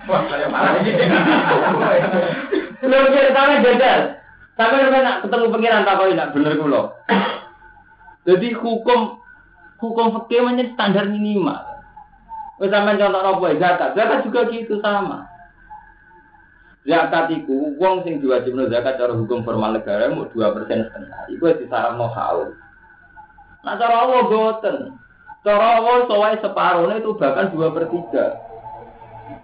Wah, 0.09 0.21
saya 0.27 0.47
nak 4.99 5.21
ketemu 5.23 5.45
pengiran 5.55 5.87
tak 5.87 6.31
bener 6.35 6.53
kulo. 6.59 6.81
Jadi 8.27 8.47
hukum 8.59 9.23
hukum 9.79 10.05
fikih 10.19 10.75
standar 10.75 11.07
minimal. 11.07 11.63
Wes 12.59 12.67
sampean 12.75 12.99
contoh 12.99 13.23
apa 13.23 13.55
zakat? 13.55 13.89
Zakat 13.95 14.19
juga 14.27 14.51
gitu 14.51 14.83
sama. 14.83 15.23
Zakat 16.83 17.31
iku 17.31 17.71
wong 17.79 18.03
sing 18.03 18.19
diwajibno 18.19 18.67
zakat 18.67 18.99
cara 18.99 19.15
hukum 19.15 19.47
formal 19.47 19.79
negara 19.79 20.11
mau 20.11 20.27
dua 20.27 20.51
persen 20.51 20.83
setengah. 20.91 21.31
Iku 21.31 21.55
disaranno 21.55 22.11
haul. 22.11 22.51
Nah 23.63 23.73
cara 23.79 23.95
Allah 24.03 24.21
boten. 24.27 24.77
Cara 25.39 25.79
Allah 25.79 26.03
soai 26.03 26.35
separuhnya 26.43 26.99
itu 26.99 27.15
bahkan 27.15 27.47
dua 27.55 27.71
per 27.71 27.87
tiga. 27.87 28.25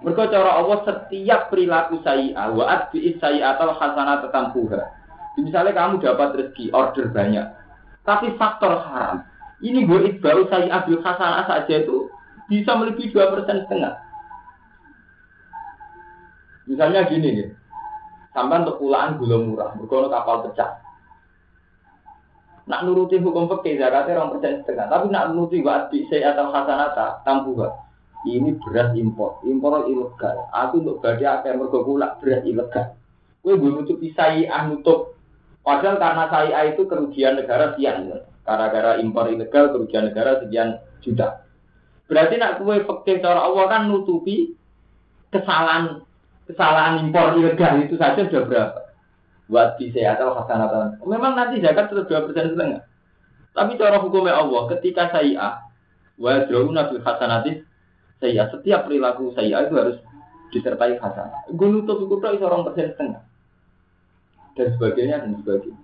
Mereka 0.03 0.27
cara 0.27 0.59
Allah 0.59 0.83
setiap 0.83 1.49
perilaku 1.49 2.03
sayi'ah 2.03 2.51
wa 2.51 2.67
adbi'is 2.67 3.15
sayi'atal 3.21 3.73
hasanah 3.79 4.27
tetampuha. 4.27 4.81
Misalnya 5.39 5.71
kamu 5.75 6.03
dapat 6.03 6.29
rezeki, 6.35 6.71
order 6.75 7.11
banyak. 7.11 7.47
Tapi 8.03 8.35
faktor 8.35 8.85
haram. 8.85 9.23
Ini 9.63 9.87
gue 9.87 9.99
itbau 10.13 10.45
sayi'ah 10.51 10.83
bil 10.83 10.99
hasanah 10.99 11.47
saja 11.47 11.75
itu 11.79 12.11
bisa 12.51 12.75
melebihi 12.75 13.15
dua 13.15 13.31
persen 13.33 13.65
setengah. 13.65 13.95
Misalnya 16.65 17.05
gini 17.07 17.29
ya, 17.39 17.47
sampai 18.33 18.65
untuk 18.65 18.81
pulaan 18.81 19.21
gula 19.21 19.37
murah, 19.37 19.69
berkono 19.77 20.09
kapal 20.09 20.49
pecah. 20.49 20.84
Nak 22.65 22.81
nuruti 22.81 23.21
hukum 23.21 23.45
fikih 23.45 23.77
zakatnya 23.77 24.17
orang 24.17 24.31
persen 24.37 24.65
setengah, 24.65 24.89
tapi 24.89 25.05
nak 25.13 25.29
nuruti 25.31 25.61
buat 25.61 25.93
bisa 25.93 26.17
atau 26.17 26.49
hasanata 26.49 27.21
tambuh 27.21 27.69
ini 28.25 28.57
beras 28.57 28.89
impor, 28.97 29.37
impor 29.45 29.85
ilegal. 29.85 30.49
Aku 30.49 30.81
untuk 30.81 30.97
badai 31.05 31.29
akan 31.29 31.61
mergo 31.61 31.85
kulak 31.85 32.17
beras 32.19 32.41
ilegal. 32.41 32.97
Gue 33.45 33.53
belum 33.53 33.85
nutup 33.85 34.01
saya 34.17 34.65
nutup. 34.65 35.13
Padahal 35.61 36.01
karena 36.01 36.25
saya 36.33 36.59
itu 36.73 36.89
kerugian 36.89 37.37
negara 37.37 37.77
sekian. 37.77 38.09
Gara-gara 38.41 38.97
impor 38.97 39.29
ilegal 39.29 39.73
kerugian 39.73 40.09
negara 40.09 40.41
sekian 40.41 40.81
juta. 41.05 41.45
Berarti 42.09 42.37
nak 42.37 42.61
kue 42.61 42.81
fakir 42.85 43.21
cara 43.21 43.45
Allah 43.45 43.65
kan 43.69 43.89
nutupi 43.89 44.53
kesalahan 45.29 46.01
kesalahan 46.49 47.05
impor 47.05 47.37
ilegal 47.37 47.81
itu 47.81 47.97
saja 47.97 48.25
sudah 48.25 48.45
berapa? 48.45 48.84
Buat 49.45 49.77
di 49.77 49.93
atau 49.93 50.33
hasanatan. 50.33 51.05
Memang 51.05 51.37
nanti 51.37 51.61
zakat 51.61 51.93
tetap 51.93 52.09
dua 52.09 52.25
persen 52.25 52.57
setengah. 52.57 52.81
Tapi 53.53 53.77
cara 53.77 54.01
hukumnya 54.01 54.41
Allah 54.41 54.67
ketika 54.73 55.13
saya 55.13 55.61
wa 56.17 56.33
nabi 56.49 56.95
hasanati 56.97 57.51
saya 58.17 58.49
setiap 58.49 58.89
perilaku 58.89 59.31
saya 59.37 59.69
itu 59.69 59.73
harus 59.77 59.97
disertai 60.49 60.97
hasanah. 60.97 61.45
Gue 61.53 61.69
nutup 61.69 62.01
itu 62.01 62.15
seorang 62.19 62.65
persen 62.65 62.95
setengah 62.95 63.21
dan 64.55 64.67
sebagainya 64.75 65.15
dan 65.21 65.31
sebagainya. 65.43 65.79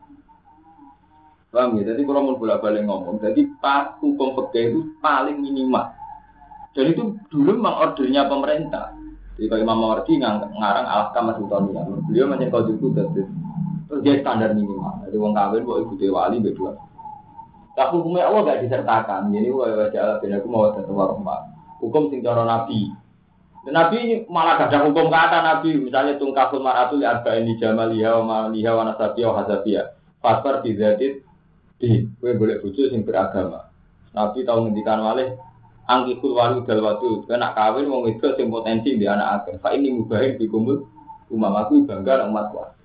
Paham 1.51 1.75
ya? 1.83 1.91
Jadi 1.91 2.07
kalau 2.07 2.31
mau 2.31 2.39
bolak 2.39 2.63
balik 2.63 2.87
ngomong, 2.87 3.19
jadi 3.19 3.43
pas 3.59 3.99
hukum 3.99 4.39
fikih 4.39 4.71
itu 4.71 4.79
paling 5.03 5.43
minimal. 5.43 5.91
Dan 6.71 6.95
itu 6.95 7.19
dulu 7.27 7.59
memang 7.59 7.91
ordernya 7.91 8.31
pemerintah. 8.31 8.95
Jadi 9.35 9.51
kalau 9.51 9.63
Imam 9.67 9.77
Mawardi 9.83 10.15
ngarang 10.15 10.87
alah 10.87 11.11
kamar 11.11 11.35
sultania, 11.35 11.83
beliau 12.07 12.31
menyekau 12.31 12.71
itu 12.71 12.87
dia 13.99 14.23
standar 14.23 14.55
minimal. 14.55 15.03
Jadi 15.03 15.15
uang 15.19 15.35
kawin 15.35 15.67
buat 15.67 15.83
ibu 15.83 15.93
wali 16.15 16.39
berdua. 16.39 16.71
Tapi 17.75 17.91
hukumnya 17.99 18.27
Allah 18.27 18.41
gak 18.47 18.61
disertakan. 18.63 19.31
Jadi 19.31 19.47
wajah 19.51 20.19
bin 20.23 20.35
aku 20.35 20.47
mau 20.47 20.71
datang 20.71 20.95
warahmat. 20.95 21.41
Hukum 21.83 22.07
sing 22.07 22.23
cara 22.23 22.47
Nabi. 22.47 22.91
Dan 23.67 23.73
Nabi 23.75 24.27
malah 24.31 24.59
gak 24.59 24.71
ada 24.71 24.87
hukum 24.87 25.07
kata 25.11 25.39
Nabi. 25.43 25.71
Misalnya 25.79 26.15
tungkaful 26.19 26.63
maratul 26.63 27.03
arba 27.03 27.35
ini 27.35 27.59
jamaliha 27.59 28.23
wa 28.23 28.47
maliha 28.47 28.71
wa 28.75 28.83
nasabiya 28.91 29.25
wa 29.31 29.35
hazabiya. 29.43 29.83
Fasfar 30.23 30.63
bizatit 30.63 31.23
di. 31.79 32.07
Gue 32.19 32.35
boleh 32.35 32.59
bujuk 32.59 32.91
sing 32.91 33.03
beragama. 33.07 33.71
Nabi 34.11 34.43
tahu 34.43 34.67
ngendikan 34.67 34.99
malih 34.99 35.39
angkikul 35.87 36.35
walu 36.35 36.67
dal 36.67 36.83
watu. 36.83 37.23
Kena 37.27 37.55
kawin 37.55 37.87
wong 37.87 38.11
itu 38.11 38.35
sing 38.35 38.51
potensi 38.51 38.99
di 38.99 39.07
anak 39.07 39.47
akan. 39.47 39.55
Fa 39.63 39.71
ini 39.71 39.95
mubahin 39.95 40.35
di 40.35 40.45
kumul 40.51 40.83
umam 41.31 41.55
aku 41.55 41.87
bangga 41.87 42.27
umat 42.27 42.51
kuat. 42.51 42.80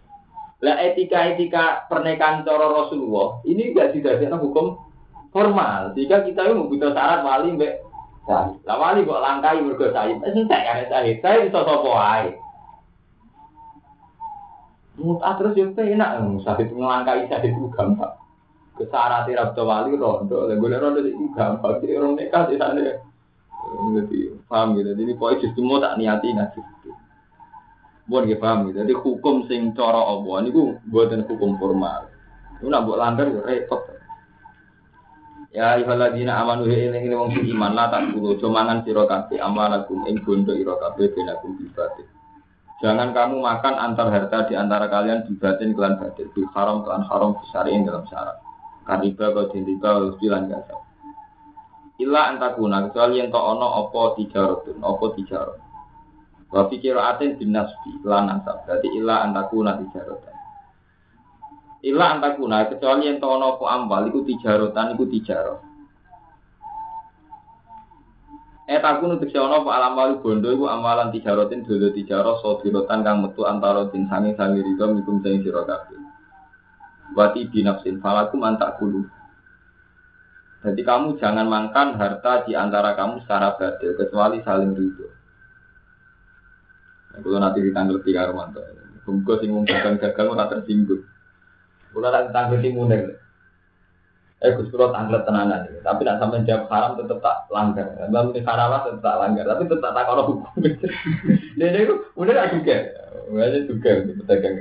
Lah 0.64 0.80
etika-etika 0.80 1.84
pernikahan 1.92 2.40
cara 2.40 2.72
Rasulullah 2.72 3.44
ini 3.44 3.76
gak 3.76 3.92
didadekno 3.92 4.40
hukum 4.40 4.80
formal. 5.28 5.92
Jika 5.92 6.24
kita 6.24 6.48
mau 6.56 6.64
butuh 6.64 6.96
syarat 6.96 7.20
wali 7.20 7.52
mbek 7.52 7.86
Sahid. 8.26 8.58
Lah 8.66 8.76
wali 8.76 9.06
kok 9.06 9.22
langkai 9.22 9.62
mergo. 9.62 9.86
Wis 9.86 10.34
entek 10.34 10.62
kan 10.66 10.82
sahid. 10.90 11.22
Sahid 11.22 11.46
iso 11.46 11.62
sapa 11.62 11.86
wae. 11.86 12.34
Mutah 14.98 15.36
terus 15.38 15.54
yo 15.54 15.70
enak 15.70 16.10
sahid 16.42 16.68
ngelangkai 16.74 17.30
sahid 17.30 17.54
itu 17.54 17.70
gampang. 17.70 18.18
Kesarate 18.76 19.32
rabda 19.32 19.62
wali 19.62 19.94
rondo, 19.94 20.50
lha 20.50 20.58
golek 20.58 20.82
rondo 20.82 21.00
iki 21.06 21.26
gampang. 21.38 21.78
Jadi 21.78 21.92
orang 21.96 22.18
nikah 22.18 22.42
di 22.50 22.56
sana. 22.58 22.82
Jadi 23.94 24.18
paham 24.50 24.74
gitu. 24.74 24.90
Jadi 24.90 25.12
pokoke 25.14 25.40
justru 25.46 25.62
mau 25.62 25.78
tak 25.78 25.94
niati 25.96 26.34
ngaji. 26.34 26.60
Buat 28.06 28.30
ya 28.30 28.38
paham 28.38 28.70
gitu. 28.70 28.86
Jadi 28.86 28.94
hukum 28.94 29.50
sing 29.50 29.74
cara 29.74 29.98
Allah 29.98 30.46
niku 30.46 30.78
buatan 30.86 31.26
hukum 31.26 31.58
formal. 31.58 32.06
Itu 32.58 32.70
nak 32.70 32.86
buat 32.86 32.98
langgar 33.02 33.26
repot. 33.42 33.82
Ya 35.50 35.74
ayyuhalladzina 35.74 36.36
amanu 36.36 36.68
ya 36.68 36.92
eling 36.92 37.10
wong 37.16 37.32
iman 37.32 37.72
la 37.72 37.88
tak 37.88 38.12
kulo 38.12 38.36
jomangan 38.36 38.84
sira 38.84 39.08
kabeh 39.08 39.40
amalakum 39.40 40.04
ing 40.04 40.20
bondo 40.20 40.52
ira 40.52 40.76
kabeh 40.76 41.10
benakum. 41.16 41.56
Jangan 42.84 43.16
kamu 43.16 43.40
makan 43.40 43.74
antar 43.80 44.12
harta 44.12 44.44
di 44.46 44.54
antara 44.54 44.84
kalian 44.92 45.24
di 45.24 45.32
batin 45.40 45.72
kelan 45.72 45.96
batin, 45.96 46.28
di 46.36 46.44
haram 46.52 46.84
kelan 46.84 47.08
haram 47.08 47.32
ing 47.72 47.88
dalam 47.88 48.04
syarat. 48.04 48.36
Kariba 48.84 49.32
kau 49.32 49.48
dintiba 49.48 50.12
bilan 50.20 50.52
gasa. 50.52 50.76
Illa 52.04 52.36
antakuna 52.36 52.86
kecuali 52.86 53.24
yang 53.24 53.32
tak 53.32 53.40
ono 53.40 53.66
opo 53.80 54.12
tijarotun, 54.20 54.84
opo 54.84 55.16
tijarot. 55.16 55.65
Wa 56.50 56.70
fikir 56.70 56.94
aten 56.94 57.38
bin 57.38 57.54
nasbi 57.54 57.98
lan 58.06 58.30
ansab. 58.30 58.62
Berarti 58.64 58.88
illa 58.94 59.26
antakuna 59.26 59.78
tijarotun. 59.82 60.36
Ila 61.86 62.18
antakuna 62.18 62.66
kecuali 62.66 63.06
yang 63.06 63.22
tahu 63.22 63.38
nopo 63.38 63.70
ambal 63.70 64.10
iku 64.10 64.26
tijarotan 64.26 64.98
iku 64.98 65.06
tijaro. 65.06 65.62
Eh 68.66 68.82
takun 68.82 69.14
untuk 69.14 69.30
siapa 69.30 69.46
nopo 69.46 69.70
alam 69.70 69.94
walu 69.94 70.18
bondo 70.18 70.50
iku 70.50 70.66
amalan 70.66 71.14
tijarotin 71.14 71.62
dulu 71.62 71.94
tijaro 71.94 72.42
sodirotan 72.42 73.06
kang 73.06 73.22
metu 73.22 73.46
antara 73.46 73.86
din 73.94 74.10
sangi 74.10 74.34
sangi 74.34 74.66
rito 74.66 74.82
mikum 74.90 75.22
sangi 75.22 75.46
siro 75.46 75.62
kabeh. 75.62 75.98
Wati 77.14 77.46
binafsin 77.54 78.02
falakum 78.02 78.42
antak 78.42 78.82
kulu. 78.82 79.06
Jadi 80.66 80.82
kamu 80.82 81.22
jangan 81.22 81.46
makan 81.46 81.94
harta 81.94 82.42
di 82.42 82.58
antara 82.58 82.98
kamu 82.98 83.22
secara 83.22 83.54
badil 83.54 83.94
kecuali 83.94 84.42
saling 84.42 84.74
ridho. 84.74 85.15
Kalau 87.16 87.38
nanti 87.40 87.64
ditanggal 87.64 88.04
tiga 88.04 88.28
romanto, 88.28 88.60
Bungkus 89.06 89.38
sing 89.38 89.54
gagal 89.64 90.02
gagal 90.02 90.26
ora 90.34 90.50
tersinggung. 90.50 91.06
Kalau 91.94 92.10
tak 92.10 92.34
tanggung 92.34 92.74
munir. 92.74 93.16
Eh 94.44 94.52
Gus 94.52 94.68
Kulo 94.68 94.92
tanglet 94.92 95.24
tenanan 95.24 95.64
ini. 95.64 95.80
Tapi 95.80 96.04
nak 96.04 96.20
sampai 96.20 96.44
jawab 96.44 96.68
haram 96.68 96.92
tetap 97.00 97.24
tak 97.24 97.48
langgar. 97.48 97.88
Bang 98.12 98.36
ini 98.36 98.44
haram 98.44 98.84
tetap 98.84 99.00
tak 99.00 99.16
langgar. 99.16 99.44
Tapi 99.48 99.62
tetap 99.64 99.92
tak 99.96 100.04
kalau 100.04 100.24
hukum. 100.28 100.60
Jadi 101.60 101.78
itu 101.80 101.94
munir 102.12 102.36
aku 102.36 102.60
juga. 102.60 102.76
Wajah 103.32 103.62
juga 103.64 103.90
pedagang. 104.04 104.56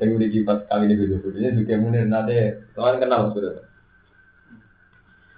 Saya 0.00 0.18
udah 0.18 0.28
kipas 0.34 0.60
kali 0.66 0.84
ini 0.90 0.94
video 0.98 1.22
videonya 1.22 1.50
juga 1.54 1.74
munir 1.78 2.04
nanti. 2.10 2.34
Teman 2.74 2.98
kenal 2.98 3.30
sudah. 3.30 3.62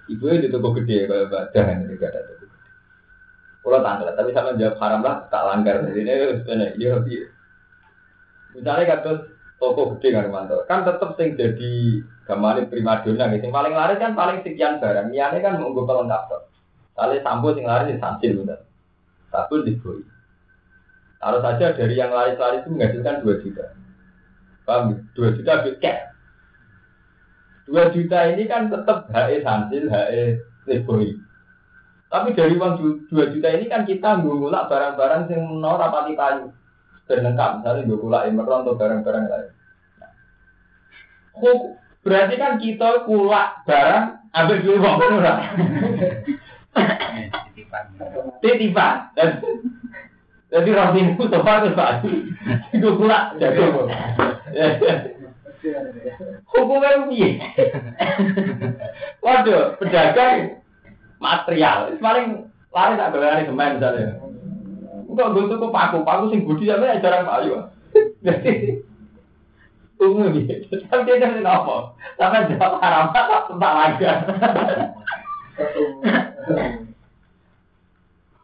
Ibu 0.09 0.25
di 0.37 0.49
toko 0.49 0.69
gede 0.81 1.05
badan 1.29 1.85
ini 1.85 1.97
gak 2.01 2.09
ada 2.09 2.21
toko. 2.25 2.44
Kalau 3.65 3.81
tanglet. 3.81 4.13
Tapi 4.13 4.29
sama 4.29 4.53
jawab 4.53 4.77
haram 4.77 5.01
lah 5.01 5.25
tak 5.33 5.41
langgar. 5.41 5.81
Jadi 5.89 5.99
ini 6.05 6.13
iya 6.77 6.93
iya. 7.01 7.23
Misalnya 8.53 8.83
kata 8.93 9.11
toko 9.57 9.97
gede 9.97 10.13
kan 10.13 10.29
kan 10.69 10.79
tetap 10.85 11.17
sing 11.17 11.33
jadi 11.33 11.73
gamane 12.29 12.69
primadona 12.69 13.33
gitu 13.33 13.49
paling 13.49 13.73
laris 13.73 13.97
kan 13.97 14.13
paling 14.13 14.45
sekian 14.45 14.77
barang. 14.77 15.09
Ini 15.09 15.37
kan 15.41 15.57
mau 15.57 15.73
gue 15.73 15.81
pelengkap 15.81 16.21
tuh 16.29 16.45
kali 16.93 17.19
sampo 17.25 17.57
sing 17.57 17.65
laris 17.65 17.89
di 17.89 17.97
santil 17.97 18.45
bener. 18.45 18.61
Sabun 19.33 19.65
di 19.65 19.73
boy 19.81 19.99
harus 21.25 21.41
saja 21.41 21.73
dari 21.73 21.97
yang 21.97 22.13
laris-laris 22.13 22.61
itu 22.61 22.69
menghasilkan 22.69 23.25
2 23.25 23.41
juta. 23.41 23.65
Paham 24.61 25.09
2 25.17 25.37
juta 25.41 25.53
cash. 25.81 26.05
2 27.65 27.95
juta 27.97 28.19
ini 28.29 28.45
kan 28.45 28.69
tetap 28.69 29.09
HE 29.09 29.41
santil 29.41 29.89
HE 29.89 30.23
boy 30.85 31.17
tapi 32.09 32.37
dari 32.37 32.53
uang 32.55 32.73
2 33.09 33.31
juta 33.33 33.47
ini 33.49 33.65
kan 33.65 33.83
kita 33.83 34.21
ngulak 34.21 34.69
barang-barang 34.69 35.27
yang 35.33 35.43
menor 35.49 35.81
rapati 35.81 36.13
payu 36.13 36.53
berlengkap 37.05 37.61
misalnya 37.61 37.85
gue 37.85 38.01
kulak 38.01 38.25
emeron 38.29 38.65
atau 38.65 38.77
barang-barang 38.77 39.23
lain. 39.29 39.51
Nah, 40.01 40.11
berarti 42.01 42.35
kan 42.37 42.57
kita 42.57 43.05
kulak 43.05 43.61
barang 43.69 44.05
ambil 44.33 44.57
dulu 44.61 44.77
uang 44.81 44.95
kan 44.97 45.11
orang. 45.21 45.39
Titipan. 48.41 48.95
Jadi 50.49 50.69
roti 50.71 50.99
itu 51.03 51.23
sopan 51.29 51.61
itu 51.61 51.77
pak. 51.77 51.91
Gue 52.73 52.93
kulak 52.97 53.23
jago. 53.37 53.85
Hukumnya 56.53 57.09
piye? 57.09 57.41
Waduh, 59.21 59.77
pedagang 59.81 60.61
material 61.19 61.95
paling 61.99 62.49
lari 62.75 62.93
tak 62.99 63.11
berani 63.15 63.47
semen 63.47 63.79
misalnya. 63.79 64.19
Enggak 65.05 65.31
gue 65.31 65.47
tuh 65.47 65.71
paku, 65.71 66.03
paku 66.03 66.23
sing 66.33 66.43
budi 66.43 66.67
sampe 66.67 66.99
jarang 66.99 67.23
payu. 67.23 67.55
Jadi 68.25 68.83
umum 70.01 70.35
gitu. 70.35 70.75
Tapi 70.91 71.07
dia 71.07 71.23
jadi 71.23 71.39
apa? 71.47 71.95
Sampai 72.19 72.51
jawab 72.51 72.83
haram 72.83 73.15
tak 73.15 73.47
tak 73.47 73.73
lagi. 73.79 74.03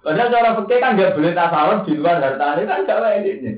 Padahal 0.02 0.34
cara 0.34 0.58
fikih 0.58 0.80
kan 0.82 0.98
nggak 0.98 1.14
boleh 1.14 1.34
tasawuf 1.38 1.86
di 1.86 1.94
luar 1.94 2.18
harta 2.18 2.58
ini 2.58 2.66
kan 2.66 2.88
gak 2.90 3.02
wae 3.06 3.22
ini. 3.22 3.52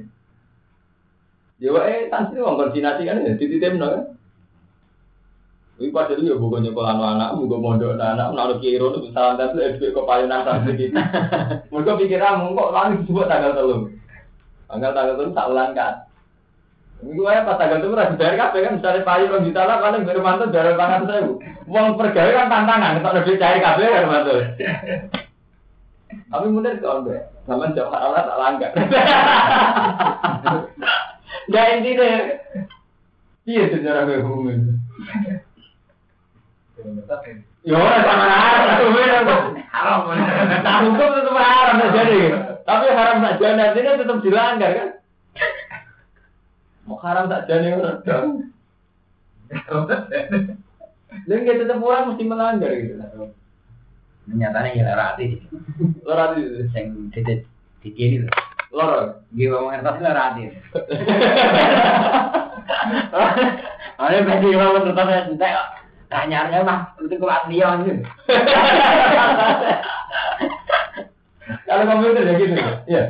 Ya 1.64 1.72
wae 1.72 2.12
tansi 2.12 2.36
wong 2.36 2.60
koordinasi 2.60 3.08
kan 3.08 3.24
ya 3.24 3.40
titip 3.40 3.80
no 3.80 3.88
kan. 3.88 4.04
Iku 5.84 5.92
padahal 5.92 6.24
ya 6.24 6.40
bukan 6.40 6.64
nyekolah 6.64 6.96
anak, 6.96 7.36
bukan 7.36 7.60
mondok 7.60 8.00
anak, 8.00 8.32
menaruh 8.32 8.58
kiro 8.64 8.96
itu 8.96 9.12
tapi 9.12 9.60
eh 9.60 9.76
duit 9.76 9.92
kepayonan 9.92 10.48
sampai 10.48 10.78
gitu. 10.80 10.96
Mereka 11.76 12.00
pikiran 12.00 12.56
kok 12.56 12.72
lagi 12.72 13.04
disebut 13.04 13.28
tanggal 13.28 13.52
telur. 13.52 13.92
Tanggal 14.72 14.92
tanggal 14.96 15.16
telur 15.20 15.36
tak 15.36 15.50
ulang 15.52 15.76
kan. 15.76 16.08
Iku 17.04 17.28
aja 17.28 17.44
pas 17.44 17.60
tanggal 17.60 17.84
telur 17.84 18.00
harus 18.00 18.16
bayar 18.16 18.36
kafe 18.40 18.64
kan 18.64 18.80
misalnya 18.80 19.04
payu 19.04 19.28
orang 19.28 19.44
juta 19.44 19.62
lah 19.68 19.78
paling 19.84 20.08
baru 20.08 20.22
mantu 20.24 20.44
dari 20.56 20.72
pangan 20.80 21.04
saya. 21.04 21.22
Uang 21.68 21.88
pergawe 22.00 22.32
kan 22.32 22.48
tantangan, 22.48 23.04
kalau 23.04 23.16
lebih 23.20 23.36
cair 23.36 23.60
kafe 23.60 23.84
kan 23.84 24.08
mantu. 24.08 24.36
Tapi 26.32 26.46
bener 26.48 26.74
kok 26.80 26.96
enggak. 27.04 27.24
Zaman 27.44 27.76
jam 27.76 27.92
Allah 27.92 28.24
tak 28.24 28.40
langgar. 28.40 28.72
Ya 31.52 31.76
intinya, 31.76 32.40
iya 33.44 33.68
sejarah 33.68 34.08
kehukuman. 34.08 34.80
Ya 37.64 37.80
ora 37.80 37.98
sama 38.04 38.26
haram, 38.28 38.92
haram. 39.72 40.00
Nah 40.64 40.76
hukum 40.84 41.10
tetap 41.16 41.36
haram 41.40 41.76
jadi. 41.96 42.20
Tapi 42.64 42.86
haram 42.92 43.24
tak 43.24 43.36
jadi 43.40 43.62
artinya 43.72 44.00
tetap 44.00 44.18
dilanggar 44.24 44.72
kan. 44.76 44.90
Mau 46.84 47.00
haram 47.00 47.32
tak 47.32 47.48
jadi 47.48 47.80
orang. 47.80 48.04
Dan 51.24 51.40
tetap 51.48 51.80
orang 51.80 52.12
mesti 52.12 52.24
melanggar 52.28 52.72
gitu. 52.76 53.00
Nyatanya 54.28 54.72
ya 54.76 54.84
lara 54.88 55.16
hati. 55.16 55.40
Lora 56.08 56.36
itu, 56.40 56.68
Yang 56.72 56.88
titik 57.12 57.94
kiri 57.96 58.24
tuh. 58.24 58.32
lora. 58.72 59.20
Gue 59.36 59.52
lara 60.00 60.36
hati. 60.36 60.52
Ada 64.00 64.18
bagi 64.26 64.52
ya 64.52 65.83
kok. 66.14 66.22
Tanyanya 66.22 66.62
mah 66.62 66.94
itu 67.02 67.16
kuat 67.18 67.50
dia 67.50 67.74
gitu. 67.82 68.06
Kalau 71.66 71.84
komputer 71.90 72.22
ya 72.22 72.34
gitu 72.38 72.54
nggak? 72.54 72.78
Iya. 72.86 73.04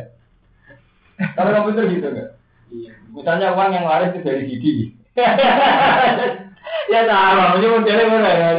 Kalau 1.35 1.51
komputer 1.51 1.83
gitu 1.91 2.07
nggak? 2.07 2.29
Iya. 2.71 2.91
Misalnya 3.11 3.51
uang 3.51 3.71
yang 3.75 3.85
laris 3.85 4.15
itu 4.15 4.23
dari 4.23 4.43
Didi. 4.47 4.73
ya 6.93 7.01
sama, 7.05 7.53
mesti 7.53 7.67
modelnya 7.67 8.07
mana 8.07 8.31
ya. 8.31 8.49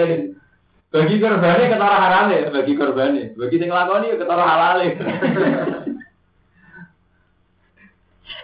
Bagi 0.95 1.18
korbannya 1.18 1.72
ketara 1.72 1.97
haram 1.99 2.30
ya, 2.30 2.53
bagi 2.53 2.72
korbannya. 2.78 3.34
Bagi 3.34 3.59
yang 3.59 3.66
ngelakoni 3.72 4.12
ya 4.14 4.16
ketara 4.20 4.45
halal 4.45 4.76
ya. 4.84 4.92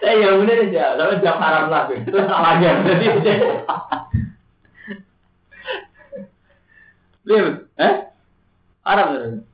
Eh 0.01 0.17
ya 0.17 0.33
bener 0.33 0.65
aja, 0.65 0.97
tapi 0.97 1.21
jam 1.21 1.37
haram 1.37 1.69
lah, 1.69 1.85
terus 1.85 2.25
salah 2.25 2.57
aja. 2.57 2.73
Jadi, 2.89 3.05
lihat, 7.25 7.69
eh? 7.77 7.93
Terus. 8.81 9.45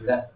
Enggak. 0.00 0.32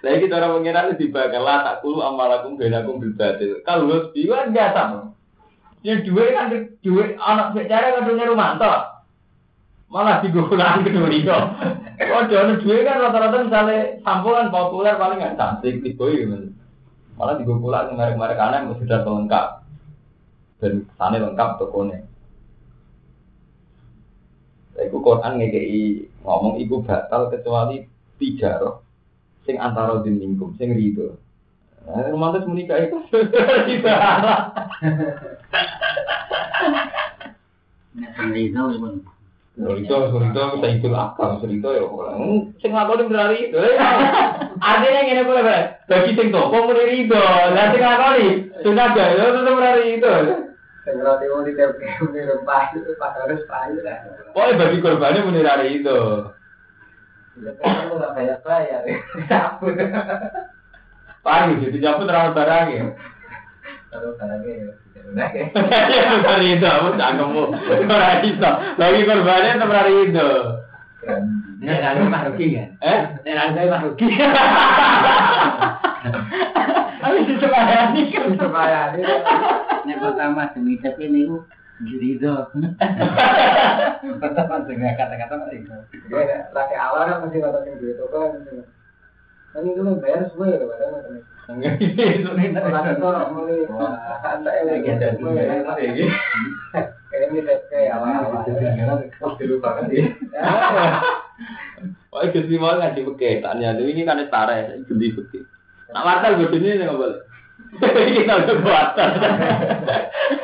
Lagi 0.00 0.22
kita 0.24 0.34
orang 0.40 0.52
mengira 0.60 0.88
lebih 0.88 1.12
bakal 1.12 1.44
lah 1.44 1.60
tak 1.60 1.84
kulu 1.84 2.00
amalakum 2.00 2.56
benakum 2.56 3.00
bil 3.02 3.12
batil. 3.12 3.60
Kalau 3.68 3.84
lu 3.84 3.96
biwa 4.16 4.48
enggak 4.48 4.72
sama. 4.72 5.12
Ya 5.84 6.00
dua 6.00 6.32
kan 6.32 6.48
dua 6.80 7.04
anak 7.20 7.52
bicara 7.52 8.00
kan 8.00 8.08
dunia 8.08 8.32
rumah 8.32 8.56
toh. 8.56 8.80
Malah 9.92 10.24
digunakan 10.24 10.82
kedua 10.82 11.08
itu. 11.12 11.36
Oh 12.00 12.22
jangan 12.32 12.58
dua 12.64 12.76
kan 12.80 12.96
rata-rata 13.04 13.36
misalnya 13.44 13.78
sampulan 14.02 14.48
populer 14.48 14.96
paling 14.96 15.20
nggak 15.20 15.36
cantik 15.36 15.84
tipe 15.84 16.06
gitu. 16.16 16.56
Malah 17.20 17.44
merek-merek 17.44 18.40
aneh 18.40 18.58
yang 18.66 18.76
sudah 18.80 19.04
lengkap 19.04 19.65
dan 20.60 20.88
sana 20.96 21.20
lengkap 21.20 21.60
tokonya. 21.60 22.00
Iku 24.76 25.00
Quran 25.00 25.40
ngekei 25.40 26.04
ngomong 26.20 26.60
iku 26.60 26.84
batal 26.84 27.32
kecuali 27.32 27.88
tiga 28.20 28.60
roh 28.60 28.84
sing 29.48 29.56
antara 29.56 30.04
din 30.04 30.20
minkum 30.20 30.52
sing 30.60 30.76
rido. 30.76 31.16
Nah, 31.86 32.02
romantis 32.10 32.44
menikah 32.50 32.82
itu 32.82 32.98
tidak 33.08 33.70
itu 38.34 38.60
pun. 38.76 38.94
Cerita, 39.56 40.12
cerita, 40.12 40.52
kita 40.52 40.68
itu 40.68 40.92
akal, 40.92 41.40
cerita 41.40 41.72
ya 41.72 41.88
orang. 41.88 42.52
Sing 42.60 42.76
lakoni 42.76 43.08
berari 43.08 43.48
itu. 43.48 43.56
Artinya 44.60 45.00
ngene 45.00 45.24
boleh 45.24 45.40
boleh. 45.40 45.62
Bagi 45.88 46.12
sing 46.12 46.28
toko 46.28 46.68
muni 46.68 46.84
rido, 46.84 47.16
lah 47.16 47.72
sing 47.72 47.80
lakoni 47.80 48.52
sudah 48.60 48.92
ada, 48.92 49.04
ya 49.16 49.32
tetep 49.32 49.56
berari 49.56 49.96
itu. 49.96 50.12
Rumah 50.86 52.62
itu 52.78 52.90
harus 53.02 53.42
payu 53.50 53.78
lah. 53.82 53.98
Pokoknya 54.30 54.54
bagi 54.62 54.78
korbannya 54.78 55.26
muni 55.26 55.42
rari 55.42 55.82
itu. 55.82 55.98
Kan 57.58 57.90
lu 57.90 57.98
nggak 57.98 58.14
bayar 58.14 58.38
bayar. 58.46 58.80
Cabut. 59.26 59.74
Payu, 61.26 61.58
jadi 61.58 61.76
terlalu 62.06 62.30
barang 62.38 62.66
ya. 62.70 62.86
Kalau 63.90 64.14
barangnya 64.14 64.52
ya 64.54 64.70
ya. 65.34 65.46
Berari 66.22 66.58
itu, 66.58 66.66
aku 66.66 66.88
cangkemmu. 66.94 67.44
Berari 67.86 68.30
itu. 68.30 68.50
Bagi 68.78 69.02
korbannya 69.06 69.58
tetep 69.58 69.66
berari 69.66 69.94
itu. 70.06 70.30
Ini 71.56 71.82
lalu 71.82 72.02
kan? 72.58 72.70
Eh? 72.82 73.00
Ini 73.26 73.32
lalu. 73.34 73.90
Habis 77.06 77.24
disemayani 77.26 78.02
kan. 78.10 78.30
Ini 79.86 79.94
pertama 80.02 80.50
demi 80.50 80.74
tapi 80.84 81.06
ini 81.06 81.30
ku 81.30 81.46
jurido. 81.86 82.50
Pertama 84.18 84.54
dengan 84.66 84.96
kata-kata 84.98 85.34
masih. 85.46 85.62
Ya, 86.10 86.50
laki 86.50 86.74
awal 86.74 87.06
kan 87.06 87.22
masih 87.28 87.38
kata 87.38 87.58
yang 87.62 87.78
jurido 87.78 88.04
kan. 88.10 88.42
Kan 89.54 89.62
itu 89.62 89.80
bayar 90.02 90.26
semua 90.28 90.50
ya 90.50 90.58
padahal 90.66 90.98
kan. 91.06 91.14
Itu 91.62 92.30
nih. 92.34 92.50
Itu 92.50 93.06
orang 93.06 93.30
mulai 93.30 93.62
santai 94.24 94.66
lagi 94.66 94.90
ada 94.90 95.08
Kayak 97.06 97.32
ini 97.32 97.40
kayak 97.70 97.96
awal-awal. 97.96 98.42
Wah, 102.10 102.24
Gusti 102.32 102.56
mau 102.56 102.72
ngaji 102.80 103.00
beke, 103.12 103.44
tanya 103.44 103.76
ini 103.76 104.08
kan 104.08 104.16
setara, 104.16 104.72
gede 104.88 105.08
beke. 105.12 105.40
Nak 105.92 106.02
wartel 106.02 106.42
gue 106.42 106.50
sini 106.50 106.82
nggak 106.82 106.98
boleh. 106.98 107.25
Kita 107.76 108.32
udah 108.40 108.56
wartel. 108.62 109.08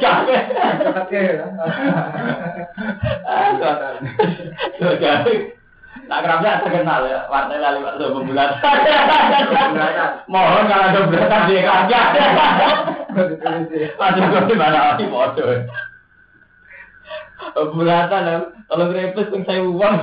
Capek. 0.02 0.42
Jadi, 4.82 5.34
tak 6.08 6.20
kerasa 6.26 6.60
terkenal 6.66 7.00
ya, 7.06 7.18
wartel 7.30 7.62
lali 7.62 7.80
waktu 7.80 8.04
pembulan. 8.10 8.50
Mohon 10.26 10.64
kalau 10.66 10.86
ada 10.90 11.00
beratan 11.06 11.42
dia 11.48 11.60
kagak. 11.62 12.06
Ada 13.96 14.20
gue 14.20 14.42
di 14.50 14.54
mana 14.58 14.78
lagi 14.92 15.04
bodoh. 15.06 15.62
Bulatan, 17.52 18.54
kalau 18.70 18.86
grepes 18.94 19.28
pun 19.28 19.42
saya 19.42 19.66
uang, 19.66 19.96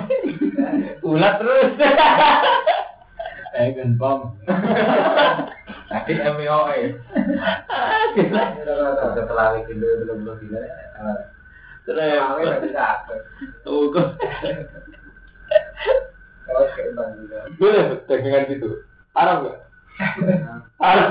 ulat 1.07 1.33
terus. 1.39 1.71
Eh, 3.55 3.73
gempom. 3.73 4.37
Tadi 5.89 6.13
MIOE. 6.21 7.01
Udah 8.21 9.25
pelari 9.25 9.65
dulu 9.65 9.85
belum 10.05 10.17
belum 10.21 10.37
gila. 10.37 10.61
Terus. 11.89 12.37
Boleh 17.57 17.83
dagangan 18.05 18.43
gitu. 18.53 18.69
Haram 19.17 19.37
nggak? 19.41 19.57
Haram. 20.77 21.09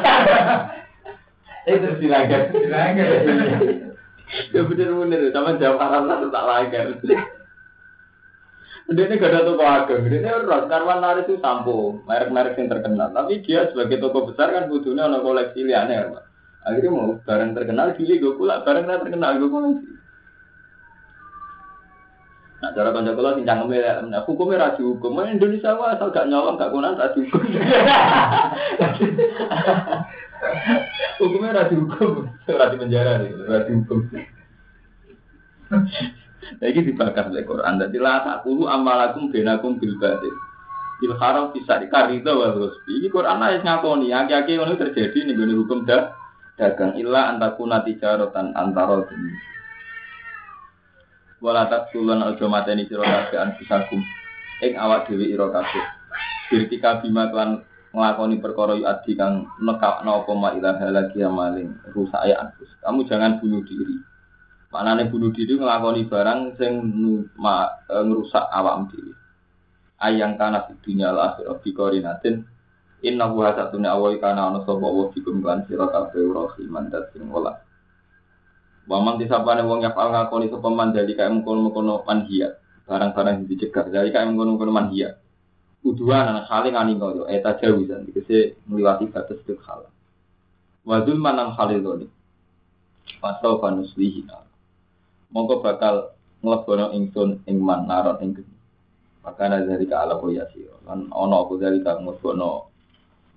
Itu 1.66 1.88
silakan. 1.98 2.42
Silakan. 2.54 3.06
Ya 4.52 4.60
bener-bener, 4.60 5.32
sama 5.32 5.56
jam 5.56 5.80
haram 5.80 6.04
lah 6.06 6.20
tak 6.30 6.44
langgar. 6.46 6.86
Dia 8.88 9.04
ini 9.04 9.20
gak 9.20 9.36
ada 9.36 9.44
toko 9.44 9.60
ageng, 9.68 10.08
dia 10.08 10.16
ini 10.16 10.32
orang 10.32 10.64
karwan 10.64 11.04
laris 11.04 11.28
itu 11.28 11.36
sampo, 11.44 12.00
merek-merek 12.08 12.56
yang 12.56 12.72
terkenal. 12.72 13.12
Tapi 13.12 13.44
dia 13.44 13.68
sebagai 13.68 14.00
toko 14.00 14.32
besar 14.32 14.48
kan 14.48 14.72
butuhnya 14.72 15.04
ada 15.04 15.20
koleksi 15.20 15.60
liane, 15.60 16.08
Pak. 16.08 16.24
Akhirnya 16.64 16.96
mau 16.96 17.20
barang 17.20 17.52
terkenal, 17.52 17.92
gili 18.00 18.16
gue 18.16 18.32
pula 18.40 18.64
barang 18.64 18.88
terkenal 18.88 19.36
gue 19.36 19.52
koleksi. 19.52 19.88
Nah, 22.58 22.74
cara 22.74 22.90
kanca 22.90 23.14
kula 23.14 23.38
sing 23.38 23.46
cangkeme 23.46 23.78
nah, 24.10 24.26
hukumnya 24.26 24.58
ra 24.58 24.74
dihukum. 24.74 25.14
Indonesia 25.22 25.78
wae 25.78 25.94
asal 25.94 26.10
gak 26.10 26.26
nyolong 26.26 26.58
gak 26.58 26.74
kunan 26.74 26.98
ra 26.98 27.14
dihukum. 27.14 27.38
hukumnya 31.22 31.54
ra 31.54 31.70
dihukum, 31.70 32.26
ra 32.50 32.72
di 32.72 32.76
penjara 32.80 33.22
nih, 33.22 33.30
ra 33.46 33.62
dihukum. 33.62 34.10
Nah, 36.56 36.66
ini 36.66 36.80
dibakar 36.80 37.28
oleh 37.28 37.44
Quran. 37.44 37.76
Jadi 37.76 37.98
la 38.00 38.24
takulu 38.24 38.64
amalakum 38.64 39.28
benakum 39.28 39.76
bil 39.76 40.00
batil. 40.00 40.32
Bil 40.98 41.14
haram 41.20 41.52
bisa 41.52 41.76
dikarito 41.76 42.32
wa 42.32 42.56
terus. 42.56 42.74
Ini 42.88 43.06
Quran 43.12 43.38
ayat 43.38 43.62
ngakoni, 43.62 44.10
aki-aki 44.10 44.56
ngono 44.56 44.74
terjadi 44.74 45.28
nih 45.28 45.34
gone 45.36 45.54
hukum 45.54 45.78
dah 45.86 46.10
dagang 46.58 46.98
illa 46.98 47.30
antakuna 47.30 47.86
tijaratan 47.86 48.56
antara 48.58 49.06
demi. 49.06 49.30
Wala 51.38 51.70
takulun 51.70 52.18
aja 52.18 52.46
mateni 52.50 52.90
sira 52.90 53.06
kabeh 53.06 53.38
anfusakum 53.38 54.02
ing 54.58 54.74
awak 54.74 55.06
dhewe 55.06 55.22
ira 55.22 55.46
kabeh. 55.54 55.84
Birtika 56.50 56.98
bima 56.98 57.30
kan 57.30 57.62
nglakoni 57.94 58.42
perkara 58.42 58.74
yu 58.74 58.82
adi 58.82 59.14
kang 59.14 59.46
nekapno 59.62 60.26
apa 60.26 60.32
ma 60.34 60.50
ilaha 60.58 60.90
lagi 60.90 61.22
maling 61.22 61.78
rusak 61.94 62.26
ya. 62.26 62.42
Kamu 62.82 63.06
jangan 63.06 63.38
bunuh 63.38 63.62
diri. 63.62 64.17
Maknane 64.68 65.08
bunuh 65.08 65.32
diri 65.32 65.56
nglakoni 65.56 66.04
barang 66.08 66.60
sing 66.60 66.72
e, 67.40 67.96
ngerusak 68.04 68.44
awakmu 68.52 68.92
dhewe. 68.92 69.12
Ayang 69.98 70.36
kana 70.38 70.68
dunya 70.84 71.10
al 71.10 71.34
akhirah 71.34 71.58
bi 71.58 71.70
qorinatin 71.74 72.46
Inna 72.98 73.30
wa 73.30 73.54
satune 73.54 73.86
awai 73.86 74.18
kana 74.18 74.50
ana 74.50 74.58
sapa 74.66 74.82
wa 74.82 75.06
bikum 75.14 75.38
kan 75.38 75.62
sira 75.70 75.86
kabeh 75.86 76.18
dat 76.90 77.14
sing 77.14 77.30
welas. 77.30 77.62
Waman 78.90 79.22
disapane 79.22 79.62
wong 79.62 79.86
ya 79.86 79.94
pal 79.94 80.10
ngakoni 80.10 80.50
sapa 80.50 80.66
man 80.66 80.90
dari 80.90 81.14
kae 81.14 81.30
mengkono-mengkono 81.30 82.02
manhia. 82.02 82.58
Barang-barang 82.90 83.44
yang 83.44 83.46
dicegah 83.46 83.86
dari 83.86 84.10
kae 84.10 84.26
mengkono-mengkono 84.26 84.72
manhia. 84.74 85.14
Uduan 85.86 86.26
anak 86.26 86.50
saling 86.50 86.74
aningo 86.74 87.22
yo 87.22 87.24
eta 87.30 87.54
jawizan 87.62 88.02
dikese 88.02 88.58
ngliwati 88.66 89.14
batas 89.14 89.38
tuk 89.46 89.62
hal. 89.62 89.86
Wa 90.82 90.98
dzulman 91.06 91.38
al 91.38 91.54
khalidoni. 91.54 92.10
Pasau 93.22 93.62
panuslihi. 93.62 94.26
Mongko 95.28 95.60
bakal 95.60 96.16
nglebono 96.40 96.94
ingsun 96.96 97.44
ing 97.44 97.60
man 97.60 97.84
naron 97.84 98.22
ing 98.24 98.32
geni. 98.32 98.56
Makanya 99.24 99.66
dari 99.66 99.84
ka 99.84 100.06
ala 100.06 100.16
ya 100.32 100.48
sira. 100.54 100.76
Lan 100.88 101.12
ana 101.12 101.36
apa 101.44 101.52
dari 101.60 101.84
ka 101.84 102.00
nglebono 102.00 102.72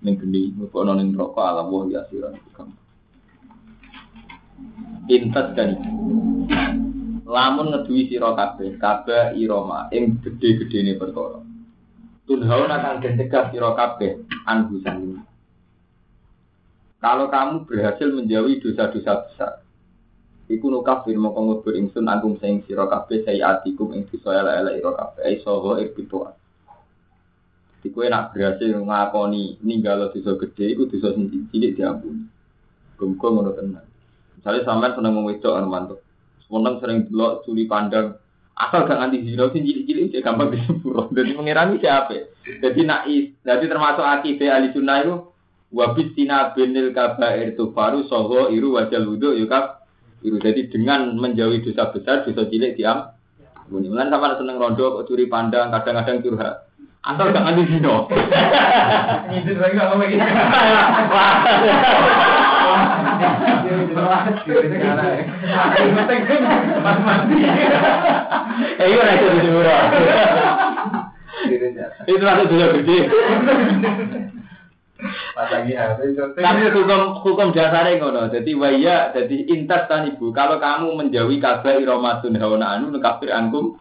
ning 0.02 0.16
geni 0.16 0.56
mlebu 0.56 0.88
ning 0.88 1.12
neraka 1.12 1.42
ala 1.42 1.62
wa 1.68 1.84
yasiran 1.90 2.38
ikam. 2.38 2.70
Intas 5.12 5.48
dan 5.58 5.70
lamun 7.28 7.72
ngeduwi 7.74 8.08
sira 8.08 8.32
kabeh 8.38 8.80
kabeh 8.80 9.36
irama 9.36 9.92
ing 9.92 10.22
gedhe-gedhene 10.24 10.96
perkara. 10.96 11.44
Tunhaun 12.30 12.72
akan 12.72 13.02
den 13.04 13.20
cegah 13.20 13.52
sira 13.52 13.76
kabeh 13.76 14.24
sanging. 14.48 15.20
Kalau 17.02 17.34
kamu 17.34 17.66
berhasil 17.66 18.14
menjauhi 18.14 18.62
dosa-dosa 18.62 19.26
besar, 19.26 19.61
iku 20.52 20.68
nukafir 20.68 21.16
mongko 21.16 21.40
ngubur 21.40 21.74
ingsun 21.80 22.12
anggung 22.12 22.36
sing 22.44 22.62
sira 22.68 22.86
kabeh 22.86 23.24
sayiatikum 23.24 23.96
ing 23.96 24.04
dosa 24.12 24.44
elek-elek 24.44 24.74
ira 24.84 24.92
kabeh 24.92 25.22
ai 25.24 25.36
saha 25.40 25.80
irbituan. 25.80 26.36
Jadi 27.82 27.88
kowe 27.98 28.06
nak 28.06 28.36
berhasil 28.36 28.78
ngakoni 28.78 29.58
ninggalo 29.66 30.14
dosa 30.14 30.38
gede, 30.38 30.78
iku 30.78 30.86
dosa 30.86 31.16
cilik 31.50 31.74
diampuni. 31.74 32.30
Muga 33.02 33.28
ngono 33.34 33.52
tenan. 33.58 33.86
Misalnya 34.38 34.62
sampean 34.62 34.94
seneng 34.94 35.18
wong 35.18 35.26
wedok 35.26 35.58
kan 35.58 35.66
mantuk. 35.66 36.00
Seneng 36.46 36.78
sering 36.78 37.10
delok 37.10 37.42
curi 37.42 37.66
pandang. 37.66 38.22
Asal 38.54 38.86
gak 38.86 39.02
nganti 39.02 39.26
zina 39.26 39.50
sing 39.50 39.66
cilik-cilik 39.66 40.14
cek 40.14 40.22
gampang 40.22 40.54
disepuro. 40.54 41.10
Jadi 41.10 41.34
pengirani 41.34 41.82
siapa? 41.82 42.30
Jadi 42.46 42.82
nak 42.86 43.10
is, 43.10 43.34
jadi 43.42 43.66
termasuk 43.66 44.06
akidah 44.06 44.62
ahli 44.62 44.70
sunnah 44.70 44.98
itu 45.02 45.16
wabit 45.74 46.14
tina 46.14 46.54
binil 46.54 46.94
kabair 46.94 47.58
itu 47.58 47.74
baru 47.74 48.06
soho 48.06 48.54
iru 48.54 48.78
wajal 48.78 49.08
wudu 49.10 49.34
yukab 49.34 49.81
iru. 50.22 50.38
Jadi 50.42 50.70
dengan 50.70 51.18
menjauhi 51.18 51.62
dosa 51.66 51.90
besar, 51.94 52.26
dosa 52.26 52.48
cilik 52.50 52.78
diam. 52.78 53.14
Mulai 53.72 54.12
sama 54.12 54.36
seneng 54.36 54.60
rondo, 54.60 55.00
kok 55.00 55.08
curi 55.08 55.32
pandang, 55.32 55.72
kadang-kadang 55.72 56.20
curhat. 56.20 56.68
Asal 57.02 57.34
gak 57.34 57.42
nganti 57.42 57.66
zina. 57.66 58.06
Ngidit 59.32 59.58
lagi 59.58 59.74
nggak 59.74 59.88
ngomong 59.90 60.08
gitu. 60.12 60.22
Eh, 68.78 68.86
iya 68.86 69.04
itu 69.18 69.26
disepuro. 69.34 69.78
Itu 72.06 72.22
masuk 72.22 72.46
dosa 72.54 72.68
gede. 72.78 72.98
Tapi 75.32 76.62
hukum 76.76 77.02
hukum 77.24 77.48
dasarnya 77.56 78.00
ngono. 78.00 78.28
Jadi 78.32 78.52
waya, 78.56 79.16
jadi 79.16 79.38
intas 79.48 79.88
tan 79.88 80.12
ibu. 80.12 80.36
Kalau 80.36 80.60
kamu 80.60 80.92
menjauhi 81.00 81.40
kabar 81.40 81.80
iromatun 81.80 82.36
hawana 82.36 82.76
anu 82.76 82.92
kafir 83.00 83.32
angkum 83.32 83.80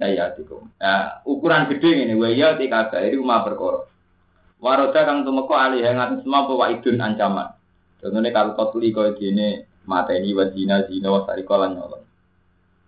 saya 0.00 0.32
atikum. 0.32 0.72
Nah, 0.80 1.20
ukuran 1.28 1.68
gede 1.68 2.08
ini 2.08 2.16
waya 2.16 2.56
ti 2.56 2.72
kabar 2.72 3.04
ini 3.04 3.20
umah 3.20 3.44
perkara. 3.44 3.84
Waroda 4.60 5.00
kang 5.08 5.24
tumeka 5.24 5.56
alih 5.56 5.80
yang 5.80 6.00
atas 6.00 6.20
semua 6.24 6.44
bahwa 6.44 6.68
idun 6.68 7.00
ancaman. 7.00 7.48
Contohnya 8.00 8.32
kalau 8.32 8.56
kau 8.56 8.72
tuli 8.72 8.92
kau 8.92 9.08
gini 9.16 9.64
mata 9.88 10.12
ini 10.16 10.36
wajina 10.36 10.88
zina 10.88 11.08
wasari 11.12 11.44
kolan 11.44 11.76
nyolong. 11.76 12.04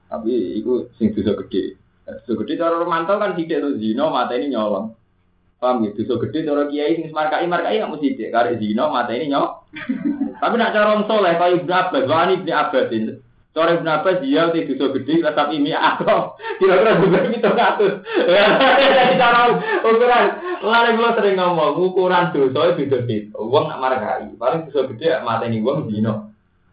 Tapi 0.08 0.60
itu 0.60 0.92
sing 1.00 1.16
dosa 1.16 1.32
gede. 1.44 1.80
Dosa 2.04 2.32
gede 2.44 2.60
cara 2.60 2.76
romantau 2.76 3.16
kan 3.16 3.32
tidak 3.36 3.64
tuh 3.64 3.76
zina 3.80 4.08
mata 4.12 4.36
ini 4.36 4.52
nyolong. 4.52 4.92
Paham 5.62 5.86
ya? 5.86 5.94
Dosa 5.94 6.18
gede 6.26 6.42
cara 6.42 6.66
kiai 6.66 6.98
sing 6.98 7.14
markai 7.14 7.46
markai 7.46 7.78
nggak 7.78 7.92
mesti 7.94 8.18
dek. 8.18 8.34
Karena 8.34 8.58
zina 8.58 8.90
mata 8.90 9.14
ini 9.14 9.30
nyok. 9.30 9.48
Tapi 10.42 10.54
nak 10.58 10.74
cara 10.74 10.90
orang 10.90 11.06
soleh 11.06 11.38
kayak 11.38 11.62
Ibnu 11.62 11.70
Abbas, 11.70 12.04
wah 12.10 12.26
ini 12.26 12.34
Ibnu 12.42 12.50
Abbas. 12.50 12.90
Cara 13.54 13.70
Ibnu 13.78 13.90
Abbas 13.94 14.16
dia 14.26 14.42
di 14.50 14.66
dosa 14.74 14.90
gede, 14.98 15.22
tapi 15.22 15.62
ini 15.62 15.70
aku. 15.70 16.18
Kira-kira 16.58 16.98
juga 16.98 17.18
kita 17.30 17.50
ngatur. 17.54 17.92
Jadi 18.02 19.14
cara 19.22 19.40
ukuran, 19.86 20.26
lalu 20.66 20.90
gue 20.98 21.10
sering 21.14 21.36
ngomong 21.38 21.78
ukuran 21.78 22.34
dosa 22.34 22.74
itu 22.74 22.90
beda. 22.90 23.38
Uang 23.38 23.70
nak 23.70 23.78
markai, 23.78 24.34
paling 24.34 24.66
dosa 24.66 24.90
gede 24.90 25.22
mata 25.22 25.46
ini 25.46 25.62
uang 25.62 25.86
zina. 25.94 26.26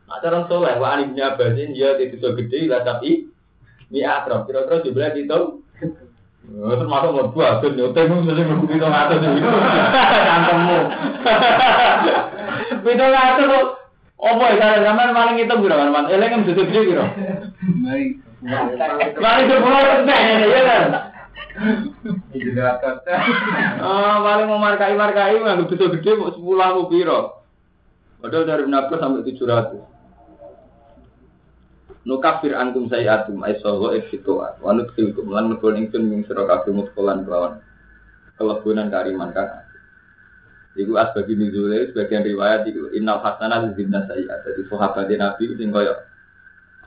Nah 0.10 0.18
cara 0.18 0.50
wah 0.50 0.98
ini 0.98 1.14
Ibnu 1.14 1.22
Abbas 1.22 1.54
dia 1.54 1.94
di 1.94 2.10
dosa 2.18 2.34
gede, 2.34 2.74
tapi 2.82 3.30
ini 3.94 4.02
akrab. 4.02 4.50
Kira-kira 4.50 4.82
juga 4.82 5.14
itu. 5.14 5.62
termasuk 6.50 7.12
lo 7.14 7.24
gua 7.32 7.58
hadir 7.58 7.72
nyoteh 7.78 8.04
mung 8.10 8.26
sing 8.26 8.46
mung 8.50 8.66
itu 8.66 8.82
kantongmu 8.82 10.80
video 12.82 13.08
ngatur 13.14 13.46
lo 13.48 13.60
opo 14.18 14.44
ya 14.50 14.56
sare 14.58 14.78
sampean 14.82 15.14
maling 15.14 15.38
itu 15.38 15.56
gua 15.56 15.78
kan 15.78 16.10
eling 16.10 16.32
mung 16.34 16.44
sedhi 16.50 16.64
piro 16.66 16.82
kira 16.86 17.06
mari 19.20 19.42
ke 19.46 19.56
pulau 19.62 20.04
teh 20.08 20.22
ya 20.50 20.62
kan 20.66 20.84
Ah, 23.84 24.16
paling 24.24 24.48
mau 24.48 24.64
markai-markai, 24.64 25.44
nganggup 25.44 25.68
betul-betul, 25.68 26.16
mau 26.16 26.32
sepuluh 26.32 26.64
aku 26.64 26.88
piro. 26.88 27.44
Padahal 28.24 28.48
dari 28.48 28.64
600 28.64 28.96
sampai 28.96 29.28
700. 29.28 29.89
Nukafir 32.10 32.58
antum 32.58 32.90
sayatum 32.90 33.46
ay 33.46 33.62
soho 33.62 33.94
eksitoat 33.94 34.58
wanut 34.66 34.90
silkum 34.98 35.30
lan 35.30 35.54
nebon 35.54 35.78
ingsun 35.78 36.10
ing 36.10 36.26
sira 36.26 36.50
kabeh 36.50 36.74
mutkolan 36.74 37.22
kelawan. 37.22 37.62
Kelebunan 38.34 38.90
kariman 38.90 39.30
kan 39.30 39.70
Iku 40.80 40.96
asbabi 40.96 41.36
nuzule 41.36 41.92
sebagian 41.92 42.24
riwayat 42.24 42.64
itu 42.66 42.90
innal 42.96 43.20
hasanah 43.20 43.74
zibna 43.76 44.06
sayyat 44.08 44.48
jadi 44.48 44.62
sahabat 44.70 45.12
Nabi 45.12 45.54
sing 45.60 45.76
kaya 45.76 46.08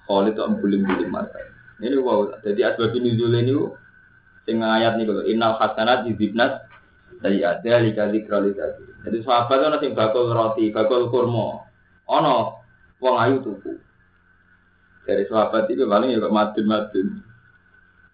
Khalid 0.08 0.32
tuh 0.38 0.48
ambulim 0.48 0.86
bulim 0.86 1.12
mata 1.12 1.36
ini 1.76 2.00
wow 2.00 2.30
jadi 2.40 2.72
asbabi 2.72 3.04
nuzule 3.04 3.42
ini 3.44 3.52
sing 4.48 4.64
ayat 4.64 4.96
nih 4.96 5.04
kalau 5.04 5.22
innal 5.28 5.54
hasanah 5.60 6.08
zibna 6.08 6.64
sayyat 7.20 7.60
dari 7.60 7.92
kali 7.92 8.24
kali 8.24 8.56
jadi 9.02 9.18
sahabat 9.26 9.60
itu 9.60 9.78
sing 9.82 9.92
bakul 9.98 10.30
roti 10.30 10.70
bakul 10.70 11.10
kurma. 11.10 11.66
Ono 12.06 12.64
wong 13.02 13.16
ayu 13.18 13.42
tuku 13.42 13.76
dari 15.03 15.24
sahabat 15.26 15.66
itu 15.66 15.82
paling 15.86 16.14
ya 16.14 16.22
kok 16.22 16.34
madun 16.34 16.66
madun. 16.70 17.09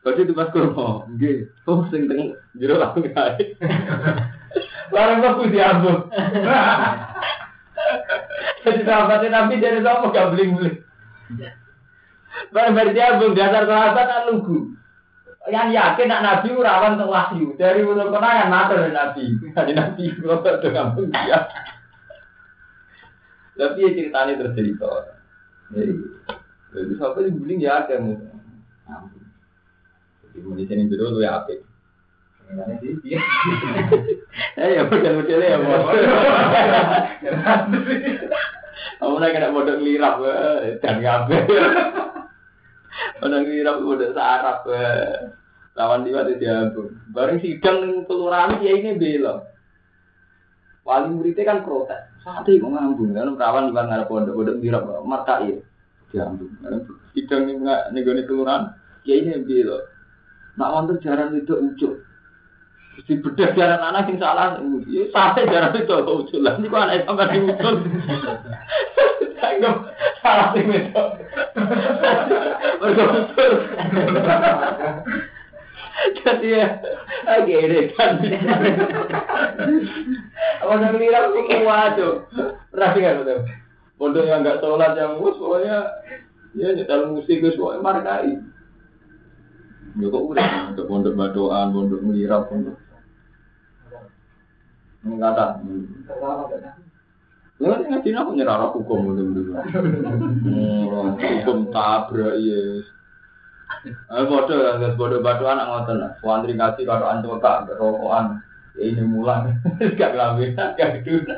Berarti 0.01 0.25
itu 0.25 0.33
pas 0.33 0.49
kurma, 0.55 1.05
nggih. 1.11 1.51
Oh 1.69 1.85
sing 1.91 2.09
teng 2.09 2.33
jero 2.57 2.81
langsung 2.81 3.05
kae. 3.05 3.59
Barang 4.95 5.21
kok 5.21 5.53
diambung. 5.53 6.09
Jadi 8.65 8.81
sahabatnya 8.85 9.29
Nabi 9.33 9.61
dari 9.61 9.81
sama 9.85 10.13
gak 10.13 10.33
beli 10.33 10.45
beli. 10.55 10.73
Barang 12.55 12.73
dari 12.73 12.97
diambung 12.97 13.37
dasar 13.37 13.69
sahabat 13.69 14.05
kan 14.07 14.27
lugu. 14.33 14.73
Yang 15.49 15.81
yakin 15.81 16.09
nak 16.13 16.25
Nabi 16.25 16.49
rawan 16.61 17.01
untuk 17.01 17.13
wahyu 17.13 17.57
dari 17.57 17.81
mulut 17.81 18.13
kenangan 18.13 18.53
mater 18.53 18.89
Nabi. 18.93 19.33
Dari 19.57 19.73
Nabi 19.73 20.05
kalau 20.21 20.45
tuh 20.45 20.71
ngambung 20.73 21.09
dia. 21.09 21.49
Tapi 23.59 23.83
ya 23.83 23.91
ceritanya 23.91 24.39
terjadi 24.39 24.73
Jadi 25.75 25.93
jadi 26.69 26.95
sampai 27.01 27.25
di 27.29 27.31
guling 27.33 27.61
ya 27.65 27.85
ada 27.85 27.97
mu. 27.97 28.15
Jadi 30.23 30.39
mau 30.45 30.53
di 30.53 30.65
sini 30.69 30.85
dulu 30.85 31.17
tuh 31.17 31.25
ya 31.25 31.41
apa? 31.41 31.57
Eh 34.57 34.69
ya 34.77 34.83
model-modelnya 34.89 35.53
ya 35.53 35.59
bos. 35.61 35.85
Kamu 38.99 39.21
nak 39.21 39.31
kena 39.31 39.55
model 39.55 39.79
lirap 39.85 40.17
dan 40.81 40.97
ngabe. 41.03 41.39
Model 43.21 43.43
lirap 43.47 43.77
model 43.85 44.11
sarap. 44.17 44.65
Lawan 45.79 46.03
dia 46.03 46.27
di 46.27 46.35
diambung. 46.43 46.91
Bareng 47.15 47.39
sidang 47.39 48.03
kelurahan 48.11 48.59
dia 48.59 48.75
ini 48.75 48.99
belok. 48.99 49.47
Wali 50.83 51.15
muridnya 51.15 51.47
kan 51.47 51.63
protes. 51.63 52.01
Sate 52.25 52.59
kok 52.59 52.67
ngambung 52.67 53.15
kan 53.15 53.37
perawan 53.39 53.71
di 53.71 53.73
ngarep 53.77 54.09
pondok-pondok 54.11 54.59
dirap 54.59 54.83
markai. 55.07 55.63
Diambung. 56.09 56.53
Sidang 57.13 57.45
ning 57.45 57.61
ning 57.65 58.03
gone 58.05 58.23
kelurahan. 58.25 58.73
Ya 59.05 59.21
ini 59.21 59.45
piye 59.45 59.65
lho. 59.65 59.85
Nak 60.57 60.73
wonten 60.73 61.01
jaran 61.05 61.37
itu 61.37 61.55
ucul. 61.55 62.01
Di 63.07 63.15
bedah 63.15 63.55
jaran 63.55 63.79
anak 63.79 64.11
sing 64.11 64.19
salah, 64.19 64.59
ya 64.91 65.07
sate 65.15 65.47
jaran 65.47 65.77
itu 65.77 65.87
kok 65.87 66.09
ucul. 66.09 66.41
Lah 66.43 66.59
niku 66.59 66.77
anak 66.77 67.07
sampean 67.07 67.31
sing 67.31 67.45
ucul. 67.47 67.75
Anggap 69.39 69.77
salah 70.25 70.49
sing 70.57 70.67
itu. 70.67 71.05
Ucul. 72.83 73.11
Jadi 75.99 76.55
ya, 76.55 76.79
akhirnya 77.27 77.91
kan. 77.99 78.23
Apa 80.63 80.75
yang 80.79 80.95
ngira 80.95 81.19
aku 81.27 81.41
kuat 81.43 81.99
tuh. 81.99 82.15
Dengar 82.71 83.19
betul. 83.19 83.39
Pondok 83.99 84.31
yang 84.31 84.47
nggak 84.47 84.63
sholat 84.63 84.95
yang 84.95 85.19
mus, 85.19 85.35
pokoknya 85.35 85.77
ya 86.55 86.71
nyetel 86.71 87.11
musik 87.11 87.43
itu 87.43 87.59
pokoknya 87.59 87.83
markai. 87.83 88.39
Ya 89.99 90.07
kok 90.07 90.27
udah 90.31 90.51
untuk 90.71 90.87
pondok 90.87 91.19
badoan, 91.19 91.75
pondok 91.75 92.01
melirap, 92.07 92.47
pondok. 92.47 92.79
Mengata. 95.03 95.59
Ya 97.59 97.75
ngaji 97.75 98.09
aku 98.15 98.31
nyerah 98.39 98.71
hukum 98.71 99.19
dulu. 99.19 99.59
Hukum 101.27 101.59
tabrak 101.75 102.39
yes. 102.39 102.87
Eh 103.87 104.25
bodoh 104.31 104.59
ya, 104.59 104.79
guys 104.79 104.95
bodoh 104.95 105.19
batu 105.19 105.43
anak 105.43 105.67
ngoten 105.67 105.97
lah. 105.99 106.13
Wandri 106.23 106.55
kasih 106.55 106.87
karo 106.87 107.11
antuk 107.11 107.43
tak 107.43 107.67
rokokan. 107.67 108.39
Ya 108.79 108.95
ini 108.95 109.03
mulang. 109.03 109.59
Gak 109.99 110.15
kelambin, 110.15 110.55
gak 110.55 111.03
gitu. 111.03 111.35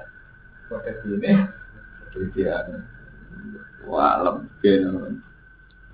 Kode 0.69 0.93
gini. 1.09 1.60
Ya. 2.35 2.67
Wah. 3.87 4.19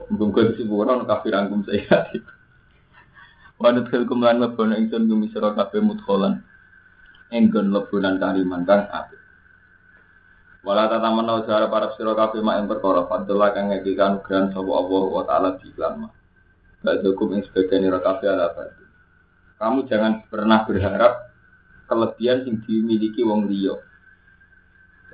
Mungkin 0.06 0.54
di 0.54 0.62
sebuah 0.62 0.86
orang 0.86 1.08
kafir 1.08 1.34
angkum 1.34 1.66
saya. 1.66 2.06
Wanut 3.56 3.88
hilkum 3.88 4.20
lan 4.20 4.38
lebon 4.38 4.76
ingsun 4.76 5.08
gumi 5.08 5.32
sira 5.32 5.56
kabeh 5.56 5.80
mudkholan. 5.80 6.44
Enggon 7.32 7.72
lebonan 7.72 8.20
kariman 8.20 8.68
kang 8.68 8.84
apik. 8.92 9.18
Wala 10.60 10.92
tata 10.92 11.08
menau 11.08 11.42
jara 11.48 11.66
para 11.72 11.90
sira 11.96 12.12
kabeh 12.12 12.44
mak 12.44 12.60
ing 12.60 12.68
perkara 12.68 13.08
fadlah 13.08 13.50
kang 13.56 13.72
ngekikan 13.72 14.20
gran 14.22 14.52
sapa 14.52 14.70
Allah 14.70 15.02
wa 15.08 15.22
taala 15.24 15.48
di 15.56 15.72
iklan 15.72 16.06
Gak 16.84 17.02
cukup 17.02 17.34
yang 17.34 17.42
sebagian 17.48 17.96
kabeh 17.98 18.28
ala. 18.28 18.46
Kamu 19.56 19.88
jangan 19.88 20.28
pernah 20.28 20.68
berharap 20.68 21.32
kelebihan 21.88 22.44
yang 22.44 22.56
dimiliki 22.62 23.24
wong 23.24 23.48
liya. 23.48 23.74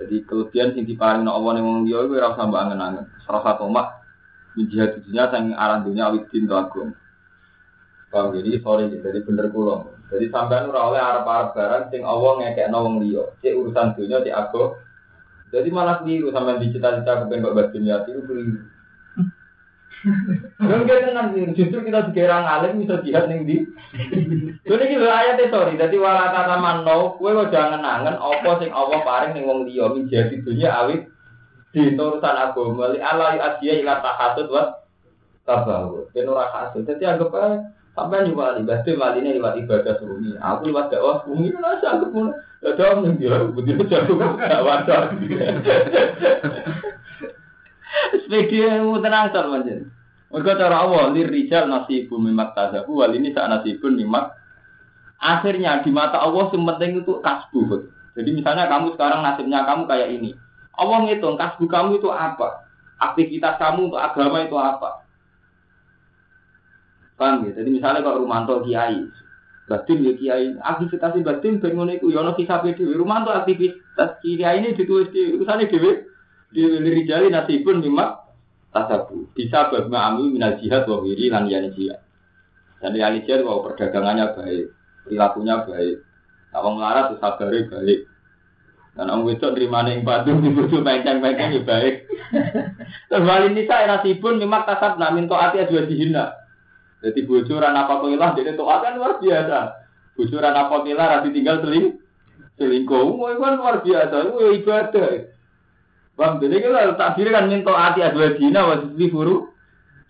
Jadi 0.02 0.26
kelebihan 0.26 0.74
yang 0.74 0.86
diparing 0.86 1.30
Allah 1.30 1.50
ning 1.54 1.62
wong 1.62 1.78
liya 1.86 2.02
iku 2.02 2.18
ora 2.18 2.34
usah 2.34 2.44
mbok 2.50 2.58
angen-angen. 2.58 3.06
Salah 3.22 3.42
satu 3.46 3.70
mak 3.70 4.02
menjihad 4.58 4.98
dunia 5.06 5.30
sang 5.30 5.54
aran 5.54 5.86
dunia 5.86 6.10
awit 6.10 6.26
din 6.34 6.50
agung. 6.50 6.90
Paham 8.10 8.34
jadi 8.34 8.58
sorry 8.58 8.90
jadi 8.90 9.22
bener 9.22 9.48
kula. 9.54 9.86
Jadi 10.10 10.26
sampean 10.28 10.68
ora 10.68 10.90
oleh 10.90 11.00
arep-arep 11.00 11.54
barang 11.54 11.84
sing 11.94 12.02
Allah 12.02 12.30
ngekekno 12.42 12.78
wong 12.82 12.96
liya. 13.06 13.24
Cek 13.40 13.54
urusan 13.54 13.94
dunia 13.94 14.18
cek 14.26 14.34
ago. 14.34 14.82
Jadi 15.54 15.68
malah 15.70 16.02
keliru 16.02 16.34
sampean 16.34 16.58
dicita-cita 16.58 17.24
kepen 17.24 17.46
bagi 17.46 17.78
niat 17.78 18.02
itu. 18.10 18.22
Dan 20.58 20.82
kita 20.82 21.14
nanti 21.14 21.46
justru 21.54 21.86
kita 21.86 22.10
dikira 22.10 22.42
ngalim 22.42 22.82
bisa 22.82 22.98
jihad 23.06 23.30
ning 23.30 23.46
di. 23.46 23.62
Jadi 24.66 24.84
kita 24.90 25.06
ayatnya 25.06 25.46
sorry. 25.54 25.78
Jadi 25.78 25.96
wala 25.98 26.34
kata 26.34 26.58
mano, 26.58 27.14
kue 27.22 27.30
kok 27.30 27.54
jangan 27.54 27.82
nangen 27.82 28.18
apa 28.18 28.50
sing 28.58 28.74
Allah 28.74 28.98
paring 29.06 29.32
ning 29.38 29.46
wong 29.46 29.70
liya 29.70 29.94
menjadi 29.94 30.34
dunia 30.42 30.74
awit 30.74 31.06
di 31.70 31.94
urusan 31.94 32.34
agama. 32.34 32.90
Li 32.90 32.98
ala 32.98 33.38
asia 33.38 33.72
ila 33.78 34.02
tahasud 34.02 34.50
wa 34.50 34.82
tabahu. 35.46 36.10
Ben 36.10 36.26
ora 36.26 36.50
hasud. 36.50 36.82
Jadi 36.82 37.06
anggap 37.06 37.30
aja 37.38 37.62
sampai 37.92 38.24
juga 38.24 38.56
wali, 38.56 38.64
berarti 38.64 38.90
wali 38.96 39.18
ini 39.22 39.36
lewat 39.38 39.54
ibadah 39.62 39.94
sunyi. 40.02 40.34
Aku 40.40 40.72
lewat 40.72 40.90
dakwah 40.90 41.22
sunyi 41.22 41.54
kan 41.54 41.78
aja 41.78 41.86
anggap 41.94 42.10
pun. 42.10 42.34
Ya 42.62 42.70
dong 42.74 43.06
ning 43.06 43.14
dia 43.22 43.38
begitu 43.54 43.86
jago 43.86 44.18
dakwah. 44.18 44.82
Sepeda 48.24 48.80
mu 48.82 48.98
tenang 49.00 49.32
sal 49.32 49.48
manjen. 49.52 49.92
Mereka 50.32 50.56
cara 50.56 50.88
Allah 50.88 51.12
lir 51.12 51.28
rijal 51.28 51.68
nasibu 51.68 52.16
mimak 52.16 52.56
tazabu 52.56 53.04
wal 53.04 53.12
ini 53.12 53.36
tak 53.36 53.52
nasibun 53.52 54.00
mimak. 54.00 54.32
Akhirnya 55.22 55.84
di 55.84 55.92
mata 55.92 56.18
Allah 56.18 56.50
yang 56.50 56.66
penting 56.66 57.04
itu 57.04 57.20
kasbu. 57.20 57.60
Jadi 58.16 58.30
misalnya 58.32 58.66
kamu 58.66 58.96
sekarang 58.96 59.20
nasibnya 59.22 59.62
kamu 59.68 59.86
kayak 59.86 60.08
ini. 60.18 60.34
Allah 60.74 61.04
ngitung 61.04 61.36
kasbu 61.36 61.68
kamu 61.68 62.00
itu 62.00 62.08
apa? 62.10 62.64
Aktivitas 62.98 63.60
kamu 63.60 63.92
untuk 63.92 64.00
agama 64.00 64.42
itu 64.42 64.56
apa? 64.56 65.04
Paham 67.20 67.46
ya? 67.46 67.60
Jadi 67.60 67.68
misalnya 67.70 68.02
kalau 68.02 68.24
Rumanto 68.24 68.66
kiai, 68.66 69.04
batin 69.68 69.98
ya 70.02 70.12
kiai, 70.16 70.46
aktivitas 70.58 71.12
batin 71.22 71.60
bangun 71.60 71.92
itu, 71.92 72.10
yono 72.10 72.34
kisah 72.34 72.64
dewi. 72.64 72.96
Rumanto 72.96 73.30
aktivitas 73.30 74.18
kiai 74.24 74.58
ini 74.64 74.74
ditulis 74.74 75.12
di 75.12 75.38
urusannya 75.38 75.70
dewi. 75.70 76.11
Di 76.52 76.62
rijali 76.68 77.32
nasibun 77.32 77.80
mimak 77.80 78.22
tasabu. 78.72 79.28
Bisa 79.32 79.72
bagaimana 79.72 80.16
amil 80.16 80.32
minal 80.32 80.56
jihad 80.60 80.84
wa 80.88 81.00
wiri 81.00 81.32
lan 81.32 81.48
yani 81.48 81.72
jihad. 81.72 82.00
Dan 82.80 82.96
yani 82.96 83.24
jihad 83.24 83.44
bahwa 83.44 83.72
perdagangannya 83.72 84.36
baik, 84.36 84.64
perilakunya 85.04 85.64
baik. 85.64 85.96
Nah, 86.52 86.58
orang 86.60 86.74
melarat 86.76 87.04
itu 87.08 87.16
sabari 87.20 87.60
baik. 87.64 87.98
Dan 88.92 89.08
orang 89.08 89.24
wedok 89.24 89.56
terima 89.56 89.80
ning 89.88 90.04
batu 90.04 90.36
di 90.44 90.52
bojo 90.52 90.84
penceng-penceng 90.84 91.56
ya 91.56 91.62
baik. 91.64 91.94
Terus 93.08 93.24
wali 93.24 93.48
nisa 93.56 93.88
nasibun 93.88 94.36
mimak 94.36 94.68
tasab 94.68 95.00
namin 95.00 95.28
to'ati 95.28 95.64
adwa 95.64 95.88
dihina. 95.88 96.36
Jadi 97.00 97.24
bocoran 97.24 97.74
apa 97.74 97.98
kilah 97.98 98.30
jadi 98.36 98.52
to'at 98.52 98.80
kan 98.84 98.94
luar 99.00 99.16
biasa. 99.16 99.58
Bocoran 100.12 100.54
apa 100.54 100.76
kilah 100.84 101.06
rasi 101.08 101.28
tinggal 101.32 101.64
seling 101.64 101.96
selingkuh. 102.60 103.16
Itu 103.16 103.40
kan 103.40 103.54
luar 103.56 103.76
biasa. 103.80 104.14
Itu 104.28 104.36
ibadah. 104.60 105.08
Bang, 106.12 106.44
jadi 106.44 106.60
kalau 106.60 106.94
takdir 107.00 107.32
kan 107.32 107.48
minta 107.48 107.72
hati 107.72 108.04
adua 108.04 108.36
dina 108.36 108.68
wajib 108.68 108.92
diburu 109.00 109.48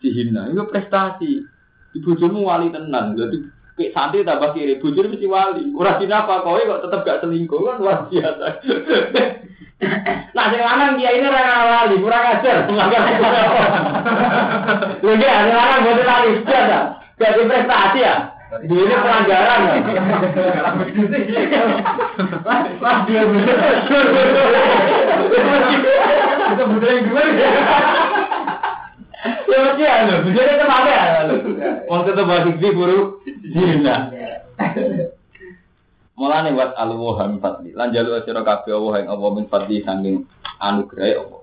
dihina. 0.03 0.51
Itu 0.51 0.67
prestasi. 0.67 1.47
Ibu 1.95 2.19
jomu 2.19 2.49
wali 2.49 2.75
tenan. 2.75 3.15
Jadi 3.15 3.39
kayak 3.79 3.93
santri 3.95 4.27
tambah 4.27 4.51
kiri. 4.51 4.83
Bujur 4.83 5.07
mesti 5.07 5.31
wali. 5.31 5.71
Kurang 5.71 6.03
dina 6.03 6.27
apa 6.27 6.43
kau 6.43 6.59
kok 6.59 6.83
tetap 6.89 7.01
gak 7.07 7.21
selingkuh 7.23 7.63
kan 7.63 7.79
luar 7.79 7.99
biasa. 8.11 8.47
Nah, 10.33 10.47
sing 10.55 10.63
lanang 10.63 10.95
dia 10.95 11.11
ini 11.11 11.27
ora 11.27 11.67
wali, 11.67 11.99
kurang 11.99 12.23
ajar. 12.23 12.71
Dia 15.03 15.43
sing 15.43 15.55
lanang 15.59 15.83
boten 15.83 16.07
wali 16.07 16.39
sudah. 16.39 17.03
Jadi 17.19 17.43
prestasi 17.51 17.99
ya. 18.07 18.31
Ini 18.53 18.85
pelanggaran 18.85 19.61
ya. 19.65 19.77
Wah, 22.85 22.97
dia 23.09 23.23
Itu 26.53 26.65
budaya 26.69 26.93
yang 26.93 27.05
gimana 27.09 27.33
ya? 27.33 27.51
Mesti 29.49 29.83
ya, 29.89 29.95
lho. 30.05 30.17
Budaya 30.29 30.53
itu 30.53 30.65
apa 30.69 30.91
ya? 30.93 31.03
Waktu 31.89 32.11
itu 32.13 32.23
balik 32.29 32.57
di 32.61 32.69
buru. 32.77 33.01
Gila. 33.25 33.97
Mulane 36.21 36.53
wat 36.53 36.77
alwa 36.77 37.25
min 37.25 37.41
fadli. 37.41 37.73
Lan 37.73 37.89
jalu 37.97 38.21
sira 38.21 38.45
kabeh 38.45 38.77
Allah 38.77 38.95
ing 39.01 39.09
Allah 39.09 39.31
min 39.33 39.49
fadli 39.49 39.81
saking 39.81 40.29
anugerah 40.61 41.25
Allah. 41.25 41.43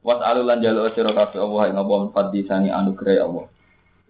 Wat 0.00 0.20
alu 0.24 0.48
lan 0.48 0.64
jalu 0.64 0.88
sira 0.96 1.12
kabeh 1.12 1.44
Allah 1.44 1.62
ing 1.68 1.76
Allah 1.76 1.96
min 2.08 2.10
fadli 2.16 2.40
saking 2.48 2.72
anugerah 2.72 3.20
Allah. 3.20 3.46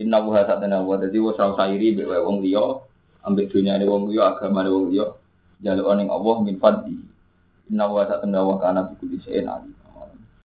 Inna 0.03 0.19
wa 0.19 0.43
satana 0.43 0.83
wa 0.83 0.99
dadi 0.99 1.19
wa 1.23 1.31
sa 1.39 1.55
sairi 1.55 1.95
be 1.95 2.03
wong 2.03 2.43
liya 2.43 2.83
ambek 3.23 3.47
dunyane 3.55 3.87
wong 3.87 4.11
liya 4.11 4.35
agamane 4.35 4.67
wong 4.67 4.91
liya 4.91 5.07
jaluk 5.63 5.87
ning 5.95 6.11
Allah 6.11 6.37
min 6.43 6.57
fadli. 6.59 6.99
Inna 7.71 7.87
wa 7.87 8.03
satana 8.09 8.43
wa 8.43 8.59
kana 8.59 8.91
bi 8.91 8.95
kulli 8.99 9.19
alim. 9.47 9.84